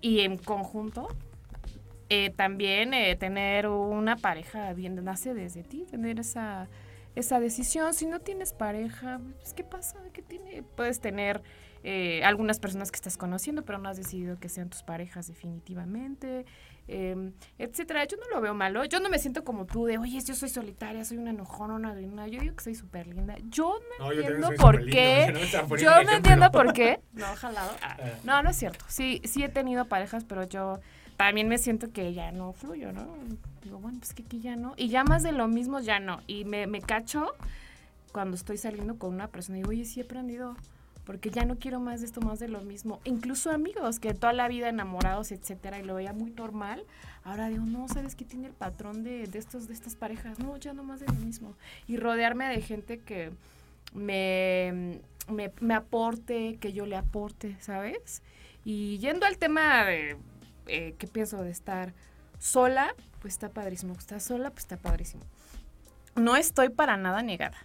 y 0.00 0.20
en 0.20 0.38
conjunto 0.38 1.08
eh, 2.14 2.28
también 2.28 2.92
eh, 2.92 3.16
tener 3.16 3.66
una 3.66 4.16
pareja 4.16 4.70
bien 4.74 5.02
nace 5.02 5.32
desde 5.32 5.62
ti, 5.62 5.86
tener 5.90 6.20
esa, 6.20 6.68
esa 7.14 7.40
decisión. 7.40 7.94
Si 7.94 8.04
no 8.04 8.20
tienes 8.20 8.52
pareja, 8.52 9.18
pues, 9.40 9.54
¿qué 9.54 9.64
pasa? 9.64 9.98
¿Qué 10.12 10.20
tiene? 10.20 10.62
Puedes 10.62 11.00
tener 11.00 11.42
eh, 11.84 12.22
algunas 12.22 12.60
personas 12.60 12.90
que 12.90 12.96
estás 12.96 13.16
conociendo, 13.16 13.64
pero 13.64 13.78
no 13.78 13.88
has 13.88 13.96
decidido 13.96 14.38
que 14.38 14.50
sean 14.50 14.68
tus 14.68 14.82
parejas 14.82 15.26
definitivamente, 15.26 16.44
eh, 16.86 17.32
etcétera. 17.58 18.04
Yo 18.04 18.18
no 18.18 18.28
lo 18.28 18.42
veo 18.42 18.52
malo. 18.52 18.84
Yo 18.84 19.00
no 19.00 19.08
me 19.08 19.18
siento 19.18 19.42
como 19.42 19.64
tú 19.64 19.86
de, 19.86 19.96
oye, 19.96 20.20
yo 20.20 20.34
soy 20.34 20.50
solitaria, 20.50 21.06
soy 21.06 21.16
una 21.16 21.30
enojona, 21.30 21.76
una 21.76 21.94
grina. 21.94 22.28
Yo 22.28 22.42
digo 22.42 22.54
que 22.56 22.62
soy 22.62 22.74
súper 22.74 23.06
linda. 23.06 23.36
Yo 23.48 23.80
no, 23.98 24.12
entiendo 24.12 24.50
por 24.58 24.84
qué. 24.84 25.32
yo 25.80 26.04
no 26.04 26.12
entiendo 26.12 26.50
por 26.50 26.74
qué. 26.74 27.00
No. 27.14 27.24
Ah, 27.42 27.70
ah. 27.82 27.96
no, 28.22 28.42
no 28.42 28.50
es 28.50 28.56
cierto. 28.56 28.84
Sí, 28.86 29.22
sí 29.24 29.42
he 29.42 29.48
tenido 29.48 29.86
parejas, 29.86 30.24
pero 30.24 30.46
yo 30.46 30.78
también 31.26 31.48
me 31.48 31.56
siento 31.58 31.92
que 31.92 32.12
ya 32.12 32.32
no 32.32 32.52
fluyo, 32.52 32.92
¿no? 32.92 33.06
Digo, 33.62 33.78
bueno, 33.78 33.98
pues 34.00 34.12
que 34.12 34.24
aquí 34.24 34.40
ya 34.40 34.56
no. 34.56 34.74
Y 34.76 34.88
ya 34.88 35.04
más 35.04 35.22
de 35.22 35.30
lo 35.30 35.46
mismo 35.46 35.78
ya 35.78 36.00
no. 36.00 36.20
Y 36.26 36.44
me, 36.44 36.66
me 36.66 36.80
cacho 36.80 37.32
cuando 38.10 38.36
estoy 38.36 38.56
saliendo 38.56 38.98
con 38.98 39.14
una 39.14 39.28
persona 39.28 39.58
y 39.58 39.60
digo, 39.60 39.70
oye, 39.70 39.84
sí 39.84 40.00
he 40.00 40.02
aprendido 40.02 40.56
porque 41.04 41.30
ya 41.30 41.44
no 41.44 41.58
quiero 41.60 41.78
más 41.78 42.00
de 42.00 42.06
esto, 42.06 42.20
más 42.20 42.40
de 42.40 42.48
lo 42.48 42.60
mismo. 42.62 43.00
Incluso 43.04 43.52
amigos 43.52 44.00
que 44.00 44.14
toda 44.14 44.32
la 44.32 44.48
vida 44.48 44.68
enamorados, 44.68 45.30
etcétera, 45.30 45.78
y 45.78 45.84
lo 45.84 45.94
veía 45.94 46.12
muy 46.12 46.32
normal. 46.32 46.84
Ahora 47.22 47.48
digo, 47.48 47.66
no, 47.66 47.86
¿sabes 47.88 48.16
qué 48.16 48.24
tiene 48.24 48.48
el 48.48 48.52
patrón 48.52 49.04
de, 49.04 49.28
de, 49.28 49.38
estos, 49.38 49.68
de 49.68 49.74
estas 49.74 49.94
parejas? 49.94 50.40
No, 50.40 50.56
ya 50.56 50.72
no 50.72 50.82
más 50.82 50.98
de 50.98 51.06
lo 51.06 51.14
mismo. 51.14 51.54
Y 51.86 51.98
rodearme 51.98 52.48
de 52.48 52.60
gente 52.62 52.98
que 52.98 53.30
me, 53.94 55.00
me, 55.28 55.74
aporte, 55.74 56.56
que 56.60 56.72
yo 56.72 56.84
le 56.84 56.96
aporte, 56.96 57.56
¿sabes? 57.60 58.22
Y 58.64 58.98
yendo 58.98 59.24
al 59.24 59.38
tema 59.38 59.84
de 59.84 60.16
eh, 60.66 60.94
qué 60.98 61.06
pienso 61.06 61.42
de 61.42 61.50
estar 61.50 61.92
sola, 62.38 62.94
pues 63.20 63.34
está 63.34 63.48
padrísimo. 63.48 63.94
Está 63.94 64.20
sola, 64.20 64.50
pues 64.50 64.64
está 64.64 64.76
padrísimo. 64.76 65.22
No 66.16 66.36
estoy 66.36 66.68
para 66.68 66.96
nada 66.96 67.22
negada 67.22 67.56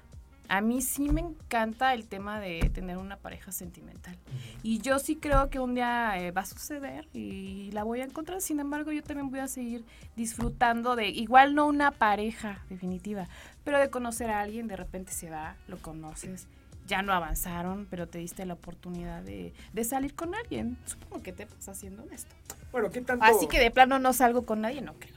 a 0.49 0.61
mí 0.61 0.81
sí 0.81 1.09
me 1.09 1.21
encanta 1.21 1.93
el 1.93 2.07
tema 2.07 2.39
de 2.39 2.71
tener 2.73 2.97
una 2.97 3.17
pareja 3.17 3.51
sentimental. 3.51 4.17
Y 4.63 4.79
yo 4.79 4.99
sí 4.99 5.15
creo 5.15 5.49
que 5.49 5.59
un 5.59 5.75
día 5.75 6.17
eh, 6.17 6.31
va 6.31 6.41
a 6.41 6.45
suceder 6.45 7.07
y 7.13 7.71
la 7.71 7.83
voy 7.83 8.01
a 8.01 8.05
encontrar. 8.05 8.41
Sin 8.41 8.59
embargo, 8.59 8.91
yo 8.91 9.03
también 9.03 9.29
voy 9.29 9.39
a 9.39 9.47
seguir 9.47 9.83
disfrutando 10.15 10.95
de, 10.95 11.09
igual 11.09 11.55
no 11.55 11.67
una 11.67 11.91
pareja 11.91 12.63
definitiva, 12.69 13.27
pero 13.63 13.79
de 13.79 13.89
conocer 13.89 14.29
a 14.29 14.41
alguien, 14.41 14.67
de 14.67 14.77
repente 14.77 15.11
se 15.11 15.29
va, 15.29 15.55
lo 15.67 15.77
conoces, 15.77 16.47
ya 16.87 17.01
no 17.01 17.11
avanzaron, 17.11 17.85
pero 17.89 18.07
te 18.07 18.19
diste 18.19 18.45
la 18.45 18.53
oportunidad 18.53 19.21
de, 19.23 19.53
salir 19.83 20.15
con 20.15 20.35
alguien. 20.35 20.77
Supongo 20.85 21.21
que 21.23 21.33
te 21.33 21.45
vas 21.45 21.67
haciendo 21.67 22.05
esto. 22.11 22.33
Bueno, 22.71 22.89
¿qué 22.89 23.01
tanto? 23.01 23.25
Así 23.25 23.47
que 23.47 23.59
de 23.59 23.71
plano 23.71 23.99
no 23.99 24.13
salgo 24.13 24.45
con 24.45 24.61
nadie, 24.61 24.81
no 24.81 24.93
creo. 24.93 25.15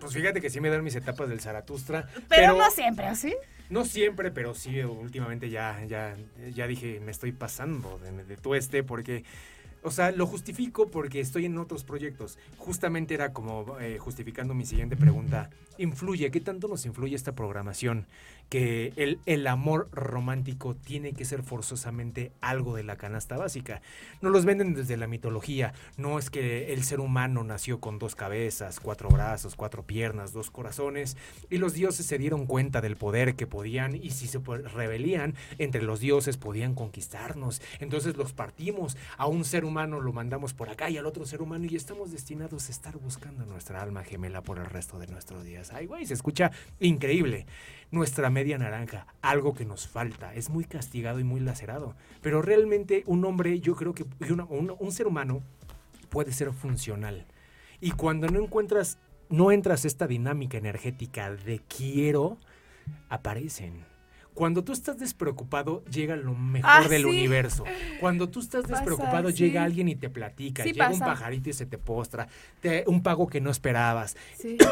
Pues 0.00 0.12
fíjate 0.12 0.40
que 0.40 0.50
sí 0.50 0.60
me 0.60 0.68
dan 0.68 0.84
mis 0.84 0.94
etapas 0.94 1.28
del 1.28 1.40
Zaratustra. 1.40 2.08
Pero, 2.12 2.26
pero 2.28 2.56
no 2.56 2.70
siempre, 2.70 3.06
¿así? 3.06 3.34
No 3.70 3.84
siempre, 3.84 4.30
pero 4.30 4.54
sí, 4.54 4.80
últimamente 4.82 5.50
ya, 5.50 5.82
ya, 5.86 6.16
ya 6.54 6.66
dije, 6.66 7.00
me 7.00 7.10
estoy 7.10 7.32
pasando 7.32 7.98
de, 7.98 8.24
de 8.24 8.36
tueste 8.36 8.84
porque 8.84 9.24
o 9.86 9.92
sea, 9.92 10.10
lo 10.10 10.26
justifico 10.26 10.90
porque 10.90 11.20
estoy 11.20 11.44
en 11.44 11.56
otros 11.58 11.84
proyectos. 11.84 12.40
Justamente 12.58 13.14
era 13.14 13.32
como 13.32 13.78
eh, 13.78 13.98
justificando 13.98 14.52
mi 14.52 14.66
siguiente 14.66 14.96
pregunta. 14.96 15.48
¿Influye? 15.78 16.28
¿Qué 16.32 16.40
tanto 16.40 16.66
nos 16.66 16.86
influye 16.86 17.14
esta 17.14 17.36
programación? 17.36 18.04
Que 18.48 18.92
el, 18.96 19.18
el 19.26 19.46
amor 19.46 19.88
romántico 19.92 20.74
tiene 20.74 21.12
que 21.12 21.24
ser 21.24 21.42
forzosamente 21.42 22.32
algo 22.40 22.76
de 22.76 22.84
la 22.84 22.96
canasta 22.96 23.36
básica. 23.36 23.82
Nos 24.20 24.32
los 24.32 24.44
venden 24.44 24.74
desde 24.74 24.96
la 24.96 25.06
mitología. 25.06 25.72
No 25.96 26.18
es 26.18 26.30
que 26.30 26.72
el 26.72 26.84
ser 26.84 27.00
humano 27.00 27.44
nació 27.44 27.80
con 27.80 27.98
dos 27.98 28.14
cabezas, 28.14 28.80
cuatro 28.80 29.08
brazos, 29.08 29.56
cuatro 29.56 29.82
piernas, 29.82 30.32
dos 30.32 30.50
corazones. 30.50 31.16
Y 31.50 31.58
los 31.58 31.74
dioses 31.74 32.06
se 32.06 32.18
dieron 32.18 32.46
cuenta 32.46 32.80
del 32.80 32.96
poder 32.96 33.34
que 33.34 33.46
podían 33.46 33.96
y 33.96 34.10
si 34.10 34.28
se 34.28 34.38
rebelían 34.38 35.34
entre 35.58 35.82
los 35.82 36.00
dioses 36.00 36.36
podían 36.36 36.74
conquistarnos. 36.74 37.60
Entonces 37.80 38.16
los 38.16 38.32
partimos 38.32 38.96
a 39.16 39.26
un 39.26 39.44
ser 39.44 39.64
humano 39.64 40.00
lo 40.00 40.12
mandamos 40.12 40.54
por 40.54 40.68
acá 40.68 40.90
y 40.90 40.98
al 40.98 41.06
otro 41.06 41.26
ser 41.26 41.42
humano 41.42 41.66
y 41.68 41.76
estamos 41.76 42.12
destinados 42.12 42.68
a 42.68 42.72
estar 42.72 42.96
buscando 42.98 43.44
nuestra 43.46 43.82
alma 43.82 44.04
gemela 44.04 44.42
por 44.42 44.58
el 44.58 44.66
resto 44.66 44.98
de 44.98 45.06
nuestros 45.06 45.44
días. 45.44 45.72
Ay, 45.72 45.86
güey, 45.86 46.06
se 46.06 46.14
escucha 46.14 46.50
increíble. 46.80 47.46
Nuestra 47.90 48.30
media 48.36 48.58
naranja, 48.58 49.06
algo 49.22 49.54
que 49.54 49.64
nos 49.64 49.88
falta, 49.88 50.34
es 50.34 50.50
muy 50.50 50.66
castigado 50.66 51.18
y 51.20 51.24
muy 51.24 51.40
lacerado. 51.40 51.94
Pero 52.20 52.42
realmente 52.42 53.02
un 53.06 53.24
hombre, 53.24 53.60
yo 53.60 53.74
creo 53.76 53.94
que 53.94 54.04
un, 54.30 54.76
un 54.78 54.92
ser 54.92 55.06
humano 55.06 55.40
puede 56.10 56.32
ser 56.32 56.52
funcional. 56.52 57.24
Y 57.80 57.92
cuando 57.92 58.28
no 58.28 58.38
encuentras, 58.38 58.98
no 59.30 59.52
entras 59.52 59.86
esta 59.86 60.06
dinámica 60.06 60.58
energética 60.58 61.34
de 61.34 61.62
quiero, 61.66 62.36
aparecen 63.08 63.86
cuando 64.34 64.62
tú 64.62 64.74
estás 64.74 64.98
despreocupado, 64.98 65.82
llega 65.86 66.14
lo 66.14 66.34
mejor 66.34 66.70
ah, 66.70 66.86
del 66.86 67.06
universo. 67.06 67.64
Cuando 68.00 68.28
tú 68.28 68.40
estás 68.40 68.68
despreocupado, 68.68 69.30
llega 69.30 69.64
alguien 69.64 69.88
y 69.88 69.96
te 69.96 70.10
platica. 70.10 70.62
llega 70.62 70.90
un 70.90 70.98
pajarito 70.98 71.48
y 71.48 71.54
se 71.54 71.64
te 71.64 71.78
postra. 71.78 72.28
un 72.86 73.02
pago 73.02 73.28
que 73.28 73.40
no 73.40 73.50
esperabas. 73.50 74.14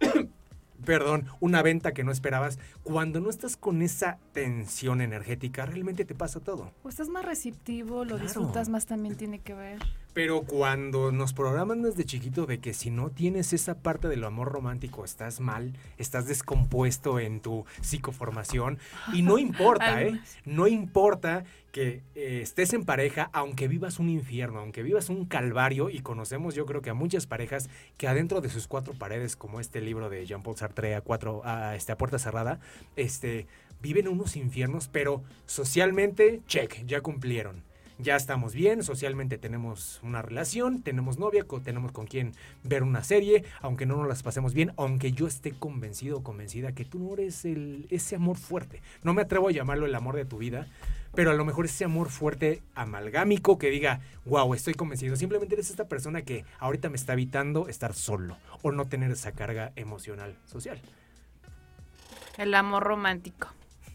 perdón, 0.84 1.26
una 1.40 1.62
venta 1.62 1.92
que 1.92 2.04
no 2.04 2.12
esperabas, 2.12 2.58
cuando 2.82 3.20
no 3.20 3.30
estás 3.30 3.56
con 3.56 3.82
esa 3.82 4.18
tensión 4.32 5.00
energética, 5.00 5.66
realmente 5.66 6.04
te 6.04 6.14
pasa 6.14 6.40
todo. 6.40 6.72
O 6.82 6.88
estás 6.88 7.08
más 7.08 7.24
receptivo, 7.24 8.04
lo 8.04 8.18
disfrutas 8.18 8.68
más 8.68 8.86
también 8.86 9.16
tiene 9.16 9.38
que 9.40 9.54
ver. 9.54 9.78
Pero 10.12 10.42
cuando 10.42 11.12
nos 11.12 11.32
programan 11.32 11.82
desde 11.82 12.04
chiquito 12.04 12.44
de 12.44 12.58
que 12.58 12.74
si 12.74 12.90
no 12.90 13.10
tienes 13.10 13.52
esa 13.52 13.76
parte 13.78 14.08
del 14.08 14.24
amor 14.24 14.50
romántico, 14.50 15.04
estás 15.04 15.38
mal, 15.38 15.72
estás 15.98 16.26
descompuesto 16.26 17.20
en 17.20 17.40
tu 17.40 17.64
psicoformación. 17.80 18.78
Y 19.12 19.22
no 19.22 19.38
importa, 19.38 20.02
¿eh? 20.02 20.20
No 20.44 20.66
importa 20.66 21.44
que 21.70 22.02
eh, 22.16 22.40
estés 22.42 22.72
en 22.72 22.84
pareja, 22.84 23.30
aunque 23.32 23.68
vivas 23.68 24.00
un 24.00 24.08
infierno, 24.08 24.58
aunque 24.58 24.82
vivas 24.82 25.08
un 25.08 25.26
calvario, 25.26 25.90
y 25.90 26.00
conocemos 26.00 26.56
yo 26.56 26.66
creo 26.66 26.82
que 26.82 26.90
a 26.90 26.94
muchas 26.94 27.26
parejas 27.26 27.70
que 27.96 28.08
adentro 28.08 28.40
de 28.40 28.48
sus 28.48 28.66
cuatro 28.66 28.94
paredes, 28.94 29.36
como 29.36 29.60
este 29.60 29.80
libro 29.80 30.10
de 30.10 30.26
Jean-Paul 30.26 30.56
Sartre, 30.56 30.96
a, 30.96 31.02
cuatro, 31.02 31.42
a, 31.44 31.76
este, 31.76 31.92
a 31.92 31.98
puerta 31.98 32.18
cerrada, 32.18 32.58
este, 32.96 33.46
viven 33.80 34.08
unos 34.08 34.34
infiernos, 34.34 34.88
pero 34.88 35.22
socialmente, 35.46 36.40
check, 36.48 36.84
ya 36.86 37.00
cumplieron 37.00 37.69
ya 38.02 38.16
estamos 38.16 38.54
bien, 38.54 38.82
socialmente 38.82 39.38
tenemos 39.38 40.00
una 40.02 40.22
relación, 40.22 40.82
tenemos 40.82 41.18
novia, 41.18 41.44
tenemos 41.62 41.92
con 41.92 42.06
quien 42.06 42.32
ver 42.62 42.82
una 42.82 43.04
serie, 43.04 43.44
aunque 43.60 43.86
no 43.86 43.96
nos 43.96 44.08
las 44.08 44.22
pasemos 44.22 44.54
bien, 44.54 44.72
aunque 44.76 45.12
yo 45.12 45.26
esté 45.26 45.52
convencido 45.52 46.18
o 46.18 46.22
convencida 46.22 46.72
que 46.72 46.84
tú 46.84 46.98
no 46.98 47.14
eres 47.14 47.44
el, 47.44 47.86
ese 47.90 48.16
amor 48.16 48.36
fuerte. 48.36 48.82
No 49.02 49.14
me 49.14 49.22
atrevo 49.22 49.48
a 49.48 49.52
llamarlo 49.52 49.86
el 49.86 49.94
amor 49.94 50.16
de 50.16 50.24
tu 50.24 50.38
vida, 50.38 50.66
pero 51.14 51.30
a 51.30 51.34
lo 51.34 51.44
mejor 51.44 51.64
ese 51.64 51.84
amor 51.84 52.08
fuerte 52.08 52.62
amalgámico 52.74 53.58
que 53.58 53.70
diga, 53.70 54.00
wow, 54.24 54.54
estoy 54.54 54.74
convencido. 54.74 55.16
Simplemente 55.16 55.54
eres 55.54 55.70
esta 55.70 55.88
persona 55.88 56.22
que 56.22 56.44
ahorita 56.58 56.88
me 56.88 56.96
está 56.96 57.14
evitando 57.14 57.68
estar 57.68 57.94
solo 57.94 58.36
o 58.62 58.72
no 58.72 58.86
tener 58.86 59.10
esa 59.10 59.32
carga 59.32 59.72
emocional 59.76 60.36
social. 60.46 60.80
El 62.38 62.54
amor 62.54 62.84
romántico. 62.84 63.48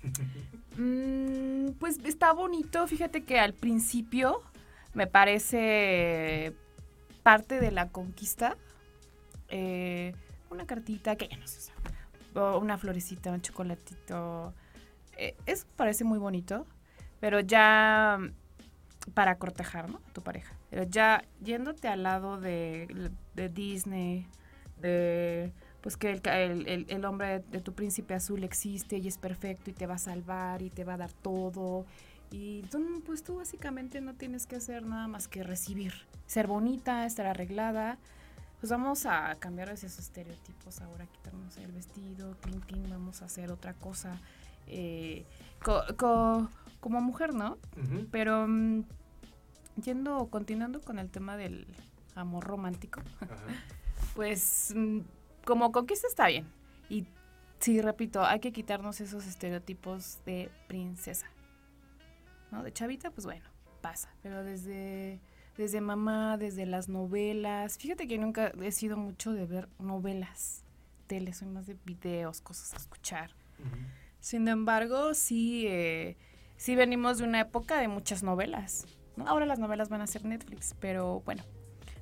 Mm, 0.77 1.71
pues 1.79 1.99
está 2.03 2.33
bonito. 2.33 2.87
Fíjate 2.87 3.23
que 3.23 3.39
al 3.39 3.53
principio 3.53 4.41
me 4.93 5.07
parece 5.07 6.53
parte 7.23 7.59
de 7.59 7.71
la 7.71 7.89
conquista. 7.89 8.57
Eh, 9.49 10.13
una 10.49 10.65
cartita 10.65 11.15
que 11.15 11.27
ya 11.27 11.37
no 11.37 11.47
se 11.47 11.71
O 12.33 12.59
una 12.59 12.77
florecita, 12.77 13.31
un 13.31 13.41
chocolatito. 13.41 14.53
Eh, 15.17 15.35
eso 15.45 15.65
parece 15.75 16.03
muy 16.03 16.19
bonito. 16.19 16.65
Pero 17.19 17.39
ya 17.39 18.19
para 19.13 19.37
cortejar, 19.37 19.89
¿no? 19.89 20.01
A 20.09 20.13
tu 20.13 20.21
pareja. 20.21 20.55
Pero 20.69 20.83
ya 20.83 21.23
yéndote 21.41 21.87
al 21.87 22.03
lado 22.03 22.39
de, 22.39 23.11
de 23.35 23.49
Disney, 23.49 24.27
de 24.81 25.53
pues 25.85 25.97
que 25.97 26.09
el, 26.09 26.85
el, 26.89 27.05
hombre 27.05 27.43
de 27.51 27.61
tu 27.61 27.73
príncipe 27.73 28.15
azul 28.15 28.43
existe 28.43 28.97
y 28.97 29.07
es 29.07 29.19
perfecto 29.19 29.69
y 29.69 29.73
te 29.73 29.85
va 29.85 29.93
a 29.93 29.99
salvar 29.99 30.63
y 30.63 30.71
te 30.71 30.83
va 30.83 30.95
a 30.95 30.97
dar 30.97 31.11
todo. 31.11 31.85
Y 32.31 32.63
tú, 32.71 33.03
pues 33.05 33.21
tú 33.23 33.35
básicamente 33.35 34.01
no 34.01 34.15
tienes 34.15 34.47
que 34.47 34.55
hacer 34.55 34.83
nada 34.83 35.07
más 35.07 35.27
que 35.27 35.43
recibir, 35.43 35.93
ser 36.25 36.47
bonita, 36.47 37.05
estar 37.05 37.27
arreglada. 37.27 37.99
Pues 38.59 38.71
vamos 38.71 39.05
a 39.05 39.35
cambiar 39.35 39.69
esos 39.69 39.99
estereotipos 39.99 40.81
ahora, 40.81 41.05
quitarnos 41.05 41.55
el 41.57 41.71
vestido, 41.71 42.35
clink, 42.41 42.89
vamos 42.89 43.21
a 43.21 43.25
hacer 43.25 43.51
otra 43.51 43.75
cosa 43.75 44.19
eh, 44.65 45.23
como 45.59 46.99
mujer, 46.99 47.35
¿no? 47.35 47.59
Pero 48.09 48.47
mm, 48.47 48.85
yendo, 49.83 50.29
continuando 50.31 50.81
con 50.81 50.97
el 50.97 51.11
tema 51.11 51.37
del 51.37 51.67
amor 52.15 52.43
romántico, 52.43 53.01
pues 54.15 54.73
mm, 54.75 55.01
como 55.45 55.71
conquista 55.71 56.07
está 56.07 56.27
bien. 56.27 56.45
Y 56.89 57.05
sí, 57.59 57.81
repito, 57.81 58.25
hay 58.25 58.39
que 58.39 58.51
quitarnos 58.51 58.99
esos 59.01 59.25
estereotipos 59.25 60.19
de 60.25 60.51
princesa. 60.67 61.27
¿No? 62.51 62.63
De 62.63 62.73
chavita, 62.73 63.11
pues 63.11 63.25
bueno, 63.25 63.45
pasa. 63.81 64.13
Pero 64.21 64.43
desde, 64.43 65.19
desde 65.57 65.81
mamá, 65.81 66.37
desde 66.37 66.65
las 66.65 66.89
novelas. 66.89 67.77
Fíjate 67.77 68.07
que 68.07 68.17
nunca 68.17 68.51
he 68.61 68.71
sido 68.71 68.97
mucho 68.97 69.33
de 69.33 69.45
ver 69.45 69.69
novelas, 69.79 70.63
tele, 71.07 71.33
soy 71.33 71.47
más 71.47 71.67
de 71.67 71.77
videos, 71.85 72.41
cosas 72.41 72.73
a 72.73 72.77
escuchar. 72.77 73.31
Sin 74.19 74.47
embargo, 74.47 75.13
sí, 75.13 75.65
eh, 75.67 76.17
sí 76.57 76.75
venimos 76.75 77.19
de 77.19 77.25
una 77.25 77.41
época 77.41 77.79
de 77.79 77.87
muchas 77.87 78.23
novelas. 78.23 78.85
Ahora 79.25 79.45
las 79.45 79.59
novelas 79.59 79.89
van 79.89 80.01
a 80.01 80.07
ser 80.07 80.25
Netflix, 80.25 80.75
pero 80.79 81.21
bueno, 81.21 81.43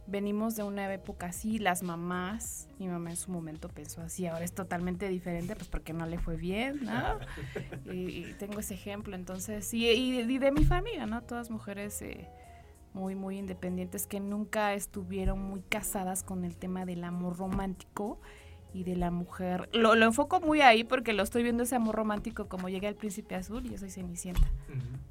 venimos 0.07 0.55
de 0.55 0.63
una 0.63 0.91
época 0.93 1.27
así, 1.27 1.59
las 1.59 1.83
mamás, 1.83 2.67
mi 2.79 2.87
mamá 2.87 3.11
en 3.11 3.15
su 3.15 3.31
momento 3.31 3.69
pensó 3.69 4.01
así, 4.01 4.27
ahora 4.27 4.43
es 4.43 4.53
totalmente 4.53 5.07
diferente, 5.07 5.55
pues 5.55 5.67
porque 5.67 5.93
no 5.93 6.05
le 6.05 6.17
fue 6.17 6.35
bien, 6.35 6.83
¿no? 6.83 7.19
y, 7.93 8.33
tengo 8.33 8.59
ese 8.59 8.73
ejemplo, 8.73 9.15
entonces, 9.15 9.73
y, 9.73 9.87
y, 9.87 10.37
de 10.37 10.51
mi 10.51 10.65
familia, 10.65 11.05
¿no? 11.05 11.21
Todas 11.21 11.49
mujeres 11.49 12.01
eh, 12.01 12.27
muy, 12.93 13.15
muy 13.15 13.37
independientes 13.37 14.07
que 14.07 14.19
nunca 14.19 14.73
estuvieron 14.73 15.41
muy 15.41 15.61
casadas 15.61 16.23
con 16.23 16.43
el 16.43 16.57
tema 16.57 16.85
del 16.85 17.03
amor 17.03 17.37
romántico 17.37 18.19
y 18.73 18.83
de 18.83 18.95
la 18.95 19.11
mujer. 19.11 19.69
Lo, 19.71 19.95
lo, 19.95 20.05
enfoco 20.05 20.41
muy 20.41 20.61
ahí 20.61 20.83
porque 20.83 21.13
lo 21.13 21.23
estoy 21.23 21.43
viendo 21.43 21.63
ese 21.63 21.75
amor 21.75 21.95
romántico 21.95 22.47
como 22.47 22.69
llega 22.69 22.89
el 22.89 22.95
príncipe 22.95 23.35
azul 23.35 23.65
y 23.65 23.69
yo 23.69 23.77
soy 23.77 23.91
cenicienta, 23.91 24.47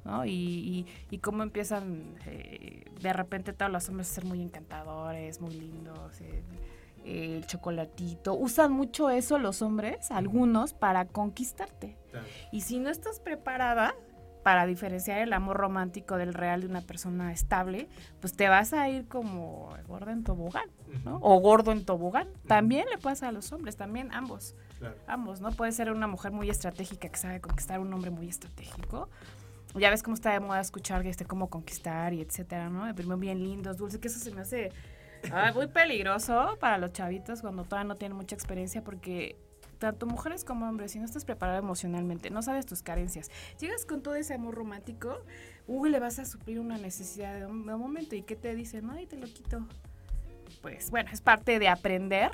¿no? 0.03 0.25
Y, 0.25 0.85
y, 1.09 1.17
cómo 1.19 1.43
empiezan 1.43 2.15
eh, 2.25 2.83
de 3.01 3.13
repente 3.13 3.53
todos 3.53 3.71
los 3.71 3.87
hombres 3.87 4.11
a 4.11 4.15
ser 4.15 4.25
muy 4.25 4.41
encantadores, 4.41 5.39
muy 5.39 5.53
lindos, 5.53 6.19
eh, 6.21 6.43
el 7.05 7.45
chocolatito. 7.45 8.33
Usan 8.33 8.73
mucho 8.73 9.09
eso 9.09 9.37
los 9.37 9.61
hombres, 9.61 10.11
algunos, 10.11 10.73
para 10.73 11.05
conquistarte. 11.05 11.97
Y 12.51 12.61
si 12.61 12.79
no 12.79 12.89
estás 12.89 13.19
preparada, 13.19 13.95
para 14.43 14.65
diferenciar 14.65 15.19
el 15.19 15.33
amor 15.33 15.57
romántico 15.57 16.17
del 16.17 16.33
real 16.33 16.61
de 16.61 16.67
una 16.67 16.81
persona 16.81 17.31
estable, 17.31 17.87
pues 18.19 18.33
te 18.33 18.49
vas 18.49 18.73
a 18.73 18.89
ir 18.89 19.07
como 19.07 19.73
gorda 19.87 20.11
en 20.11 20.23
tobogán, 20.23 20.69
¿no? 21.05 21.17
O 21.21 21.39
gordo 21.39 21.71
en 21.71 21.85
tobogán. 21.85 22.27
También 22.45 22.85
le 22.91 22.97
pasa 22.97 23.29
a 23.29 23.31
los 23.31 23.51
hombres, 23.53 23.77
también 23.77 24.11
ambos. 24.13 24.55
Ambos, 25.07 25.39
¿no? 25.39 25.51
Puede 25.51 25.71
ser 25.71 25.91
una 25.91 26.07
mujer 26.07 26.33
muy 26.33 26.49
estratégica 26.49 27.07
que 27.07 27.17
sabe 27.17 27.39
conquistar 27.39 27.79
un 27.79 27.93
hombre 27.93 28.11
muy 28.11 28.27
estratégico. 28.27 29.09
Ya 29.75 29.89
ves 29.89 30.03
cómo 30.03 30.13
está 30.13 30.31
de 30.33 30.39
moda 30.39 30.59
escuchar 30.59 31.05
este 31.07 31.25
cómo 31.25 31.49
conquistar 31.49 32.13
y 32.13 32.21
etcétera, 32.21 32.69
¿no? 32.69 32.93
Primero 32.93 33.17
bien 33.17 33.41
lindos, 33.41 33.77
dulces, 33.77 33.99
que 33.99 34.09
eso 34.09 34.19
se 34.19 34.31
me 34.31 34.41
hace 34.41 34.71
muy 35.55 35.67
peligroso 35.67 36.57
para 36.59 36.77
los 36.77 36.91
chavitos 36.91 37.41
cuando 37.41 37.63
todavía 37.63 37.87
no 37.87 37.95
tienen 37.95 38.17
mucha 38.17 38.35
experiencia 38.35 38.83
porque 38.83 39.37
tanto 39.79 40.05
mujeres 40.05 40.43
como 40.43 40.67
hombres, 40.67 40.91
si 40.91 40.99
no 40.99 41.05
estás 41.05 41.25
preparada 41.25 41.59
emocionalmente, 41.59 42.29
no 42.29 42.41
sabes 42.41 42.65
tus 42.65 42.81
carencias, 42.81 43.29
llegas 43.59 43.85
con 43.85 44.01
todo 44.01 44.15
ese 44.15 44.33
amor 44.33 44.55
romántico, 44.55 45.21
uy, 45.67 45.89
le 45.89 45.99
vas 45.99 46.19
a 46.19 46.25
suplir 46.25 46.59
una 46.59 46.77
necesidad 46.77 47.35
de 47.39 47.45
un, 47.45 47.65
momento 47.65 48.15
y 48.15 48.23
¿qué 48.23 48.35
te 48.35 48.55
dicen? 48.55 48.89
Ay, 48.89 49.05
te 49.07 49.17
lo 49.17 49.27
quito. 49.27 49.65
Pues 50.61 50.91
bueno, 50.91 51.09
es 51.11 51.21
parte 51.21 51.59
de 51.59 51.67
aprender 51.67 52.31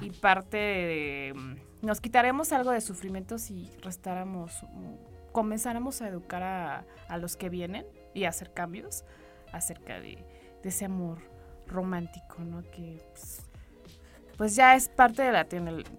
y 0.00 0.10
parte 0.10 0.56
de... 0.56 1.32
Mm, 1.34 1.86
nos 1.86 2.00
quitaremos 2.00 2.52
algo 2.52 2.70
de 2.70 2.80
sufrimiento 2.80 3.38
si 3.38 3.70
restáramos, 3.82 4.62
mm, 4.62 5.32
comenzáramos 5.32 6.00
a 6.00 6.08
educar 6.08 6.42
a, 6.42 6.84
a 7.08 7.18
los 7.18 7.36
que 7.36 7.48
vienen 7.48 7.86
y 8.14 8.24
a 8.24 8.30
hacer 8.30 8.52
cambios 8.54 9.04
acerca 9.52 10.00
de, 10.00 10.24
de 10.62 10.68
ese 10.68 10.86
amor 10.86 11.18
romántico, 11.66 12.38
¿no? 12.40 12.62
Que 12.70 13.02
pues, 13.12 13.42
pues 14.36 14.56
ya 14.56 14.74
es 14.74 14.88
parte 14.88 15.22
de 15.22 15.32
la 15.32 15.46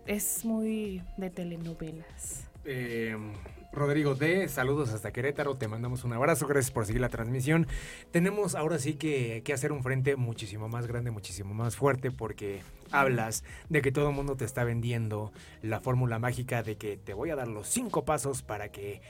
es 0.05 0.45
muy 0.45 1.01
de 1.17 1.29
telenovelas. 1.29 2.47
Em, 2.65 3.33
Rodrigo 3.71 4.15
D, 4.15 4.47
saludos 4.49 4.89
hasta 4.89 5.11
Querétaro, 5.11 5.55
te 5.55 5.67
mandamos 5.67 6.03
un 6.03 6.13
abrazo, 6.13 6.47
gracias 6.47 6.71
por 6.71 6.85
seguir 6.85 7.01
la 7.01 7.09
transmisión. 7.09 7.67
Tenemos 8.11 8.55
ahora 8.55 8.79
sí 8.79 8.95
que, 8.95 9.41
que 9.45 9.53
hacer 9.53 9.71
un 9.71 9.83
frente 9.83 10.15
muchísimo 10.15 10.67
más 10.67 10.87
grande, 10.87 11.11
muchísimo 11.11 11.53
más 11.53 11.75
fuerte, 11.75 12.11
porque 12.11 12.61
hablas 12.91 13.43
de 13.69 13.81
que 13.81 13.91
todo 13.91 14.09
el 14.09 14.15
mundo 14.15 14.35
te 14.35 14.45
está 14.45 14.63
vendiendo 14.63 15.31
la 15.61 15.79
fórmula 15.79 16.19
mágica 16.19 16.63
de 16.63 16.77
que 16.77 16.97
te 16.97 17.13
voy 17.13 17.29
a 17.29 17.35
dar 17.35 17.47
los 17.47 17.67
cinco 17.67 18.03
pasos 18.03 18.41
para 18.41 18.69
que 18.69 19.01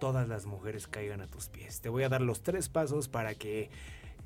todas 0.00 0.28
las 0.28 0.46
mujeres 0.46 0.86
caigan 0.86 1.20
a 1.20 1.26
tus 1.26 1.48
pies. 1.48 1.80
Te 1.80 1.88
voy 1.88 2.02
a 2.04 2.08
dar 2.08 2.22
los 2.22 2.42
tres 2.42 2.68
pasos 2.68 3.08
para 3.08 3.34
que 3.34 3.70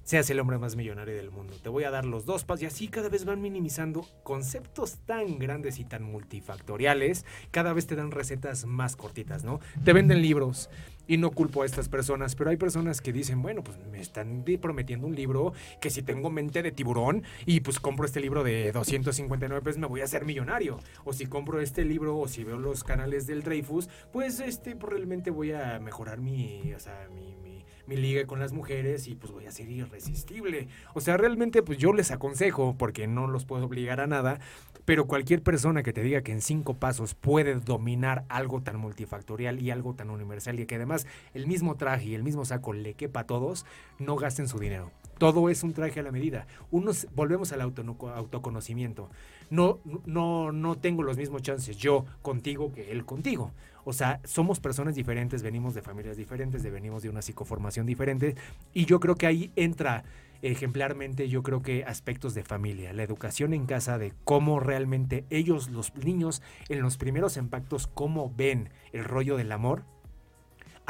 seas 0.03 0.29
el 0.31 0.41
hombre 0.41 0.59
más 0.59 0.77
millonario 0.77 1.15
del 1.15 1.31
mundo. 1.31 1.55
Te 1.63 1.69
voy 1.69 1.85
a 1.85 1.91
dar 1.91 2.05
los 2.05 2.25
dos 2.25 2.45
pasos 2.45 2.63
y 2.63 2.67
así 2.67 2.89
cada 2.89 3.09
vez 3.09 3.25
van 3.25 3.41
minimizando 3.41 4.07
conceptos 4.23 4.99
tan 5.07 5.39
grandes 5.39 5.79
y 5.79 5.85
tan 5.85 6.03
multifactoriales. 6.03 7.25
Cada 7.51 7.73
vez 7.73 7.87
te 7.87 7.97
dan 7.97 8.11
recetas 8.11 8.67
más 8.67 8.97
cortitas, 8.97 9.45
¿no? 9.45 9.61
Te 9.85 9.93
venden 9.93 10.23
libros 10.23 10.71
y 11.07 11.17
no 11.17 11.33
culpo 11.33 11.63
a 11.63 11.67
estas 11.67 11.89
personas, 11.89 12.37
pero 12.37 12.51
hay 12.51 12.57
personas 12.57 13.01
que 13.01 13.13
dicen, 13.13 13.43
bueno, 13.43 13.65
pues 13.65 13.79
me 13.91 14.01
están 14.01 14.45
prometiendo 14.61 15.09
un 15.09 15.17
libro 15.17 15.53
que 15.81 15.91
si 15.91 16.03
tengo 16.03 16.31
mente 16.31 16.63
de 16.63 16.71
tiburón 16.71 17.25
y 17.47 17.61
pues 17.61 17.81
compro 17.81 18.07
este 18.07 18.21
libro 18.21 18.45
de 18.45 18.71
259 18.71 19.61
pesos 19.63 19.81
me 19.81 19.89
voy 19.89 20.03
a 20.03 20.05
hacer 20.05 20.25
millonario. 20.25 20.79
O 21.05 21.13
si 21.13 21.27
compro 21.27 21.61
este 21.61 21.85
libro 21.85 22.17
o 22.17 22.29
si 22.29 22.45
veo 22.45 22.59
los 22.59 22.85
canales 22.85 23.27
del 23.27 23.43
Dreyfus, 23.43 23.89
pues 24.13 24.39
este 24.39 24.77
probablemente 24.77 25.31
voy 25.31 25.51
a 25.51 25.81
mejorar 25.81 26.21
mi, 26.21 26.73
o 26.75 26.79
sea, 26.79 27.09
mi 27.13 27.50
liga 27.97 28.27
con 28.27 28.41
las 28.41 28.53
mujeres 28.53 29.07
y 29.09 29.15
pues 29.15 29.33
voy 29.33 29.47
a 29.47 29.51
ser 29.51 29.69
irresistible. 29.69 30.69
O 30.95 31.01
sea, 31.01 31.17
realmente 31.17 31.63
pues 31.63 31.79
yo 31.79 31.93
les 31.93 32.11
aconsejo, 32.11 32.75
porque 32.79 33.07
no 33.07 33.27
los 33.27 33.45
puedo 33.45 33.67
obligar 33.67 34.01
a 34.01 34.07
nada, 34.07 34.41
pero 34.85 35.07
cualquier 35.07 35.43
persona 35.43 35.83
que 35.83 35.93
te 35.93 36.03
diga 36.03 36.23
que 36.23 36.33
en 36.33 36.41
cinco 36.41 36.75
pasos 36.75 37.15
puede 37.15 37.55
dominar 37.55 38.25
algo 38.29 38.63
tan 38.63 38.77
multifactorial 38.77 39.61
y 39.61 39.71
algo 39.71 39.95
tan 39.95 40.11
universal 40.11 40.59
y 40.59 40.67
que 40.67 40.77
además 40.77 41.07
el 41.35 41.47
mismo 41.47 41.77
traje 41.77 42.07
y 42.07 42.15
el 42.15 42.23
mismo 42.23 42.45
saco 42.45 42.73
le 42.73 42.95
quepa 42.95 43.21
a 43.21 43.27
todos, 43.27 43.67
no 43.99 44.17
gasten 44.17 44.49
su 44.49 44.59
dinero. 44.59 44.91
Todo 45.19 45.51
es 45.51 45.63
un 45.63 45.75
traje 45.75 46.01
a 46.01 46.03
la 46.03 46.13
medida. 46.13 46.47
Unos, 46.71 47.07
volvemos 47.15 47.53
al 47.53 47.61
autoconocimiento. 47.61 49.11
No, 49.51 49.81
no, 50.07 50.51
no 50.51 50.79
tengo 50.79 51.03
los 51.03 51.19
mismos 51.19 51.43
chances 51.43 51.77
yo 51.77 52.07
contigo 52.23 52.73
que 52.73 52.91
él 52.91 53.05
contigo. 53.05 53.53
O 53.85 53.93
sea, 53.93 54.21
somos 54.25 54.61
personas 54.61 54.95
diferentes, 54.95 55.43
venimos 55.43 55.75
de 55.75 55.83
familias 55.83 56.17
diferentes, 56.17 56.63
venimos 56.63 57.03
de 57.03 57.09
una 57.09 57.23
psicoformación 57.23 57.87
diferente 57.87 58.35
y 58.73 58.85
yo 58.85 59.01
creo 59.01 59.15
que 59.15 59.27
ahí 59.27 59.53
entra 59.57 60.05
ejemplarmente 60.43 61.29
yo 61.29 61.43
creo 61.43 61.63
que 61.63 61.85
aspectos 61.85 62.35
de 62.35 62.43
familia, 62.43 62.93
la 62.93 63.03
educación 63.03 63.53
en 63.53 63.67
casa 63.67 63.99
de 63.99 64.15
cómo 64.25 64.61
realmente 64.61 65.25
ellos, 65.31 65.69
los 65.69 65.95
niños, 65.97 66.43
en 66.69 66.81
los 66.81 66.97
primeros 66.97 67.37
impactos, 67.37 67.87
cómo 67.87 68.33
ven 68.35 68.71
el 68.93 69.05
rollo 69.05 69.37
del 69.37 69.53
amor, 69.53 69.85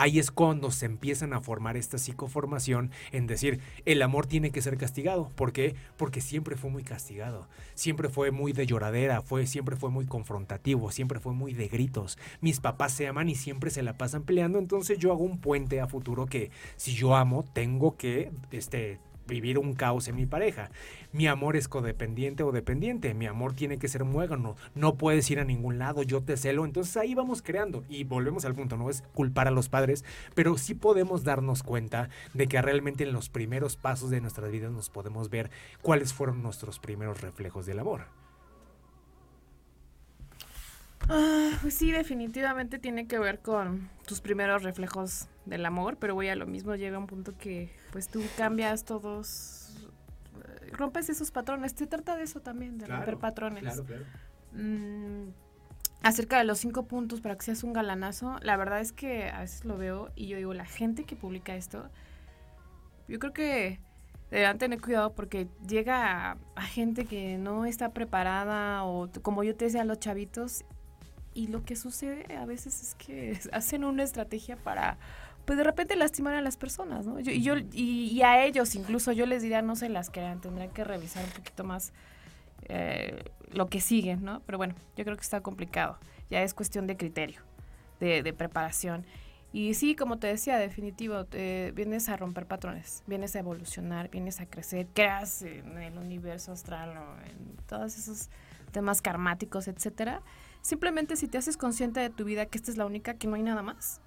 ahí 0.01 0.19
es 0.19 0.31
cuando 0.31 0.71
se 0.71 0.87
empiezan 0.87 1.35
a 1.35 1.43
formar 1.43 1.77
esta 1.77 1.99
psicoformación 1.99 2.91
en 3.13 3.27
decir, 3.27 3.61
el 3.85 4.01
amor 4.01 4.27
tiene 4.27 4.51
que 4.51 4.63
ser 4.63 4.79
castigado. 4.79 5.31
¿Por 5.35 5.53
qué? 5.53 5.75
Porque 5.99 6.23
siempre 6.23 6.57
fue 6.57 6.71
muy 6.71 6.83
castigado, 6.83 7.49
siempre 7.75 8.09
fue 8.09 8.31
muy 8.31 8.55
de 8.55 8.65
lloradera, 8.65 9.21
fue, 9.21 9.47
siempre 9.47 9.77
fue 9.77 9.91
muy 9.91 10.07
confrontativo, 10.07 10.91
siempre 10.91 11.21
fue 11.21 11.35
muy 11.35 11.53
de 11.53 11.69
gritos. 11.69 12.17
Mis 12.41 12.61
papás 12.61 12.93
se 12.93 13.09
aman 13.09 13.29
y 13.29 13.35
siempre 13.35 13.71
se 13.71 13.83
la 13.83 13.99
pasan 13.99 14.23
peleando, 14.23 14.59
entonces 14.59 14.97
yo 14.99 15.13
hago 15.13 15.23
un 15.23 15.39
puente 15.39 15.83
a 15.83 15.87
futuro 15.87 16.25
que 16.25 16.51
si 16.77 16.95
yo 16.95 17.15
amo, 17.15 17.45
tengo 17.53 17.99
que 17.99 18.33
este, 18.53 19.01
vivir 19.31 19.59
un 19.59 19.73
caos 19.73 20.09
en 20.09 20.17
mi 20.17 20.27
pareja. 20.27 20.71
Mi 21.13 21.27
amor 21.27 21.57
es 21.57 21.69
codependiente 21.69 22.43
o 22.43 22.53
dependiente. 22.53 23.15
Mi 23.15 23.27
amor 23.27 23.55
tiene 23.55 23.79
que 23.79 23.89
ser 23.89 24.05
muégano. 24.05 24.57
No 24.75 24.97
puedes 24.97 25.31
ir 25.31 25.41
a 25.41 25.45
ningún 25.45 25.79
lado. 25.79 26.03
Yo 26.03 26.23
te 26.23 26.37
celo. 26.37 26.65
Entonces 26.65 26.97
ahí 26.97 27.15
vamos 27.15 27.43
creando. 27.43 27.85
Y 27.89 28.05
volvemos 28.05 28.45
al 28.45 28.55
punto. 28.55 28.77
No 28.77 28.91
es 28.91 29.03
culpar 29.15 29.49
a 29.49 29.51
los 29.51 29.69
padres, 29.69 30.05
pero 30.35 30.59
sí 30.59 30.75
podemos 30.75 31.25
darnos 31.25 31.63
cuenta 31.63 32.11
de 32.35 32.47
que 32.47 32.61
realmente 32.61 33.05
en 33.05 33.13
los 33.13 33.29
primeros 33.29 33.77
pasos 33.77 34.11
de 34.11 34.21
nuestras 34.21 34.51
vidas 34.51 34.73
nos 34.73 34.91
podemos 34.91 35.31
ver 35.31 35.51
cuáles 35.83 36.13
fueron 36.13 36.43
nuestros 36.43 36.79
primeros 36.79 37.21
reflejos 37.21 37.67
del 37.67 37.79
amor. 37.79 38.07
Ah, 41.09 41.59
pues 41.61 41.75
sí, 41.75 41.91
definitivamente 41.91 42.79
tiene 42.79 43.09
que 43.09 43.19
ver 43.19 43.41
con 43.41 43.91
tus 44.07 44.21
primeros 44.21 44.63
reflejos 44.63 45.29
del 45.45 45.67
amor, 45.67 45.97
pero 45.97 46.15
voy 46.15 46.29
a 46.29 46.37
lo 46.37 46.47
mismo, 46.47 46.77
llega 46.77 46.99
un 46.99 47.09
punto 47.09 47.37
que 47.37 47.71
pues 47.91 48.09
tú 48.09 48.23
cambias 48.37 48.85
todos, 48.85 49.89
rompes 50.73 51.09
esos 51.09 51.31
patrones, 51.31 51.75
te 51.75 51.87
trata 51.87 52.17
de 52.17 52.25
eso 52.25 52.41
también, 52.41 52.79
de 52.79 52.87
romper 52.87 53.17
patrones. 53.19 53.63
Claro, 53.63 53.85
claro. 53.85 54.05
Mm, 54.53 55.31
acerca 56.03 56.39
de 56.39 56.45
los 56.45 56.59
cinco 56.59 56.87
puntos 56.87 57.21
para 57.21 57.37
que 57.37 57.45
seas 57.45 57.63
un 57.63 57.73
galanazo, 57.73 58.39
la 58.43 58.57
verdad 58.57 58.81
es 58.81 58.93
que 58.93 59.29
a 59.29 59.41
veces 59.41 59.65
lo 59.65 59.77
veo 59.77 60.11
y 60.15 60.29
yo 60.29 60.37
digo, 60.37 60.55
la 60.55 60.67
gente 60.67 61.05
que 61.05 61.17
publica 61.17 61.55
esto, 61.55 61.91
yo 63.09 63.19
creo 63.19 63.33
que 63.33 63.81
deberán 64.31 64.59
tener 64.59 64.81
cuidado 64.81 65.15
porque 65.15 65.49
llega 65.67 66.31
a, 66.31 66.37
a, 66.55 66.63
gente 66.63 67.05
que 67.05 67.37
no 67.37 67.65
está 67.67 67.91
preparada 67.91 68.85
o 68.85 69.11
como 69.23 69.43
yo 69.43 69.57
te 69.57 69.65
decía, 69.65 69.85
los 69.85 69.99
chavitos 69.99 70.65
y 71.35 71.49
lo 71.49 71.65
que 71.65 71.77
sucede 71.77 72.37
a 72.37 72.45
veces 72.45 72.83
es 72.83 72.95
que 72.95 73.39
hacen 73.53 73.85
una 73.85 74.03
estrategia 74.03 74.57
para, 74.57 74.99
pues 75.45 75.59
de 75.59 75.65
repente 75.65 75.97
lastimar 75.97 76.35
a 76.35 76.41
las 76.41 76.57
personas, 76.57 77.07
¿no? 77.07 77.19
y, 77.21 77.43
yo, 77.43 77.55
y, 77.73 78.23
a 78.23 78.45
ellos 78.45 78.75
incluso 78.75 79.13
yo 79.13 79.27
les 79.27 79.43
diría, 79.43 79.63
no 79.63 79.77
se 79.77 79.89
las 79.89 80.11
crean, 80.11 80.41
tendrán 80.41 80.71
que 80.71 80.85
revisar 80.85 81.25
un 81.25 81.31
poquito 81.31 81.65
más 81.65 81.93
eh, 82.69 83.25
lo 83.53 83.69
que 83.69 83.81
sigue, 83.81 84.17
¿no? 84.17 84.41
Pero 84.47 84.59
bueno, 84.59 84.75
yo 84.97 85.05
creo 85.05 85.17
que 85.17 85.23
está 85.23 85.41
complicado. 85.41 85.99
Ya 86.31 86.43
es 86.43 86.55
cuestión 86.55 86.87
de 86.87 86.97
criterio, 86.97 87.41
de, 87.99 88.33
preparación. 88.33 89.05
Y 89.53 89.75
sí, 89.75 89.97
como 89.97 90.19
te 90.19 90.29
decía, 90.29 90.57
definitivo, 90.59 91.27
vienes 91.75 92.09
a 92.09 92.17
romper 92.17 92.47
patrones, 92.47 93.03
vienes 93.09 93.35
a 93.35 93.41
evolucionar, 93.41 94.09
vienes 94.09 94.41
a 94.41 94.47
crecer, 94.47 94.87
creas 94.95 95.43
en 95.43 95.77
el 95.79 95.99
universo 95.99 96.53
astral 96.53 96.97
o 96.97 97.27
en 97.27 97.57
todos 97.67 97.99
esos 97.99 98.31
temas 98.71 99.03
karmáticos, 99.03 99.67
etcétera 99.67 100.23
Simplemente 100.63 101.17
si 101.17 101.27
te 101.27 101.39
haces 101.39 101.57
consciente 101.57 102.01
de 102.01 102.11
tu 102.11 102.25
vida 102.25 102.47
que 102.47 102.59
esta 102.59 102.71
es 102.71 102.77
la 102.77 102.85
única, 102.85 103.15
que 103.15 103.27
no 103.27 103.35
hay 103.35 103.43
nada 103.43 103.63
más, 103.63 104.01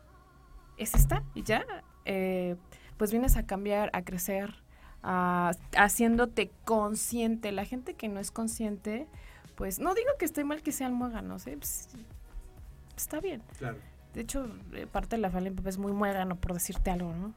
es 0.78 0.93
esta 0.93 1.24
y 1.34 1.43
ya, 1.43 1.65
eh, 2.05 2.55
pues 2.97 3.11
vienes 3.11 3.38
a 3.38 3.45
cambiar, 3.45 3.89
a 3.93 4.03
crecer, 4.03 4.55
haciéndote 5.03 6.51
consciente. 6.63 7.51
La 7.51 7.65
gente 7.65 7.93
que 7.93 8.07
no 8.07 8.19
es 8.19 8.32
consciente, 8.32 9.07
pues 9.55 9.80
no 9.80 9.93
digo 9.93 10.09
que 10.17 10.26
esté 10.26 10.43
mal 10.43 10.61
que 10.61 10.71
sean 10.71 10.93
muéganos, 10.93 11.45
¿eh? 11.47 11.57
Pues, 11.57 11.89
está 12.95 13.19
bien. 13.19 13.43
Claro. 13.57 13.78
De 14.13 14.21
hecho, 14.21 14.47
eh, 14.74 14.86
parte 14.86 15.15
de 15.15 15.21
la 15.21 15.30
familia 15.30 15.53
es 15.65 15.78
muy 15.78 15.91
muégano, 15.91 16.36
por 16.36 16.53
decirte 16.53 16.91
algo, 16.91 17.13
¿no? 17.13 17.34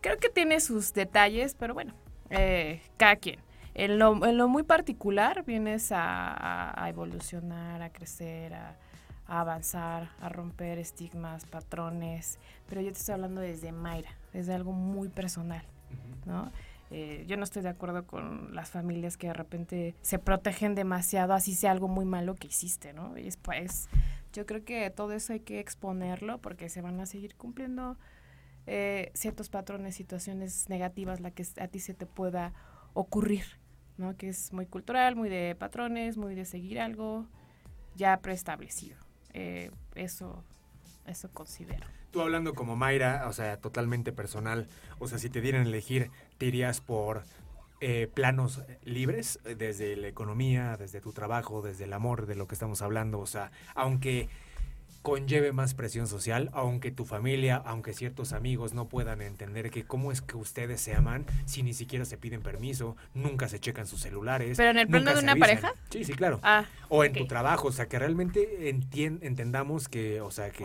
Creo 0.00 0.18
que 0.18 0.28
tiene 0.28 0.60
sus 0.60 0.92
detalles, 0.92 1.54
pero 1.54 1.74
bueno, 1.74 1.94
eh, 2.30 2.82
cada 2.96 3.16
quien. 3.16 3.40
En 3.74 3.98
lo, 3.98 4.14
muy 4.48 4.64
particular 4.64 5.44
vienes 5.46 5.90
a, 5.92 6.84
evolucionar, 6.88 7.80
a 7.80 7.90
crecer, 7.90 8.52
a, 8.52 8.76
avanzar, 9.40 10.10
a 10.20 10.28
romper 10.28 10.78
estigmas, 10.78 11.46
patrones, 11.46 12.38
pero 12.68 12.80
yo 12.80 12.92
te 12.92 12.98
estoy 12.98 13.14
hablando 13.14 13.40
desde 13.40 13.72
Mayra, 13.72 14.10
desde 14.32 14.54
algo 14.54 14.72
muy 14.72 15.08
personal, 15.08 15.64
¿no? 16.26 16.52
Eh, 16.90 17.24
yo 17.26 17.38
no 17.38 17.44
estoy 17.44 17.62
de 17.62 17.70
acuerdo 17.70 18.06
con 18.06 18.54
las 18.54 18.70
familias 18.70 19.16
que 19.16 19.28
de 19.28 19.32
repente 19.32 19.94
se 20.02 20.18
protegen 20.18 20.74
demasiado, 20.74 21.32
así 21.32 21.54
sea 21.54 21.70
algo 21.70 21.88
muy 21.88 22.04
malo 22.04 22.34
que 22.34 22.48
hiciste, 22.48 22.92
¿no? 22.92 23.16
Y 23.16 23.30
pues, 23.40 23.88
yo 24.34 24.44
creo 24.44 24.62
que 24.64 24.90
todo 24.90 25.12
eso 25.12 25.32
hay 25.32 25.40
que 25.40 25.58
exponerlo 25.58 26.38
porque 26.38 26.68
se 26.68 26.82
van 26.82 27.00
a 27.00 27.06
seguir 27.06 27.34
cumpliendo 27.34 27.96
eh, 28.66 29.10
ciertos 29.14 29.48
patrones, 29.48 29.94
situaciones 29.94 30.68
negativas, 30.68 31.20
la 31.20 31.30
que 31.30 31.46
a 31.58 31.68
ti 31.68 31.80
se 31.80 31.94
te 31.94 32.04
pueda 32.04 32.52
ocurrir, 32.92 33.44
¿no? 33.96 34.14
Que 34.18 34.28
es 34.28 34.52
muy 34.52 34.66
cultural, 34.66 35.16
muy 35.16 35.30
de 35.30 35.56
patrones, 35.58 36.18
muy 36.18 36.34
de 36.34 36.44
seguir 36.44 36.78
algo 36.78 37.26
ya 37.96 38.18
preestablecido. 38.18 38.98
Eh, 39.34 39.70
eso, 39.94 40.42
eso 41.06 41.30
considero. 41.32 41.86
Tú 42.10 42.20
hablando 42.20 42.54
como 42.54 42.76
Mayra, 42.76 43.26
o 43.28 43.32
sea, 43.32 43.56
totalmente 43.56 44.12
personal, 44.12 44.68
o 44.98 45.08
sea, 45.08 45.18
si 45.18 45.30
te 45.30 45.40
dieran 45.40 45.62
a 45.62 45.68
elegir, 45.68 46.10
te 46.36 46.46
irías 46.46 46.80
por 46.80 47.24
eh, 47.80 48.08
planos 48.12 48.62
libres, 48.84 49.40
desde 49.44 49.96
la 49.96 50.08
economía, 50.08 50.76
desde 50.76 51.00
tu 51.00 51.12
trabajo, 51.12 51.62
desde 51.62 51.84
el 51.84 51.92
amor, 51.94 52.26
de 52.26 52.36
lo 52.36 52.46
que 52.46 52.54
estamos 52.54 52.82
hablando, 52.82 53.18
o 53.18 53.26
sea, 53.26 53.50
aunque 53.74 54.28
conlleve 55.02 55.52
más 55.52 55.74
presión 55.74 56.06
social, 56.06 56.48
aunque 56.52 56.92
tu 56.92 57.04
familia, 57.04 57.56
aunque 57.56 57.92
ciertos 57.92 58.32
amigos 58.32 58.72
no 58.72 58.88
puedan 58.88 59.20
entender 59.20 59.70
que 59.70 59.84
cómo 59.84 60.12
es 60.12 60.22
que 60.22 60.36
ustedes 60.36 60.80
se 60.80 60.94
aman 60.94 61.26
si 61.44 61.62
ni 61.62 61.74
siquiera 61.74 62.04
se 62.04 62.16
piden 62.16 62.40
permiso, 62.40 62.96
nunca 63.12 63.48
se 63.48 63.58
checan 63.58 63.86
sus 63.86 64.00
celulares. 64.00 64.56
¿Pero 64.56 64.70
en 64.70 64.78
el 64.78 64.86
plano 64.86 65.12
de 65.12 65.20
una 65.20 65.36
pareja? 65.36 65.74
Sí, 65.90 66.04
sí, 66.04 66.12
claro. 66.12 66.38
Ah, 66.42 66.66
o 66.88 67.04
en 67.04 67.12
tu 67.12 67.26
trabajo, 67.26 67.68
o 67.68 67.72
sea, 67.72 67.88
que 67.88 67.98
realmente 67.98 68.68
entendamos 68.68 69.88
que, 69.88 70.20
o 70.20 70.30
sea, 70.30 70.50
que 70.50 70.64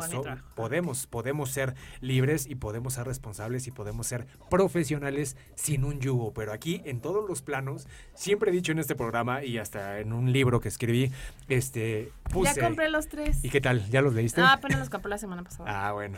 podemos, 0.56 1.08
podemos 1.08 1.50
ser 1.50 1.74
libres 2.02 2.46
y 2.48 2.56
podemos 2.56 2.94
ser 2.94 3.08
responsables 3.08 3.66
y 3.68 3.72
podemos 3.72 4.06
ser 4.06 4.28
profesionales 4.50 5.36
sin 5.56 5.84
un 5.84 6.00
yugo, 6.00 6.34
pero 6.34 6.54
aquí 6.54 6.82
en 6.86 7.02
todos 7.02 7.28
los 7.28 7.42
planos, 7.42 7.88
siempre 8.14 8.52
he 8.52 8.54
dicho 8.54 8.72
en 8.72 8.80
este 8.80 8.96
programa 8.96 9.44
y 9.44 9.58
hasta 9.58 10.00
en 10.00 10.14
un 10.14 10.32
libro 10.32 10.60
que 10.60 10.68
escribí, 10.68 11.12
este, 11.48 12.12
puse... 12.32 12.56
Ya 12.56 12.62
compré 12.62 12.90
los 12.90 13.08
tres. 13.08 13.44
¿Y 13.44 13.50
qué 13.50 13.62
tal? 13.62 13.90
¿Ya 13.90 14.02
los 14.02 14.14
leí? 14.14 14.27
Ah, 14.38 14.54
apenas 14.54 14.80
los 14.80 14.90
compré 14.90 15.10
la 15.10 15.18
semana 15.18 15.44
pasada. 15.44 15.88
Ah, 15.88 15.92
bueno. 15.94 16.18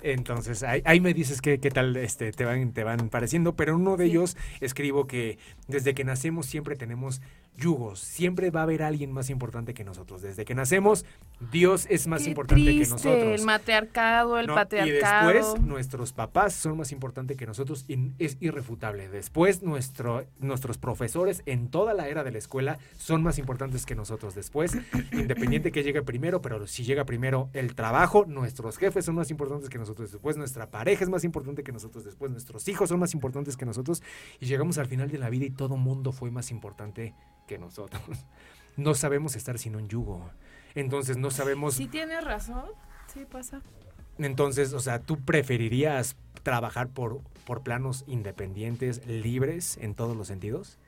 Entonces, 0.00 0.62
ahí, 0.62 1.00
me 1.00 1.14
dices 1.14 1.40
qué, 1.40 1.60
qué 1.60 1.70
tal 1.70 1.96
este, 1.96 2.32
te, 2.32 2.44
van, 2.44 2.72
te 2.72 2.84
van 2.84 3.08
pareciendo, 3.08 3.54
pero 3.54 3.76
uno 3.76 3.96
de 3.96 4.06
ellos 4.06 4.36
escribo 4.60 5.06
que 5.06 5.38
desde 5.68 5.94
que 5.94 6.04
nacemos 6.04 6.46
siempre 6.46 6.76
tenemos 6.76 7.20
yugos. 7.56 8.00
Siempre 8.00 8.50
va 8.50 8.60
a 8.60 8.62
haber 8.64 8.82
alguien 8.82 9.12
más 9.12 9.30
importante 9.30 9.74
que 9.74 9.84
nosotros. 9.84 10.22
Desde 10.22 10.44
que 10.44 10.54
nacemos, 10.54 11.04
Dios 11.50 11.86
es 11.90 12.06
más 12.06 12.26
importante 12.26 12.64
que 12.64 12.86
nosotros. 12.86 13.40
El 13.40 13.44
matriarcado, 13.44 14.38
el 14.38 14.46
patriarcado. 14.46 15.30
Y 15.30 15.34
después, 15.34 15.62
nuestros 15.62 16.12
papás 16.12 16.54
son 16.54 16.78
más 16.78 16.92
importantes 16.92 17.36
que 17.36 17.46
nosotros 17.46 17.84
y 17.88 18.12
es 18.18 18.36
irrefutable. 18.40 19.08
Después, 19.08 19.62
nuestro, 19.62 20.24
nuestros 20.38 20.78
profesores 20.78 21.42
en 21.46 21.68
toda 21.68 21.94
la 21.94 22.08
era 22.08 22.24
de 22.24 22.32
la 22.32 22.38
escuela 22.38 22.78
son 22.96 23.22
más 23.22 23.38
importantes 23.38 23.86
que 23.86 23.94
nosotros. 23.94 24.34
Después, 24.34 24.76
independiente 25.12 25.72
que 25.72 25.82
llegue 25.82 26.02
primero, 26.02 26.40
pero 26.42 26.66
si 26.66 26.84
llega 26.84 27.04
primero 27.04 27.41
el 27.52 27.74
trabajo, 27.74 28.24
nuestros 28.26 28.78
jefes 28.78 29.04
son 29.04 29.14
más 29.14 29.30
importantes 29.30 29.68
que 29.68 29.78
nosotros. 29.78 30.12
Después, 30.12 30.36
nuestra 30.36 30.70
pareja 30.70 31.04
es 31.04 31.10
más 31.10 31.24
importante 31.24 31.62
que 31.62 31.72
nosotros. 31.72 32.04
Después, 32.04 32.30
nuestros 32.30 32.66
hijos 32.68 32.88
son 32.88 33.00
más 33.00 33.14
importantes 33.14 33.56
que 33.56 33.64
nosotros. 33.64 34.02
Y 34.40 34.46
llegamos 34.46 34.78
al 34.78 34.86
final 34.86 35.10
de 35.10 35.18
la 35.18 35.30
vida 35.30 35.46
y 35.46 35.50
todo 35.50 35.76
mundo 35.76 36.12
fue 36.12 36.30
más 36.30 36.50
importante 36.50 37.14
que 37.46 37.58
nosotros. 37.58 38.02
No 38.74 38.94
sabemos 38.94 39.36
estar 39.36 39.58
sin 39.58 39.76
un 39.76 39.86
yugo. 39.86 40.30
Entonces 40.74 41.18
no 41.18 41.30
sabemos... 41.30 41.74
Sí 41.74 41.88
tienes 41.88 42.24
razón, 42.24 42.64
sí 43.12 43.26
pasa. 43.30 43.60
Entonces, 44.18 44.72
o 44.72 44.80
sea, 44.80 44.98
¿tú 44.98 45.18
preferirías 45.18 46.16
trabajar 46.42 46.88
por, 46.88 47.20
por 47.44 47.62
planos 47.62 48.04
independientes, 48.06 49.06
libres 49.06 49.76
en 49.76 49.94
todos 49.94 50.16
los 50.16 50.28
sentidos? 50.28 50.78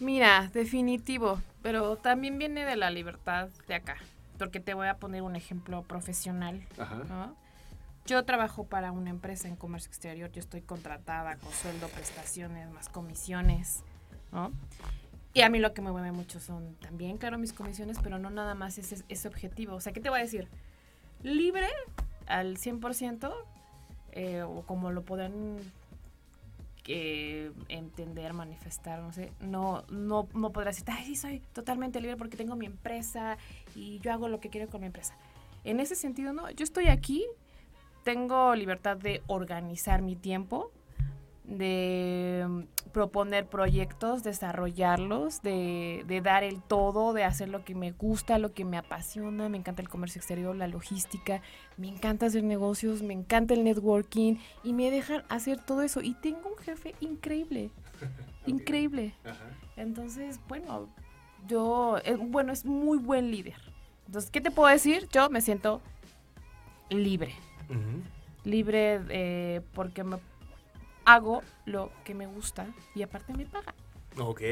Mira, 0.00 0.50
definitivo, 0.52 1.40
pero 1.62 1.96
también 1.96 2.38
viene 2.38 2.64
de 2.64 2.76
la 2.76 2.90
libertad 2.90 3.48
de 3.66 3.74
acá, 3.74 3.96
porque 4.38 4.60
te 4.60 4.74
voy 4.74 4.88
a 4.88 4.98
poner 4.98 5.22
un 5.22 5.36
ejemplo 5.36 5.82
profesional. 5.82 6.66
Yo 8.06 8.24
trabajo 8.24 8.64
para 8.64 8.92
una 8.92 9.10
empresa 9.10 9.48
en 9.48 9.56
comercio 9.56 9.88
exterior, 9.88 10.30
yo 10.32 10.40
estoy 10.40 10.62
contratada 10.62 11.36
con 11.36 11.52
sueldo, 11.52 11.88
prestaciones, 11.88 12.70
más 12.70 12.88
comisiones, 12.88 13.82
¿no? 14.32 14.50
Y 15.34 15.42
a 15.42 15.50
mí 15.50 15.58
lo 15.58 15.74
que 15.74 15.82
me 15.82 15.92
mueve 15.92 16.10
mucho 16.10 16.40
son 16.40 16.74
también, 16.76 17.18
claro, 17.18 17.36
mis 17.36 17.52
comisiones, 17.52 17.98
pero 18.02 18.18
no 18.18 18.30
nada 18.30 18.54
más 18.54 18.78
ese, 18.78 19.04
ese 19.08 19.28
objetivo. 19.28 19.74
O 19.74 19.80
sea, 19.80 19.92
¿qué 19.92 20.00
te 20.00 20.08
voy 20.08 20.20
a 20.20 20.22
decir? 20.22 20.48
Libre 21.22 21.68
al 22.26 22.56
100%, 22.56 23.30
eh, 24.12 24.42
o 24.42 24.62
como 24.62 24.90
lo 24.90 25.02
podrán 25.02 25.58
entender, 26.88 28.32
manifestar, 28.32 29.00
no 29.00 29.12
sé, 29.12 29.32
no, 29.40 29.84
no, 29.90 30.26
no 30.32 30.52
podrás 30.52 30.76
decir, 30.76 30.90
ay, 30.90 31.04
sí, 31.04 31.16
soy 31.16 31.42
totalmente 31.52 32.00
libre 32.00 32.16
porque 32.16 32.36
tengo 32.36 32.56
mi 32.56 32.66
empresa 32.66 33.36
y 33.74 33.98
yo 34.00 34.12
hago 34.12 34.28
lo 34.28 34.40
que 34.40 34.48
quiero 34.48 34.68
con 34.68 34.80
mi 34.80 34.86
empresa. 34.86 35.14
En 35.64 35.80
ese 35.80 35.94
sentido, 35.94 36.32
no, 36.32 36.50
yo 36.50 36.64
estoy 36.64 36.88
aquí, 36.88 37.26
tengo 38.04 38.54
libertad 38.54 38.96
de 38.96 39.22
organizar 39.26 40.00
mi 40.00 40.16
tiempo, 40.16 40.72
de 41.44 42.66
proponer 42.92 43.46
proyectos, 43.46 44.22
desarrollarlos, 44.22 45.42
de, 45.42 46.04
de, 46.06 46.20
dar 46.20 46.44
el 46.44 46.62
todo, 46.62 47.12
de 47.12 47.24
hacer 47.24 47.48
lo 47.48 47.64
que 47.64 47.74
me 47.74 47.92
gusta, 47.92 48.38
lo 48.38 48.52
que 48.52 48.64
me 48.64 48.76
apasiona. 48.76 49.48
Me 49.48 49.58
encanta 49.58 49.82
el 49.82 49.88
comercio 49.88 50.18
exterior, 50.18 50.54
la 50.56 50.68
logística, 50.68 51.42
me 51.76 51.88
encanta 51.88 52.26
hacer 52.26 52.44
negocios, 52.44 53.02
me 53.02 53.14
encanta 53.14 53.54
el 53.54 53.64
networking 53.64 54.36
y 54.64 54.72
me 54.72 54.90
dejan 54.90 55.22
hacer 55.28 55.58
todo 55.64 55.82
eso. 55.82 56.00
Y 56.00 56.14
tengo 56.14 56.48
un 56.48 56.58
jefe 56.58 56.94
increíble, 57.00 57.70
increíble. 58.46 59.14
Entonces, 59.76 60.40
bueno, 60.48 60.88
yo, 61.46 61.98
eh, 62.04 62.16
bueno, 62.16 62.52
es 62.52 62.64
muy 62.64 62.98
buen 62.98 63.30
líder. 63.30 63.56
Entonces, 64.06 64.30
¿qué 64.30 64.40
te 64.40 64.50
puedo 64.50 64.68
decir? 64.68 65.08
Yo 65.12 65.28
me 65.30 65.40
siento 65.40 65.80
libre. 66.90 67.34
Libre 68.44 69.00
eh, 69.10 69.60
porque 69.74 70.02
me 70.04 70.18
hago 71.08 71.42
lo 71.64 71.90
que 72.04 72.14
me 72.14 72.26
gusta 72.26 72.66
y 72.94 73.02
aparte 73.02 73.32
me 73.32 73.46
paga. 73.46 73.74
Ok. 74.20 74.42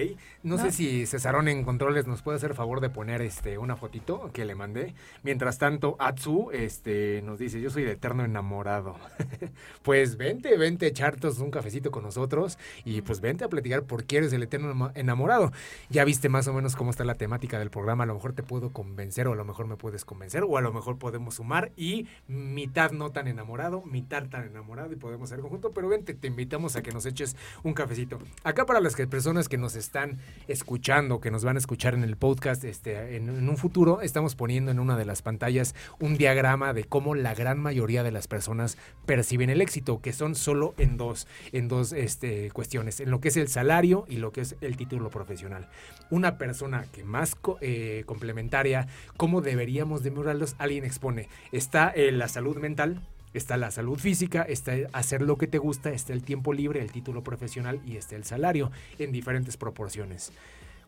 No, 0.43 0.59
sé 0.59 0.71
si 0.71 1.07
Cesarón 1.07 1.49
en 1.49 1.65
controles 1.65 2.07
nos 2.07 2.23
puede 2.23 2.37
hacer 2.37 2.55
favor 2.55 2.81
de 2.81 2.89
poner 2.89 3.21
este 3.21 3.59
una 3.59 3.77
fotito 3.77 4.31
que 4.33 4.45
le 4.45 4.55
mandé. 4.55 4.95
Mientras 5.23 5.59
tanto, 5.59 5.97
Atsu 5.99 6.51
este, 6.53 7.21
nos 7.23 7.39
dice, 7.39 7.61
yo 7.61 7.71
soy 7.71 7.83
de 7.83 7.93
eterno 7.93 8.25
enamorado. 8.25 8.97
pues 9.83 10.17
vente, 10.17 10.57
vente 10.57 10.87
a 10.87 10.89
echarnos 10.89 11.39
un 11.39 11.51
cafecito 11.51 11.91
con 11.91 12.05
nosotros 12.05 12.59
y 12.85 13.03
pues 13.03 13.21
vente 13.21 13.45
a 13.45 13.49
platicar 13.49 13.83
por 13.83 14.05
qué 14.05 14.19
eres 14.19 14.33
el 14.33 14.45
eterno 14.45 14.93
enamorado. 14.95 15.53
Ya 15.91 16.05
viste 16.05 16.29
más 16.29 16.47
o 16.47 16.53
menos 16.53 16.77
cómo 16.77 16.91
está 16.91 17.05
la 17.05 17.15
temática 17.15 17.59
del 17.59 17.71
programa. 17.71 18.05
A 18.05 18.07
lo 18.07 18.15
mejor 18.15 18.33
te 18.33 18.43
puedo 18.43 18.71
convencer 18.71 19.27
o 19.27 19.33
a 19.33 19.37
lo 19.37 19.45
mejor 19.45 19.67
me 19.67 19.77
puedes 19.77 20.05
convencer 20.05 20.45
o 20.45 20.57
a 20.57 20.61
lo 20.61 20.73
mejor 20.73 20.99
podemos 20.99 21.37
sumar 21.37 21.73
y 21.77 22.07
mitad 22.29 22.93
no 22.93 23.11
tan 23.11 23.27
enamorado, 23.27 23.83
mitad 23.83 24.27
tan 24.29 24.45
enamorado 24.45 24.93
y 24.93 24.97
podemos 24.97 25.31
hacer 25.31 25.41
conjunto. 25.41 25.73
Pero 25.73 25.89
vente, 25.89 26.15
te 26.15 26.29
invitamos 26.29 26.77
a 26.77 26.83
que 26.83 26.93
nos 26.93 27.05
eches 27.05 27.37
un 27.65 27.75
cafecito. 27.75 28.19
Acá 28.45 28.65
para 28.65 28.81
las 28.81 28.95
personas 28.95 29.49
que 29.49 29.56
nos 29.59 29.77
están 29.77 30.19
escuchando, 30.49 31.21
que 31.21 31.31
nos 31.31 31.45
van 31.45 31.57
a 31.57 31.59
escuchar 31.59 31.95
en 31.95 32.05
el 32.05 32.17
podcast 32.17 32.65
este, 32.65 33.17
en, 33.17 33.29
un 33.29 33.57
futuro, 33.57 34.01
estamos 34.01 34.35
poniendo 34.35 34.71
en 34.71 34.81
una 34.81 34.97
de 34.97 35.05
las 35.05 35.23
pantallas 35.23 35.75
un 36.01 36.17
diagrama 36.17 36.73
de 36.73 36.85
cómo 36.85 37.15
la 37.15 37.35
gran 37.35 37.59
mayoría 37.59 38.03
de 38.03 38.13
las 38.13 38.29
personas 38.29 38.79
perciben 39.07 39.51
el 39.51 39.61
éxito, 39.61 40.01
que 40.01 40.13
son 40.13 40.35
solo 40.35 40.75
en 40.79 40.97
dos, 40.97 41.27
en 41.53 41.69
dos 41.69 41.93
este, 41.93 42.51
cuestiones, 42.51 43.01
en 43.01 43.11
lo 43.11 43.21
que 43.21 43.29
es 43.29 43.37
el 43.37 43.49
salario 43.49 44.05
y 44.09 44.17
lo 44.17 44.33
que 44.33 44.43
es 44.43 44.57
el 44.61 44.77
título 44.77 45.11
profesional. 45.11 45.69
Una 46.11 46.39
persona 46.39 46.87
que 46.93 47.05
más 47.05 47.37
eh, 47.61 48.05
complementaria, 48.07 48.89
cómo 49.17 49.41
deberíamos 49.41 50.03
de 50.03 50.11
mejorarlos, 50.11 50.57
alguien 50.59 50.85
expone, 50.85 51.29
está 51.53 51.93
en 51.95 52.19
la 52.19 52.29
salud 52.29 52.57
mental, 52.59 53.03
Está 53.37 53.57
la 53.59 53.71
salud 53.71 53.99
física, 53.99 54.43
está 54.43 54.73
hacer 54.93 55.21
lo 55.21 55.37
que 55.37 55.47
te 55.47 55.59
gusta, 55.59 55.91
está 55.91 56.13
el 56.15 56.23
tiempo 56.23 56.53
libre, 56.55 56.81
el 56.81 56.91
título 56.91 57.23
profesional 57.23 57.81
y 57.85 57.97
está 57.99 58.17
el 58.17 58.25
salario 58.25 58.71
en 58.99 59.13
diferentes 59.13 59.57
proporciones. 59.59 60.33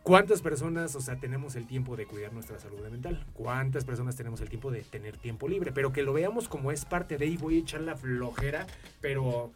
¿Cuántas 0.02 0.40
personas, 0.40 0.94
o 0.94 1.00
sea, 1.02 1.16
tenemos 1.16 1.56
el 1.56 1.66
tiempo 1.66 1.94
de 1.94 2.06
cuidar 2.06 2.32
nuestra 2.32 2.58
salud 2.58 2.80
mental? 2.88 3.26
¿Cuántas 3.34 3.84
personas 3.84 4.16
tenemos 4.16 4.40
el 4.40 4.48
tiempo 4.48 4.70
de 4.70 4.80
tener 4.80 5.18
tiempo 5.18 5.46
libre? 5.46 5.72
Pero 5.72 5.92
que 5.92 6.02
lo 6.02 6.14
veamos 6.14 6.48
como 6.48 6.72
es 6.72 6.86
parte 6.86 7.18
de 7.18 7.26
y 7.26 7.36
voy 7.36 7.56
a 7.56 7.60
echar 7.60 7.82
la 7.82 7.94
flojera, 7.96 8.66
pero 9.02 9.52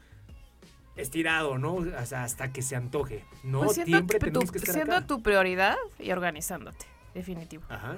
estirado, 0.97 1.57
¿no? 1.57 1.79
Hasta, 1.97 2.23
hasta 2.25 2.53
que 2.53 2.61
se 2.61 2.77
antoje. 2.77 3.25
No 3.43 3.61
Pues 3.63 3.77
siendo 3.77 3.97
siempre 3.97 4.19
tu- 4.19 4.27
tenemos 4.27 4.53
que 4.53 4.59
estar 4.59 4.75
siendo 4.75 4.97
acá. 4.97 5.07
tu 5.07 5.23
prioridad 5.23 5.77
y 5.99 6.11
organizándote, 6.11 6.85
definitivo. 7.15 7.63
Ajá. 7.71 7.97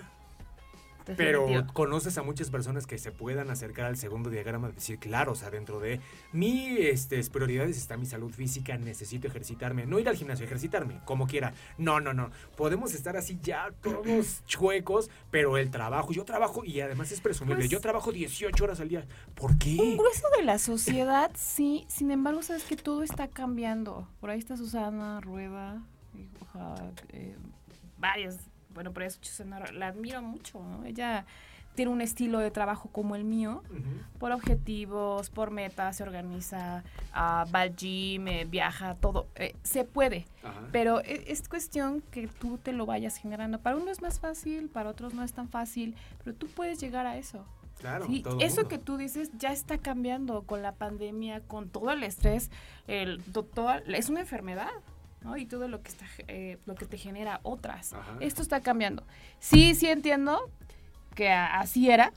Pero 1.16 1.46
conoces 1.72 2.16
a 2.18 2.22
muchas 2.22 2.50
personas 2.50 2.86
que 2.86 2.98
se 2.98 3.12
puedan 3.12 3.50
acercar 3.50 3.86
al 3.86 3.96
segundo 3.96 4.30
diagrama 4.30 4.70
y 4.70 4.72
decir, 4.72 4.98
claro, 4.98 5.32
o 5.32 5.34
sea, 5.34 5.50
dentro 5.50 5.80
de 5.80 6.00
mi 6.32 6.76
este, 6.78 7.22
prioridades 7.30 7.76
está 7.76 7.96
mi 7.96 8.07
salud 8.07 8.32
física, 8.32 8.76
necesito 8.78 9.26
ejercitarme, 9.28 9.86
no 9.86 9.98
ir 9.98 10.09
al 10.09 10.16
gimnasio, 10.16 10.44
ejercitarme, 10.46 11.00
como 11.05 11.26
quiera. 11.26 11.52
No, 11.78 12.00
no, 12.00 12.14
no. 12.14 12.30
Podemos 12.57 12.94
estar 12.94 13.16
así 13.16 13.38
ya 13.42 13.70
todos 13.82 14.42
chuecos, 14.46 15.11
pero 15.30 15.59
el 15.59 15.70
trabajo, 15.70 16.12
yo 16.12 16.24
trabajo 16.24 16.64
y 16.64 16.80
además 16.80 17.12
es 17.12 17.20
presumible, 17.20 17.62
Pues- 17.62 17.70
yo 17.70 17.80
trabajo 17.80 18.12
18 18.12 18.64
horas 18.64 18.80
al 18.80 18.88
día. 18.88 19.05
¿por 19.34 19.59
qué? 19.59 19.76
Un 19.80 19.96
grueso 19.96 20.26
de 20.36 20.44
la 20.44 20.59
sociedad, 20.59 21.30
sí. 21.34 21.84
Sin 21.88 22.11
embargo, 22.11 22.42
sabes 22.42 22.64
que 22.64 22.76
todo 22.76 23.02
está 23.02 23.28
cambiando. 23.28 24.09
Por 24.20 24.30
ahí 24.30 24.38
está 24.38 24.57
Susana 24.57 25.20
Rueda, 25.20 25.82
y, 26.14 26.28
eh, 27.11 27.36
varias. 27.98 28.38
Bueno, 28.75 28.93
por 28.93 29.03
eso 29.05 29.18
la 29.72 29.87
admiro 29.89 30.20
mucho, 30.22 30.61
¿no? 30.62 30.85
Ella 30.85 31.25
tiene 31.75 31.91
un 31.91 32.01
estilo 32.01 32.39
de 32.39 32.51
trabajo 32.53 32.89
como 32.91 33.16
el 33.16 33.25
mío, 33.25 33.62
por 34.20 34.31
objetivos, 34.31 35.31
por 35.31 35.51
metas, 35.51 35.97
se 35.97 36.03
organiza, 36.05 36.85
ah, 37.12 37.47
va 37.53 37.62
al 37.62 37.75
gym, 37.75 38.29
eh, 38.29 38.45
viaja, 38.45 38.95
todo. 38.95 39.27
Eh, 39.35 39.57
se 39.64 39.85
puede, 39.85 40.27
Ajá. 40.45 40.61
pero 40.70 41.01
e- 41.01 41.25
es 41.33 41.49
cuestión 41.49 42.01
que 42.12 42.29
tú 42.29 42.59
te 42.59 42.72
lo 42.72 42.87
vayas 42.87 43.16
generando. 43.16 43.59
Para 43.61 43.77
uno 43.77 43.91
es 43.91 44.03
más 44.03 44.20
fácil, 44.20 44.68
para 44.68 44.91
otros 44.91 45.14
no 45.14 45.25
es 45.25 45.33
tan 45.33 45.49
fácil, 45.49 45.97
pero 46.22 46.37
tú 46.37 46.47
puedes 46.47 46.79
llegar 46.81 47.07
a 47.07 47.16
eso. 47.16 47.45
Claro, 47.81 48.07
Sí, 48.07 48.22
todo 48.22 48.39
eso 48.41 48.57
mundo. 48.62 48.68
que 48.68 48.79
tú 48.79 48.97
dices 48.97 49.31
ya 49.37 49.53
está 49.53 49.79
cambiando 49.79 50.43
con 50.45 50.62
la 50.62 50.72
pandemia, 50.77 51.41
con 51.41 51.68
todo 51.68 51.91
el 51.91 52.05
estrés, 52.05 52.51
el, 52.87 53.20
to- 53.33 53.43
toda- 53.43 53.79
es 53.79 54.09
una 54.09 54.20
enfermedad, 54.20 54.70
¿no? 55.25 55.37
Y 55.37 55.47
todo 55.47 55.66
lo 55.66 55.83
que 55.83 55.89
está, 55.89 56.07
eh, 56.29 56.59
lo 56.66 56.75
que 56.75 56.87
te 56.87 56.99
genera 56.99 57.41
otras. 57.43 57.95
Ajá. 57.95 58.16
Esto 58.20 58.43
está 58.43 58.61
cambiando. 58.61 59.03
Sí, 59.41 59.75
sí 59.75 59.89
entiendo 59.89 60.51
que 61.14 61.31
así 61.31 61.91
era 61.91 62.12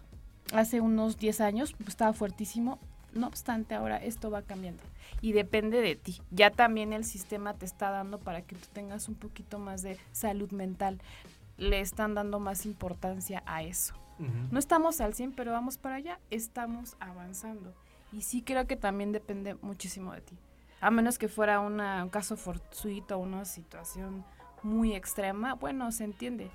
hace 0.53 0.81
unos 0.81 1.17
10 1.17 1.41
años, 1.41 1.73
pues, 1.73 1.89
estaba 1.89 2.13
fuertísimo. 2.13 2.79
No 3.13 3.27
obstante, 3.27 3.73
ahora 3.73 3.97
esto 3.97 4.29
va 4.29 4.41
cambiando 4.43 4.83
y 5.21 5.31
depende 5.31 5.81
de 5.81 5.95
ti. 5.95 6.21
Ya 6.31 6.51
también 6.51 6.93
el 6.93 7.03
sistema 7.03 7.53
te 7.53 7.65
está 7.65 7.89
dando 7.89 8.19
para 8.19 8.41
que 8.41 8.55
tú 8.55 8.67
tengas 8.73 9.07
un 9.07 9.15
poquito 9.15 9.59
más 9.59 9.81
de 9.81 9.97
salud 10.11 10.51
mental. 10.51 10.99
Le 11.57 11.79
están 11.79 12.13
dando 12.13 12.39
más 12.39 12.65
importancia 12.65 13.41
a 13.45 13.63
eso. 13.63 13.95
No 14.51 14.57
estamos 14.57 14.99
al 14.99 15.13
100, 15.13 15.33
pero 15.33 15.51
vamos 15.51 15.77
para 15.77 15.95
allá, 15.95 16.19
estamos 16.31 16.97
avanzando. 16.99 17.75
Y 18.11 18.23
sí 18.23 18.41
creo 18.41 18.65
que 18.65 18.75
también 18.75 19.11
depende 19.11 19.55
muchísimo 19.61 20.11
de 20.11 20.21
ti. 20.21 20.35
A 20.81 20.91
menos 20.91 21.17
que 21.17 21.27
fuera 21.27 21.59
una- 21.59 22.03
un 22.03 22.09
caso 22.09 22.37
fortuito, 22.37 23.17
una 23.17 23.45
situación 23.45 24.23
muy 24.63 24.93
extrema, 24.95 25.53
bueno, 25.55 25.91
se 25.91 26.03
entiende. 26.03 26.49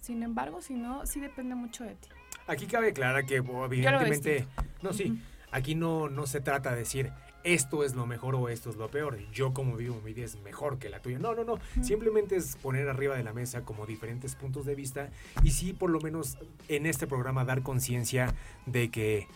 Sin 0.00 0.22
embargo, 0.22 0.62
si 0.62 0.74
no, 0.74 1.04
sí 1.06 1.20
depende 1.20 1.54
mucho 1.54 1.84
de 1.84 1.94
ti. 1.94 2.08
Aquí 2.46 2.66
cabe 2.66 2.90
aclarar 2.90 3.26
que 3.26 3.36
evidentemente, 3.36 4.46
no, 4.82 4.92
sí, 4.92 5.20
aquí 5.50 5.74
no, 5.74 6.08
no 6.08 6.26
se 6.26 6.40
trata 6.40 6.70
de 6.70 6.76
decir 6.78 7.12
esto 7.42 7.84
es 7.84 7.94
lo 7.94 8.06
mejor 8.06 8.34
o 8.34 8.48
esto 8.48 8.70
es 8.70 8.76
lo 8.76 8.88
peor. 8.88 9.18
Yo 9.32 9.52
como 9.54 9.76
vivo 9.76 10.00
mi 10.04 10.12
vida 10.12 10.24
es 10.24 10.36
mejor 10.42 10.78
que 10.78 10.88
la 10.88 11.00
tuya. 11.00 11.18
No, 11.20 11.34
no, 11.34 11.44
no. 11.44 11.58
Simplemente 11.80 12.34
es 12.36 12.56
poner 12.56 12.88
arriba 12.88 13.14
de 13.16 13.22
la 13.22 13.32
mesa 13.32 13.62
como 13.62 13.86
diferentes 13.86 14.34
puntos 14.34 14.66
de 14.66 14.74
vista 14.74 15.10
y 15.44 15.50
sí, 15.52 15.72
por 15.72 15.90
lo 15.90 16.00
menos 16.00 16.38
en 16.68 16.86
este 16.86 17.06
programa 17.06 17.44
dar 17.44 17.62
conciencia 17.62 18.34
de 18.66 18.90
que 18.90 19.28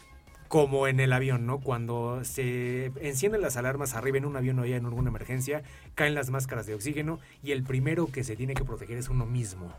como 0.51 0.89
en 0.89 0.99
el 0.99 1.13
avión, 1.13 1.47
¿no? 1.47 1.61
Cuando 1.61 2.25
se 2.25 2.87
encienden 3.01 3.41
las 3.41 3.57
alarmas 3.57 3.95
arriba 3.95 4.19
en 4.19 4.25
un 4.25 4.37
avión 4.37 4.59
o 4.59 4.67
ya 4.67 4.75
en 4.75 4.85
alguna 4.85 5.09
emergencia, 5.09 5.63
caen 5.95 6.17
las 6.17 6.31
máscaras 6.31 6.67
de 6.67 6.75
oxígeno 6.75 7.21
y 7.41 7.53
el 7.53 7.63
primero 7.63 8.09
que 8.09 8.25
se 8.25 8.35
tiene 8.35 8.55
que 8.55 8.65
proteger 8.65 8.99
es 8.99 9.09
uno 9.09 9.27
mismo. 9.27 9.73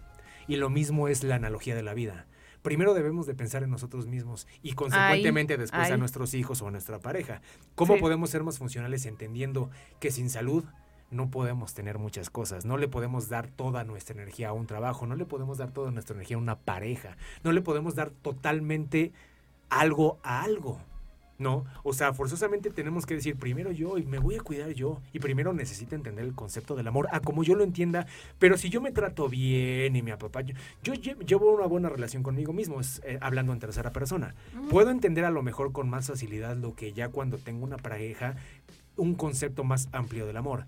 Y 0.48 0.56
lo 0.56 0.70
mismo 0.70 1.10
es 1.10 1.26
la 1.26 1.36
analogía 1.36 1.76
de 1.76 1.84
la 1.84 1.94
vida. 1.94 2.26
Primero 2.62 2.94
debemos 2.94 3.28
de 3.28 3.36
pensar 3.36 3.64
en 3.64 3.70
nosotros 3.70 4.08
mismos 4.08 4.48
y 4.64 4.72
consecuentemente 4.72 5.58
después 5.58 5.92
a 5.92 5.98
nuestros 5.98 6.34
hijos 6.36 6.62
o 6.62 6.70
a 6.70 6.72
nuestra 6.72 7.00
pareja. 7.00 7.42
¿Cómo 7.76 7.96
Sí. 7.96 8.00
podemos 8.00 8.30
ser 8.30 8.44
más 8.44 8.58
funcionales 8.58 9.06
entendiendo 9.06 9.70
que 10.00 10.10
sin 10.10 10.30
salud 10.30 10.64
no 11.10 11.30
podemos 11.30 11.74
tener 11.74 11.98
muchas 11.98 12.30
cosas? 12.30 12.64
No 12.64 12.78
le 12.78 12.88
podemos 12.88 13.28
dar 13.28 13.50
toda 13.50 13.84
nuestra 13.84 14.14
energía 14.16 14.48
a 14.48 14.54
un 14.54 14.68
trabajo, 14.68 15.06
no 15.06 15.18
le 15.18 15.26
podemos 15.26 15.58
dar 15.58 15.72
toda 15.72 15.92
nuestra 15.92 16.16
energía 16.16 16.38
a 16.38 16.40
una 16.40 16.56
pareja, 16.60 17.18
no 17.44 17.52
le 17.52 17.60
podemos 17.60 17.96
dar 17.96 18.12
totalmente 18.12 19.12
algo 19.72 20.20
a 20.24 20.44
algo. 20.44 20.80
¿no? 21.40 21.66
O 21.82 21.92
sea, 21.92 22.14
forzosamente 22.14 22.70
tenemos 22.70 23.08
que 23.08 23.16
decir 23.16 23.36
primero 23.36 23.72
yo 23.72 23.98
y 23.98 24.06
me 24.06 24.20
voy 24.20 24.36
a 24.36 24.42
cuidar 24.42 24.70
yo. 24.74 25.02
Y 25.12 25.18
primero 25.18 25.54
necesito 25.54 25.96
entender 25.96 26.24
el 26.24 26.36
concepto 26.36 26.76
del 26.76 26.88
amor 26.88 27.08
a 27.12 27.20
como 27.20 27.44
yo 27.44 27.56
lo 27.56 27.64
entienda. 27.64 28.06
Pero 28.38 28.60
si 28.60 28.70
yo 28.70 28.80
me 28.80 28.92
trato 28.92 29.28
bien 29.28 29.96
y 29.96 30.04
me 30.04 30.12
apapacho, 30.12 30.54
yo 30.84 30.94
lle- 30.94 31.18
llevo 31.26 31.52
una 31.52 31.66
buena 31.66 31.90
relación 31.90 32.22
conmigo 32.22 32.54
mismo, 32.54 32.80
es, 32.80 33.02
eh, 33.06 33.18
hablando 33.22 33.54
en 33.54 33.60
tercera 33.60 33.90
persona. 33.92 34.36
Puedo 34.70 34.92
entender 34.92 35.26
a 35.26 35.32
lo 35.32 35.42
mejor 35.42 35.72
con 35.72 35.90
más 35.90 36.06
facilidad 36.10 36.56
lo 36.58 36.76
que 36.76 36.94
ya 36.94 37.10
cuando 37.10 37.40
tengo 37.40 37.64
una 37.66 37.78
pareja, 37.78 38.36
un 38.96 39.16
concepto 39.16 39.64
más 39.64 39.90
amplio 39.94 40.28
del 40.28 40.38
amor. 40.38 40.68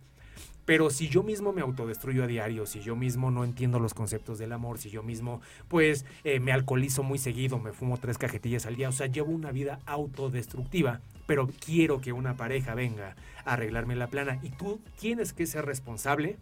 Pero 0.66 0.90
si 0.90 1.10
yo 1.10 1.24
mismo 1.24 1.52
me 1.52 1.62
autodestruyo 1.62 2.24
a 2.24 2.28
diario, 2.28 2.66
si 2.66 2.80
yo 2.80 2.96
mismo 2.96 3.32
no 3.32 3.44
entiendo 3.44 3.80
los 3.80 3.94
conceptos 3.94 4.40
del 4.40 4.54
amor, 4.54 4.78
si 4.78 4.90
yo 4.90 5.04
mismo 5.04 5.42
pues 5.68 6.06
eh, 6.24 6.40
me 6.40 6.52
alcoholizo 6.52 7.04
muy 7.04 7.18
seguido, 7.18 7.60
me 7.60 7.74
fumo 7.74 7.98
tres 7.98 8.18
cajetillas 8.18 8.66
al 8.66 8.76
día, 8.76 8.90
o 8.90 8.94
sea, 8.94 9.08
llevo 9.08 9.32
una 9.32 9.52
vida 9.52 9.80
autodestructiva, 9.86 11.02
pero 11.26 11.50
quiero 11.66 12.00
que 12.00 12.14
una 12.14 12.36
pareja 12.36 12.76
venga 12.76 13.16
a 13.46 13.54
arreglarme 13.54 13.96
la 13.96 14.08
plana 14.08 14.40
y 14.42 14.50
tú 14.50 14.80
tienes 15.00 15.34
que 15.34 15.46
ser 15.46 15.66
responsable 15.66 16.38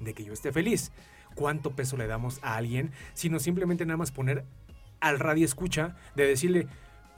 de 0.00 0.14
que 0.14 0.24
yo 0.24 0.32
esté 0.32 0.52
feliz. 0.52 0.90
¿Cuánto 1.34 1.70
peso 1.70 1.96
le 1.96 2.08
damos 2.08 2.40
a 2.42 2.56
alguien? 2.56 2.90
Sino 3.14 3.38
simplemente 3.38 3.86
nada 3.86 3.96
más 3.96 4.10
poner 4.10 4.44
al 5.00 5.20
radio 5.20 5.44
escucha 5.44 5.94
de 6.16 6.26
decirle, 6.26 6.66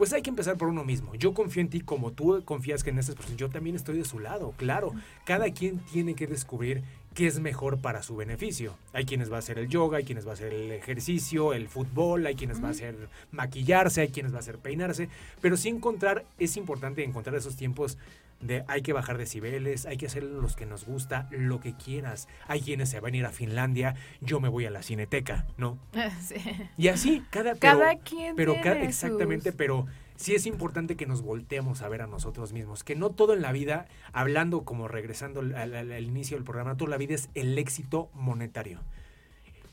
pues 0.01 0.15
hay 0.15 0.23
que 0.23 0.31
empezar 0.31 0.57
por 0.57 0.69
uno 0.69 0.83
mismo. 0.83 1.15
Yo 1.15 1.35
confío 1.35 1.61
en 1.61 1.69
ti 1.69 1.83
como 1.83 2.13
tú 2.13 2.43
confías 2.47 2.83
que 2.83 2.89
en 2.89 2.99
estas 2.99 3.17
personas. 3.17 3.37
Yo 3.37 3.51
también 3.51 3.77
estoy 3.77 3.99
de 3.99 4.07
su 4.07 4.19
lado, 4.19 4.55
claro. 4.57 4.95
Cada 5.27 5.53
quien 5.53 5.79
tiene 5.93 6.15
que 6.15 6.27
descubrir 6.27 6.83
qué 7.13 7.27
es 7.27 7.39
mejor 7.39 7.83
para 7.83 8.03
su 8.03 8.17
beneficio. 8.17 8.79
Hay 8.95 9.05
quienes 9.05 9.31
va 9.31 9.37
a 9.37 9.41
hacer 9.41 9.59
el 9.59 9.69
yoga, 9.69 9.99
hay 9.99 10.05
quienes 10.05 10.27
va 10.27 10.31
a 10.31 10.33
hacer 10.33 10.55
el 10.55 10.73
ejercicio, 10.73 11.53
el 11.53 11.69
fútbol, 11.69 12.25
hay 12.25 12.35
quienes 12.35 12.65
va 12.65 12.69
a 12.69 12.71
hacer 12.71 13.11
maquillarse, 13.31 14.01
hay 14.01 14.09
quienes 14.09 14.33
va 14.33 14.37
a 14.37 14.41
hacer 14.41 14.57
peinarse. 14.57 15.11
Pero 15.43 15.59
sí 15.59 15.69
encontrar, 15.69 16.25
es 16.39 16.57
importante 16.57 17.05
encontrar 17.05 17.37
esos 17.37 17.57
tiempos 17.57 17.99
de 18.41 18.65
hay 18.69 18.83
que 18.83 18.93
bajar 18.93 19.19
decibeles, 19.19 19.85
hay 19.87 19.97
que 19.99 20.07
hacer 20.07 20.23
los 20.23 20.57
que 20.57 20.65
nos 20.67 20.85
gusta, 20.87 21.29
lo 21.31 21.61
que 21.61 21.75
quieras. 21.75 22.27
Hay 22.49 22.61
quienes 22.63 22.89
se 22.89 22.99
van 23.01 23.15
a 23.15 23.17
ir 23.19 23.27
a 23.27 23.31
Finlandia, 23.31 23.95
yo 24.21 24.41
me 24.41 24.49
voy 24.49 24.65
a 24.67 24.71
la 24.71 24.83
cineteca, 24.83 25.47
¿no? 25.59 25.79
Sí. 26.21 26.37
Y 26.79 26.89
así, 26.89 27.23
cada, 27.31 27.55
pero- 27.55 27.79
Cada 27.79 27.97
quien 27.99 28.37
pero 28.37 28.55
exactamente, 28.55 29.51
sus- 29.51 29.57
pero 29.59 29.87
sí 30.17 30.35
es 30.35 30.47
importante 30.47 30.97
que 30.97 31.07
nos 31.07 31.23
volteemos 31.23 31.83
a 31.83 31.89
ver 31.89 32.03
a 32.03 32.07
nosotros 32.07 32.53
mismos, 32.53 32.83
que 32.85 32.97
no 32.97 33.11
todo 33.11 33.35
en 33.35 33.43
la 33.43 33.53
vida, 33.53 33.87
hablando 34.13 34.63
como 34.65 34.89
regresando 34.89 35.41
al, 35.41 35.55
al- 35.55 35.75
al 35.93 36.03
inicio 36.05 36.37
del 36.37 36.45
programa, 36.45 36.77
toda 36.77 36.91
la 36.91 36.97
vida 36.97 37.15
es 37.15 37.29
el 37.35 37.57
éxito 37.59 38.11
monetario. 38.15 38.81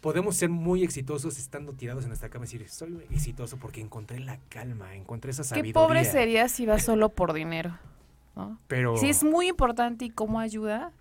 Podemos 0.02 0.36
ser 0.36 0.50
muy 0.50 0.84
exitosos 0.84 1.38
estando 1.40 1.74
tirados 1.74 2.06
en 2.06 2.12
esta 2.12 2.30
cama 2.30 2.46
y 2.46 2.48
decir, 2.48 2.70
soy 2.70 3.00
exitoso 3.12 3.58
porque 3.58 3.82
encontré 3.82 4.20
la 4.20 4.38
calma, 4.48 4.96
encontré 4.96 5.32
esa 5.32 5.42
Qué 5.42 5.50
sabiduría. 5.50 5.74
pobre 5.74 6.06
sería 6.06 6.48
si 6.50 6.66
vas 6.68 6.84
solo 6.84 7.10
por 7.10 7.34
dinero, 7.34 7.78
¿no? 8.38 8.60
Pero 8.68 8.96
Sí, 8.98 9.10
es 9.10 9.24
muy 9.24 9.48
importante 9.50 10.06
y 10.06 10.10
cómo 10.10 10.40
ayuda, 10.40 10.94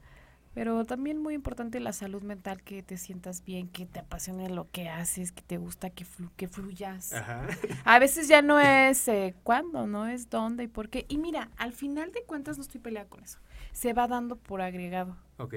pero 0.55 0.85
también 0.87 1.19
muy 1.23 1.35
importante 1.35 1.81
la 1.81 1.93
salud 1.93 2.23
mental, 2.23 2.63
que 2.63 2.83
te 2.83 2.97
sientas 2.97 3.45
bien, 3.45 3.69
que 3.69 3.85
te 3.85 3.99
apasione 4.01 4.49
lo 4.49 4.71
que 4.71 4.89
haces, 4.89 5.31
que 5.31 5.43
te 5.43 5.59
gusta, 5.59 5.91
que, 5.91 6.07
flu- 6.07 6.31
que 6.37 6.49
fluyas. 6.49 7.13
Ajá. 7.13 7.47
A 7.85 7.99
veces 7.99 8.27
ya 8.27 8.41
no 8.41 8.59
es 8.59 9.07
eh, 9.09 9.35
cuándo, 9.43 9.87
no 9.87 10.07
es 10.07 10.31
dónde 10.31 10.65
y 10.65 10.69
por 10.69 10.89
qué. 10.89 11.05
Y 11.09 11.19
mira, 11.19 11.51
al 11.59 11.73
final 11.75 12.11
de 12.13 12.23
cuentas 12.25 12.57
no 12.57 12.63
estoy 12.63 12.81
peleada 12.81 13.07
con 13.09 13.23
eso. 13.23 13.39
Se 13.73 13.93
va 13.93 14.09
dando 14.09 14.37
por 14.37 14.63
agregado. 14.63 15.17
Ok. 15.37 15.55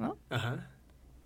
¿No? 0.00 0.18
Ajá. 0.28 0.70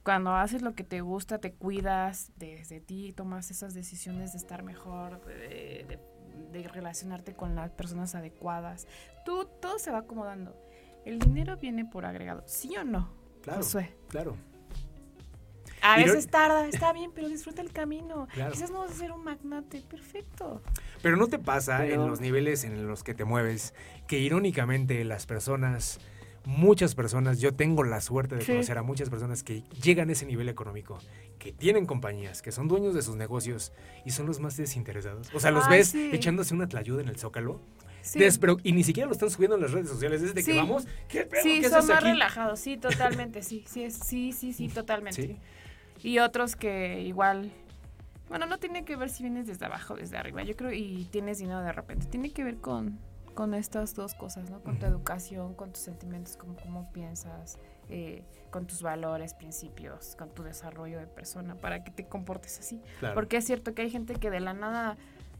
Cuando 0.03 0.35
haces 0.35 0.61
lo 0.63 0.75
que 0.75 0.85
te 0.85 1.01
gusta, 1.03 1.39
te 1.39 1.53
cuidas 1.53 2.33
desde 2.37 2.81
ti, 2.81 3.13
tomas 3.13 3.51
esas 3.51 3.75
decisiones 3.75 4.33
de 4.33 4.39
estar 4.39 4.63
mejor, 4.63 5.25
de, 5.25 5.85
de- 5.89 5.99
de 6.53 6.67
relacionarte 6.69 7.35
con 7.35 7.55
las 7.55 7.71
personas 7.71 8.15
adecuadas. 8.15 8.87
Tú, 9.25 9.47
todo 9.61 9.79
se 9.79 9.91
va 9.91 9.99
acomodando. 9.99 10.57
El 11.05 11.19
dinero 11.19 11.57
viene 11.57 11.85
por 11.85 12.05
agregado, 12.05 12.43
¿sí 12.47 12.77
o 12.77 12.85
no? 12.85 13.11
Claro. 13.43 13.63
Josué? 13.63 13.95
Claro. 14.09 14.37
A 15.83 15.99
Y 15.99 16.05
no- 16.05 16.13
veces 16.13 16.31
tarda, 16.31 16.67
está 16.69 16.93
bien, 16.93 17.11
pero 17.15 17.29
disfruta 17.29 17.63
el 17.63 17.73
camino. 17.73 18.29
Claro. 18.35 18.53
Quizás 18.53 18.71
no 18.71 18.81
vas 18.81 18.91
a 18.91 18.95
ser 18.95 19.13
un 19.13 19.25
magnate, 19.25 19.81
perfecto. 19.81 20.61
Pero 21.03 21.17
no 21.17 21.27
te 21.29 21.39
pasa 21.39 21.79
Pero- 21.79 22.03
en 22.03 22.11
los 22.11 22.21
niveles 22.21 22.65
en 22.65 22.87
los 22.87 23.03
que 23.03 23.15
te 23.15 23.25
mueves 23.25 23.73
que 24.07 24.19
irónicamente 24.19 25.03
las 25.05 25.25
personas 25.27 26.01
muchas 26.47 26.95
personas, 26.95 27.39
yo 27.39 27.55
tengo 27.55 27.85
la 27.85 28.01
suerte 28.01 28.35
de 28.35 28.45
conocer 28.47 28.79
a 28.79 28.83
muchas 28.83 29.11
personas 29.11 29.43
que 29.43 29.63
llegan 29.83 30.09
a 30.09 30.13
ese 30.13 30.25
nivel 30.25 30.49
económico, 30.49 30.99
que 31.41 31.53
tienen 31.53 31.87
compañías, 31.87 32.43
que 32.43 32.53
son 32.53 32.69
dueños 32.69 32.95
de 32.95 33.03
sus 33.03 33.17
negocios 33.17 33.73
y 34.05 34.11
son 34.11 34.27
los 34.27 34.39
más 34.39 34.57
desinteresados. 34.57 35.35
O 35.35 35.41
sea, 35.41 35.51
los 35.51 35.69
ves 35.69 35.95
echándose 35.95 36.55
una 36.55 36.69
tlayuda 36.69 37.03
en 37.03 37.09
el 37.09 37.17
zócalo. 37.17 37.61
y 38.63 38.73
ni 38.73 38.85
siquiera 38.85 39.09
lo 39.09 39.13
están 39.13 39.31
subiendo 39.31 39.57
en 39.57 39.63
las 39.63 39.73
redes 39.73 39.89
sociales 39.89 40.21
desde 40.23 40.45
que 40.45 40.57
vamos. 40.57 40.87
¿Qué 41.09 41.25
pedo? 41.25 41.43
Sí, 41.43 41.65
son 41.65 41.87
más 41.89 42.03
relajados, 42.03 42.61
sí, 42.61 42.77
totalmente, 42.81 43.43
sí, 43.43 43.65
sí, 43.67 43.91
sí, 43.91 44.33
sí, 44.33 44.53
sí, 44.53 44.69
totalmente. 44.69 45.37
Y 46.03 46.19
otros 46.21 46.55
que 46.55 47.01
igual 47.03 47.51
bueno, 48.31 48.47
no 48.47 48.59
tiene 48.59 48.85
que 48.85 48.95
ver 48.95 49.11
si 49.11 49.25
vienes 49.25 49.49
desde 49.49 49.67
abajo, 49.67 49.97
desde 49.97 50.17
arriba, 50.17 50.45
yo 50.45 50.55
creo, 50.55 50.71
y 50.71 51.09
tienes 51.11 51.39
dinero 51.39 51.63
de 51.63 51.73
repente. 51.73 52.07
Tiene 52.07 52.31
que 52.31 52.45
ver 52.45 52.59
con, 52.59 53.01
con 53.35 53.55
estas 53.55 53.97
dos 53.97 54.15
cosas, 54.15 54.49
¿no? 54.51 54.63
Con 54.63 54.79
tu 54.79 54.87
educación, 54.87 55.55
con 55.55 55.73
tus 55.73 55.83
sentimientos, 55.83 56.37
con 56.37 56.55
cómo 56.55 56.93
piensas, 56.93 57.59
eh, 57.91 58.25
con 58.51 58.67
tus 58.67 58.83
valores, 58.83 59.35
principios, 59.35 60.17
con 60.17 60.31
tu 60.31 60.43
desarrollo 60.43 60.99
de 60.99 61.07
persona, 61.07 61.55
para 61.55 61.85
que 61.85 61.91
te 61.91 62.07
comportes 62.07 62.59
así. 62.59 62.81
Porque 63.15 63.37
es 63.37 63.45
cierto 63.45 63.75
que 63.75 63.83
hay 63.83 63.91
gente 63.91 64.15
que 64.15 64.31
de 64.31 64.41
la 64.41 64.55
nada 64.55 64.97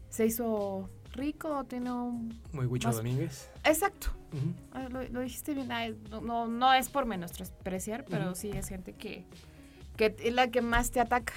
se 0.09 0.25
hizo 0.25 0.89
rico, 1.13 1.63
tiene 1.65 1.91
un... 1.91 2.41
Muy 2.53 2.65
Huicho 2.65 2.91
Domínguez. 2.91 3.49
Exacto. 3.63 4.07
Ah, 4.71 4.87
lo, 4.89 5.21
dijiste 5.21 5.53
bien. 5.53 5.69
no, 6.21 6.47
no, 6.47 6.73
es 6.73 6.89
por 6.89 7.05
menospreciar, 7.05 8.05
pero 8.05 8.33
sí 8.35 8.49
es 8.49 8.67
gente 8.67 8.93
que, 8.93 9.25
que 9.97 10.15
es 10.19 10.33
la 10.33 10.49
que 10.49 10.61
más 10.61 10.91
te 10.91 10.99
ataca. 10.99 11.33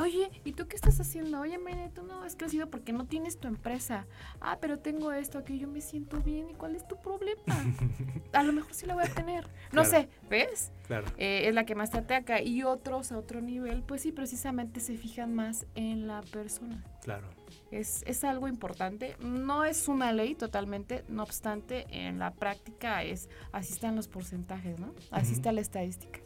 Oye, 0.00 0.30
¿y 0.44 0.52
tú 0.52 0.66
qué 0.68 0.76
estás 0.76 1.00
haciendo? 1.00 1.40
Oye, 1.40 1.58
Mene, 1.58 1.90
tú 1.94 2.02
no 2.02 2.22
has 2.22 2.36
crecido 2.36 2.68
porque 2.68 2.92
no 2.92 3.06
tienes 3.06 3.38
tu 3.38 3.48
empresa. 3.48 4.06
Ah, 4.40 4.58
pero 4.60 4.78
tengo 4.78 5.12
esto, 5.12 5.38
aquí 5.38 5.58
yo 5.58 5.68
me 5.68 5.80
siento 5.80 6.20
bien. 6.20 6.50
¿Y 6.50 6.54
cuál 6.54 6.76
es 6.76 6.86
tu 6.86 6.96
problema? 6.96 7.42
a 8.32 8.42
lo 8.42 8.52
mejor 8.52 8.72
sí 8.72 8.86
la 8.86 8.94
voy 8.94 9.04
a 9.04 9.08
tener. 9.08 9.48
No 9.72 9.84
sé, 9.84 10.08
¿ves? 10.30 10.72
Claro. 10.86 11.06
Eh, 11.18 11.48
es 11.48 11.54
la 11.54 11.64
que 11.64 11.74
más 11.74 11.90
te 11.90 11.98
ataca. 11.98 12.40
Y 12.40 12.62
otros 12.62 13.12
a 13.12 13.18
otro 13.18 13.40
nivel, 13.40 13.82
pues 13.82 14.02
sí, 14.02 14.12
precisamente 14.12 14.80
se 14.80 14.96
fijan 14.96 15.34
más 15.34 15.66
en 15.74 16.06
la 16.06 16.22
persona. 16.22 16.82
Claro. 17.02 17.28
Es, 17.70 18.02
es 18.06 18.24
algo 18.24 18.48
importante. 18.48 19.16
No 19.20 19.64
es 19.64 19.88
una 19.88 20.12
ley 20.12 20.34
totalmente, 20.34 21.04
no 21.08 21.22
obstante, 21.22 21.86
en 21.90 22.18
la 22.18 22.32
práctica 22.32 23.02
es, 23.02 23.28
así 23.52 23.72
están 23.72 23.96
los 23.96 24.08
porcentajes, 24.08 24.78
¿no? 24.78 24.94
Así 25.10 25.32
está 25.32 25.52
la 25.52 25.60
estadística. 25.60 26.20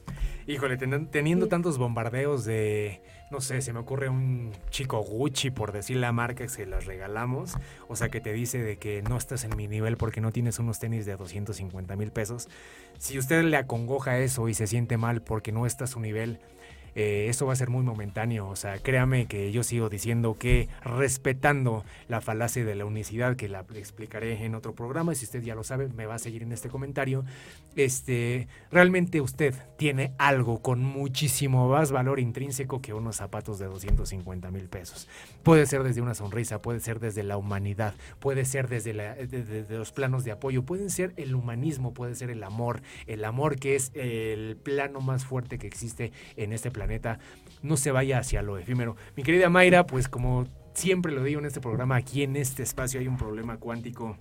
Híjole, 0.46 0.76
teniendo 0.76 1.48
tantos 1.48 1.78
bombardeos 1.78 2.44
de, 2.44 3.02
no 3.30 3.40
sé, 3.40 3.60
se 3.60 3.72
me 3.72 3.78
ocurre 3.78 4.08
un 4.08 4.52
chico 4.70 5.00
Gucci, 5.00 5.50
por 5.50 5.70
decir 5.72 5.98
la 5.98 6.12
marca, 6.12 6.44
que 6.44 6.48
se 6.48 6.66
las 6.66 6.86
regalamos, 6.86 7.54
o 7.88 7.94
sea, 7.94 8.08
que 8.08 8.20
te 8.20 8.32
dice 8.32 8.58
de 8.62 8.76
que 8.76 9.02
no 9.02 9.16
estás 9.16 9.44
en 9.44 9.56
mi 9.56 9.68
nivel 9.68 9.96
porque 9.96 10.20
no 10.20 10.32
tienes 10.32 10.58
unos 10.58 10.78
tenis 10.78 11.06
de 11.06 11.16
250 11.16 11.94
mil 11.96 12.10
pesos. 12.10 12.48
Si 12.98 13.18
usted 13.18 13.44
le 13.44 13.56
acongoja 13.56 14.18
eso 14.18 14.48
y 14.48 14.54
se 14.54 14.66
siente 14.66 14.96
mal 14.96 15.22
porque 15.22 15.52
no 15.52 15.66
está 15.66 15.84
a 15.84 15.86
su 15.86 16.00
nivel, 16.00 16.40
eh, 16.94 17.26
eso 17.28 17.46
va 17.46 17.52
a 17.52 17.56
ser 17.56 17.70
muy 17.70 17.82
momentáneo. 17.82 18.48
O 18.48 18.56
sea, 18.56 18.78
créame 18.78 19.26
que 19.26 19.52
yo 19.52 19.62
sigo 19.62 19.88
diciendo 19.88 20.36
que 20.38 20.68
respetando 20.82 21.84
la 22.08 22.20
falacia 22.20 22.64
de 22.64 22.74
la 22.74 22.84
unicidad, 22.84 23.36
que 23.36 23.48
la 23.48 23.64
explicaré 23.74 24.44
en 24.44 24.54
otro 24.54 24.74
programa, 24.74 25.14
si 25.14 25.24
usted 25.24 25.42
ya 25.42 25.54
lo 25.54 25.64
sabe, 25.64 25.88
me 25.88 26.06
va 26.06 26.16
a 26.16 26.18
seguir 26.18 26.42
en 26.42 26.52
este 26.52 26.68
comentario, 26.68 27.24
este, 27.76 28.48
realmente 28.70 29.20
usted 29.20 29.54
tiene 29.76 30.12
algo 30.18 30.60
con 30.62 30.82
muchísimo 30.82 31.68
más 31.68 31.92
valor 31.92 32.20
intrínseco 32.20 32.80
que 32.80 32.92
unos 32.92 33.16
zapatos 33.16 33.58
de 33.58 33.66
250 33.66 34.50
mil 34.50 34.68
pesos. 34.68 35.08
Puede 35.42 35.66
ser 35.66 35.82
desde 35.82 36.02
una 36.02 36.14
sonrisa, 36.14 36.62
puede 36.62 36.80
ser 36.80 37.00
desde 37.00 37.22
la 37.22 37.36
humanidad, 37.36 37.94
puede 38.18 38.44
ser 38.44 38.68
desde, 38.68 38.92
desde 39.26 39.78
los 39.78 39.92
planos 39.92 40.24
de 40.24 40.32
apoyo, 40.32 40.64
puede 40.64 40.90
ser 40.90 41.12
el 41.16 41.34
humanismo, 41.34 41.94
puede 41.94 42.14
ser 42.14 42.30
el 42.30 42.42
amor, 42.42 42.82
el 43.06 43.24
amor 43.24 43.58
que 43.58 43.76
es 43.76 43.92
el 43.94 44.56
plano 44.56 45.00
más 45.00 45.24
fuerte 45.24 45.58
que 45.58 45.66
existe 45.66 46.12
en 46.36 46.52
este 46.52 46.70
planeta 46.70 46.79
planeta 46.80 47.18
no 47.62 47.76
se 47.76 47.92
vaya 47.92 48.18
hacia 48.18 48.42
lo 48.42 48.56
efímero. 48.56 48.96
Mi 49.16 49.22
querida 49.22 49.50
Mayra, 49.50 49.86
pues 49.86 50.08
como 50.08 50.46
siempre 50.72 51.12
lo 51.12 51.22
digo 51.22 51.40
en 51.40 51.46
este 51.46 51.60
programa, 51.60 51.96
aquí 51.96 52.22
en 52.22 52.36
este 52.36 52.62
espacio 52.62 53.00
hay 53.00 53.06
un 53.06 53.18
problema 53.18 53.58
cuántico 53.58 54.16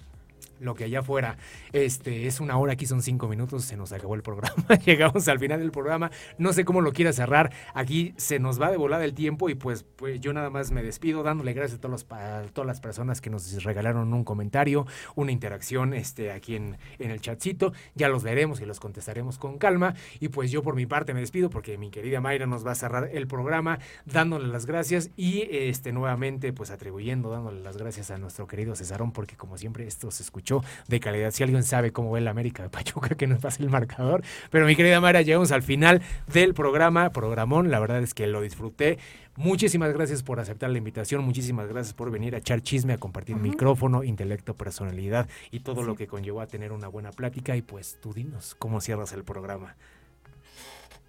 lo 0.59 0.75
que 0.75 0.85
allá 0.85 0.99
afuera. 0.99 1.37
Este, 1.73 2.27
es 2.27 2.39
una 2.39 2.57
hora, 2.57 2.73
aquí 2.73 2.85
son 2.85 3.01
cinco 3.01 3.27
minutos, 3.27 3.65
se 3.65 3.77
nos 3.77 3.91
acabó 3.91 4.15
el 4.15 4.21
programa, 4.21 4.75
llegamos 4.85 5.27
al 5.27 5.39
final 5.39 5.59
del 5.59 5.71
programa, 5.71 6.11
no 6.37 6.53
sé 6.53 6.65
cómo 6.65 6.81
lo 6.81 6.91
quiera 6.93 7.13
cerrar, 7.13 7.51
aquí 7.73 8.13
se 8.17 8.39
nos 8.39 8.61
va 8.61 8.71
de 8.71 8.77
volada 8.77 9.05
el 9.05 9.13
tiempo 9.13 9.49
y 9.49 9.55
pues, 9.55 9.85
pues 9.95 10.19
yo 10.19 10.33
nada 10.33 10.49
más 10.49 10.71
me 10.71 10.83
despido 10.83 11.23
dándole 11.23 11.53
gracias 11.53 11.79
a, 11.79 11.81
todos 11.81 12.05
todas 12.53 12.67
las 12.67 12.81
personas 12.81 13.21
que 13.21 13.29
nos 13.29 13.63
regalaron 13.63 14.13
un 14.13 14.23
comentario, 14.23 14.85
una 15.15 15.31
interacción 15.31 15.93
este, 15.93 16.31
aquí 16.31 16.55
en, 16.55 16.77
en 16.99 17.11
el 17.11 17.21
chatcito, 17.21 17.73
ya 17.95 18.09
los 18.09 18.23
veremos 18.23 18.61
y 18.61 18.65
los 18.65 18.79
contestaremos 18.79 19.37
con 19.37 19.57
calma 19.57 19.95
y 20.19 20.29
pues 20.29 20.51
yo 20.51 20.61
por 20.61 20.75
mi 20.75 20.85
parte 20.85 21.13
me 21.13 21.19
despido 21.19 21.49
porque 21.49 21.77
mi 21.77 21.89
querida 21.89 22.21
Mayra 22.21 22.45
nos 22.45 22.65
va 22.65 22.71
a 22.71 22.75
cerrar 22.75 23.09
el 23.13 23.27
programa 23.27 23.79
dándole 24.05 24.47
las 24.47 24.65
gracias 24.65 25.11
y 25.15 25.47
este, 25.51 25.91
nuevamente 25.91 26.53
pues 26.53 26.71
atribuyendo, 26.71 27.29
dándole 27.29 27.61
las 27.61 27.77
gracias 27.77 28.11
a 28.11 28.17
nuestro 28.17 28.47
querido 28.47 28.75
Cesarón 28.75 29.11
porque 29.11 29.35
como 29.35 29.57
siempre 29.57 29.85
esto 29.87 30.11
se 30.11 30.23
escucha 30.23 30.48
de 30.87 30.99
calidad. 30.99 31.31
Si 31.31 31.43
alguien 31.43 31.63
sabe 31.63 31.91
cómo 31.91 32.11
ve 32.11 32.21
la 32.21 32.31
América 32.31 32.63
de 32.63 32.69
Pachuca, 32.69 33.09
que 33.15 33.27
nos 33.27 33.39
pase 33.39 33.63
el 33.63 33.69
marcador. 33.69 34.23
Pero 34.49 34.65
mi 34.65 34.75
querida 34.75 34.99
Mara, 34.99 35.21
llegamos 35.21 35.51
al 35.51 35.63
final 35.63 36.01
del 36.31 36.53
programa, 36.53 37.11
programón. 37.11 37.71
La 37.71 37.79
verdad 37.79 38.01
es 38.01 38.13
que 38.13 38.27
lo 38.27 38.41
disfruté. 38.41 38.97
Muchísimas 39.35 39.93
gracias 39.93 40.21
por 40.21 40.41
aceptar 40.41 40.69
la 40.69 40.79
invitación, 40.79 41.23
muchísimas 41.23 41.69
gracias 41.69 41.93
por 41.93 42.11
venir 42.11 42.35
a 42.35 42.39
echar 42.39 42.61
chisme, 42.61 42.91
a 42.91 42.97
compartir 42.97 43.37
micrófono, 43.37 44.03
intelecto, 44.03 44.53
personalidad 44.53 45.29
y 45.49 45.61
todo 45.61 45.83
lo 45.83 45.95
que 45.95 46.07
conllevó 46.07 46.41
a 46.41 46.47
tener 46.47 46.73
una 46.73 46.89
buena 46.89 47.11
plática. 47.11 47.55
Y 47.55 47.61
pues 47.61 47.99
tú 48.01 48.13
dinos, 48.13 48.55
¿cómo 48.59 48.81
cierras 48.81 49.13
el 49.13 49.23
programa? 49.23 49.77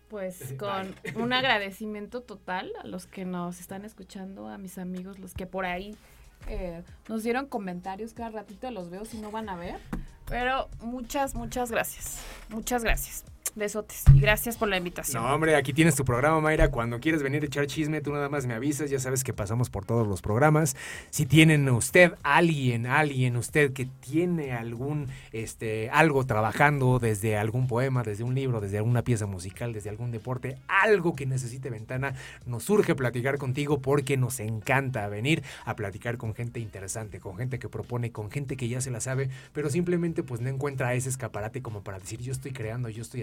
Pues 0.09 0.55
con 0.59 0.95
un 1.17 1.33
agradecimiento 1.33 2.23
total 2.23 2.73
a 2.81 2.87
los 2.87 3.07
que 3.07 3.25
nos 3.25 3.59
están 3.59 3.85
escuchando, 3.85 4.49
a 4.49 4.59
mis 4.59 4.79
amigos, 4.79 5.19
los 5.19 5.35
que 5.35 5.47
por 5.47 5.65
ahí 5.65 5.97
eh, 6.47 6.83
nos 7.09 7.23
dieron 7.23 7.47
comentarios, 7.47 8.13
cada 8.13 8.31
ratito 8.31 8.71
los 8.71 8.91
veo 8.91 9.05
si 9.05 9.19
no 9.19 9.31
van 9.31 9.49
a 9.49 9.57
ver. 9.57 9.79
Pero 10.27 10.69
muchas, 10.81 11.35
muchas 11.35 11.71
gracias. 11.71 12.19
Muchas 12.49 12.85
gracias. 12.85 13.25
Besotes 13.55 14.05
y 14.15 14.21
gracias 14.21 14.57
por 14.57 14.69
la 14.69 14.77
invitación. 14.77 15.23
No, 15.23 15.35
hombre, 15.35 15.57
aquí 15.57 15.73
tienes 15.73 15.95
tu 15.95 16.05
programa, 16.05 16.41
Mayra. 16.41 16.71
Cuando 16.71 17.01
quieres 17.01 17.23
venir 17.23 17.43
a 17.43 17.47
echar 17.47 17.67
chisme, 17.67 18.01
tú 18.01 18.13
nada 18.13 18.29
más 18.29 18.47
me 18.47 18.55
avisas. 18.55 18.91
Ya 18.91 18.99
sabes 18.99 19.25
que 19.25 19.33
pasamos 19.33 19.71
por 19.71 19.85
todos 19.85 20.07
los 20.07 20.23
programas. 20.23 20.77
Si 21.11 21.27
tienen 21.27 21.69
usted, 21.69 22.13
alguien, 22.23 22.87
alguien, 22.87 23.37
usted 23.37 23.73
que 23.73 23.87
tiene 23.87 24.53
algún, 24.53 25.09
este, 25.33 25.91
algo 25.91 26.25
trabajando 26.27 26.99
desde 26.99 27.37
algún 27.37 27.67
poema, 27.67 28.03
desde 28.03 28.25
un 28.25 28.35
libro, 28.35 28.61
desde 28.61 28.79
alguna 28.79 29.03
pieza 29.03 29.27
musical, 29.27 29.73
desde 29.73 29.91
algún 29.91 30.11
deporte, 30.11 30.57
algo 30.69 31.15
que 31.15 31.27
necesite 31.27 31.71
ventana, 31.71 32.15
nos 32.47 32.65
surge 32.65 32.95
platicar 32.95 33.39
contigo 33.39 33.81
porque 33.81 34.17
nos 34.17 34.41
encanta 34.41 35.09
venir 35.09 35.43
a 35.65 35.77
platicar 35.77 36.17
con 36.17 36.35
gente 36.35 36.61
interesante, 36.61 37.21
con 37.21 37.37
gente 37.37 37.59
que 37.59 37.69
propone, 37.69 38.13
con 38.13 38.31
gente 38.31 38.57
que 38.57 38.69
ya 38.69 38.81
se 38.81 38.91
la 38.91 39.01
sabe, 39.01 39.31
pero 39.53 39.71
simplemente 39.71 40.23
pues 40.23 40.41
no 40.41 40.49
encuentra 40.49 40.95
ese 40.95 41.09
escaparate 41.09 41.63
como 41.63 41.83
para 41.83 41.99
decir 41.99 42.21
yo 42.21 42.33
estoy 42.33 42.53
creando, 42.53 42.89
yo 42.89 43.03
estoy 43.03 43.23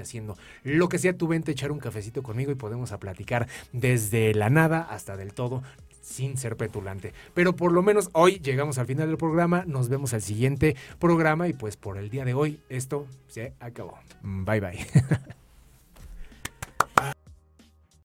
lo 0.64 0.90
que 0.90 1.00
sea, 1.00 1.18
tú 1.18 1.28
vente 1.28 1.52
a 1.52 1.54
echar 1.54 1.72
un 1.72 1.80
cafecito 1.80 2.24
conmigo 2.24 2.52
y 2.52 2.56
podemos 2.56 2.92
a 2.92 3.00
platicar 3.00 3.48
desde 3.72 4.34
la 4.34 4.50
nada 4.50 4.82
hasta 4.82 5.18
del 5.18 5.34
todo 5.34 5.64
sin 6.02 6.38
ser 6.38 6.56
petulante. 6.56 7.14
Pero 7.34 7.56
por 7.56 7.72
lo 7.72 7.84
menos 7.84 8.10
hoy 8.14 8.40
llegamos 8.40 8.78
al 8.78 8.88
final 8.88 9.08
del 9.08 9.18
programa, 9.18 9.64
nos 9.68 9.90
vemos 9.90 10.14
al 10.14 10.22
siguiente 10.22 10.76
programa 11.00 11.48
y 11.48 11.54
pues 11.54 11.76
por 11.76 11.98
el 11.98 12.10
día 12.10 12.26
de 12.26 12.34
hoy 12.34 12.60
esto 12.70 13.08
se 13.28 13.54
acabó. 13.60 14.00
Bye 14.22 14.62
bye. 14.62 14.88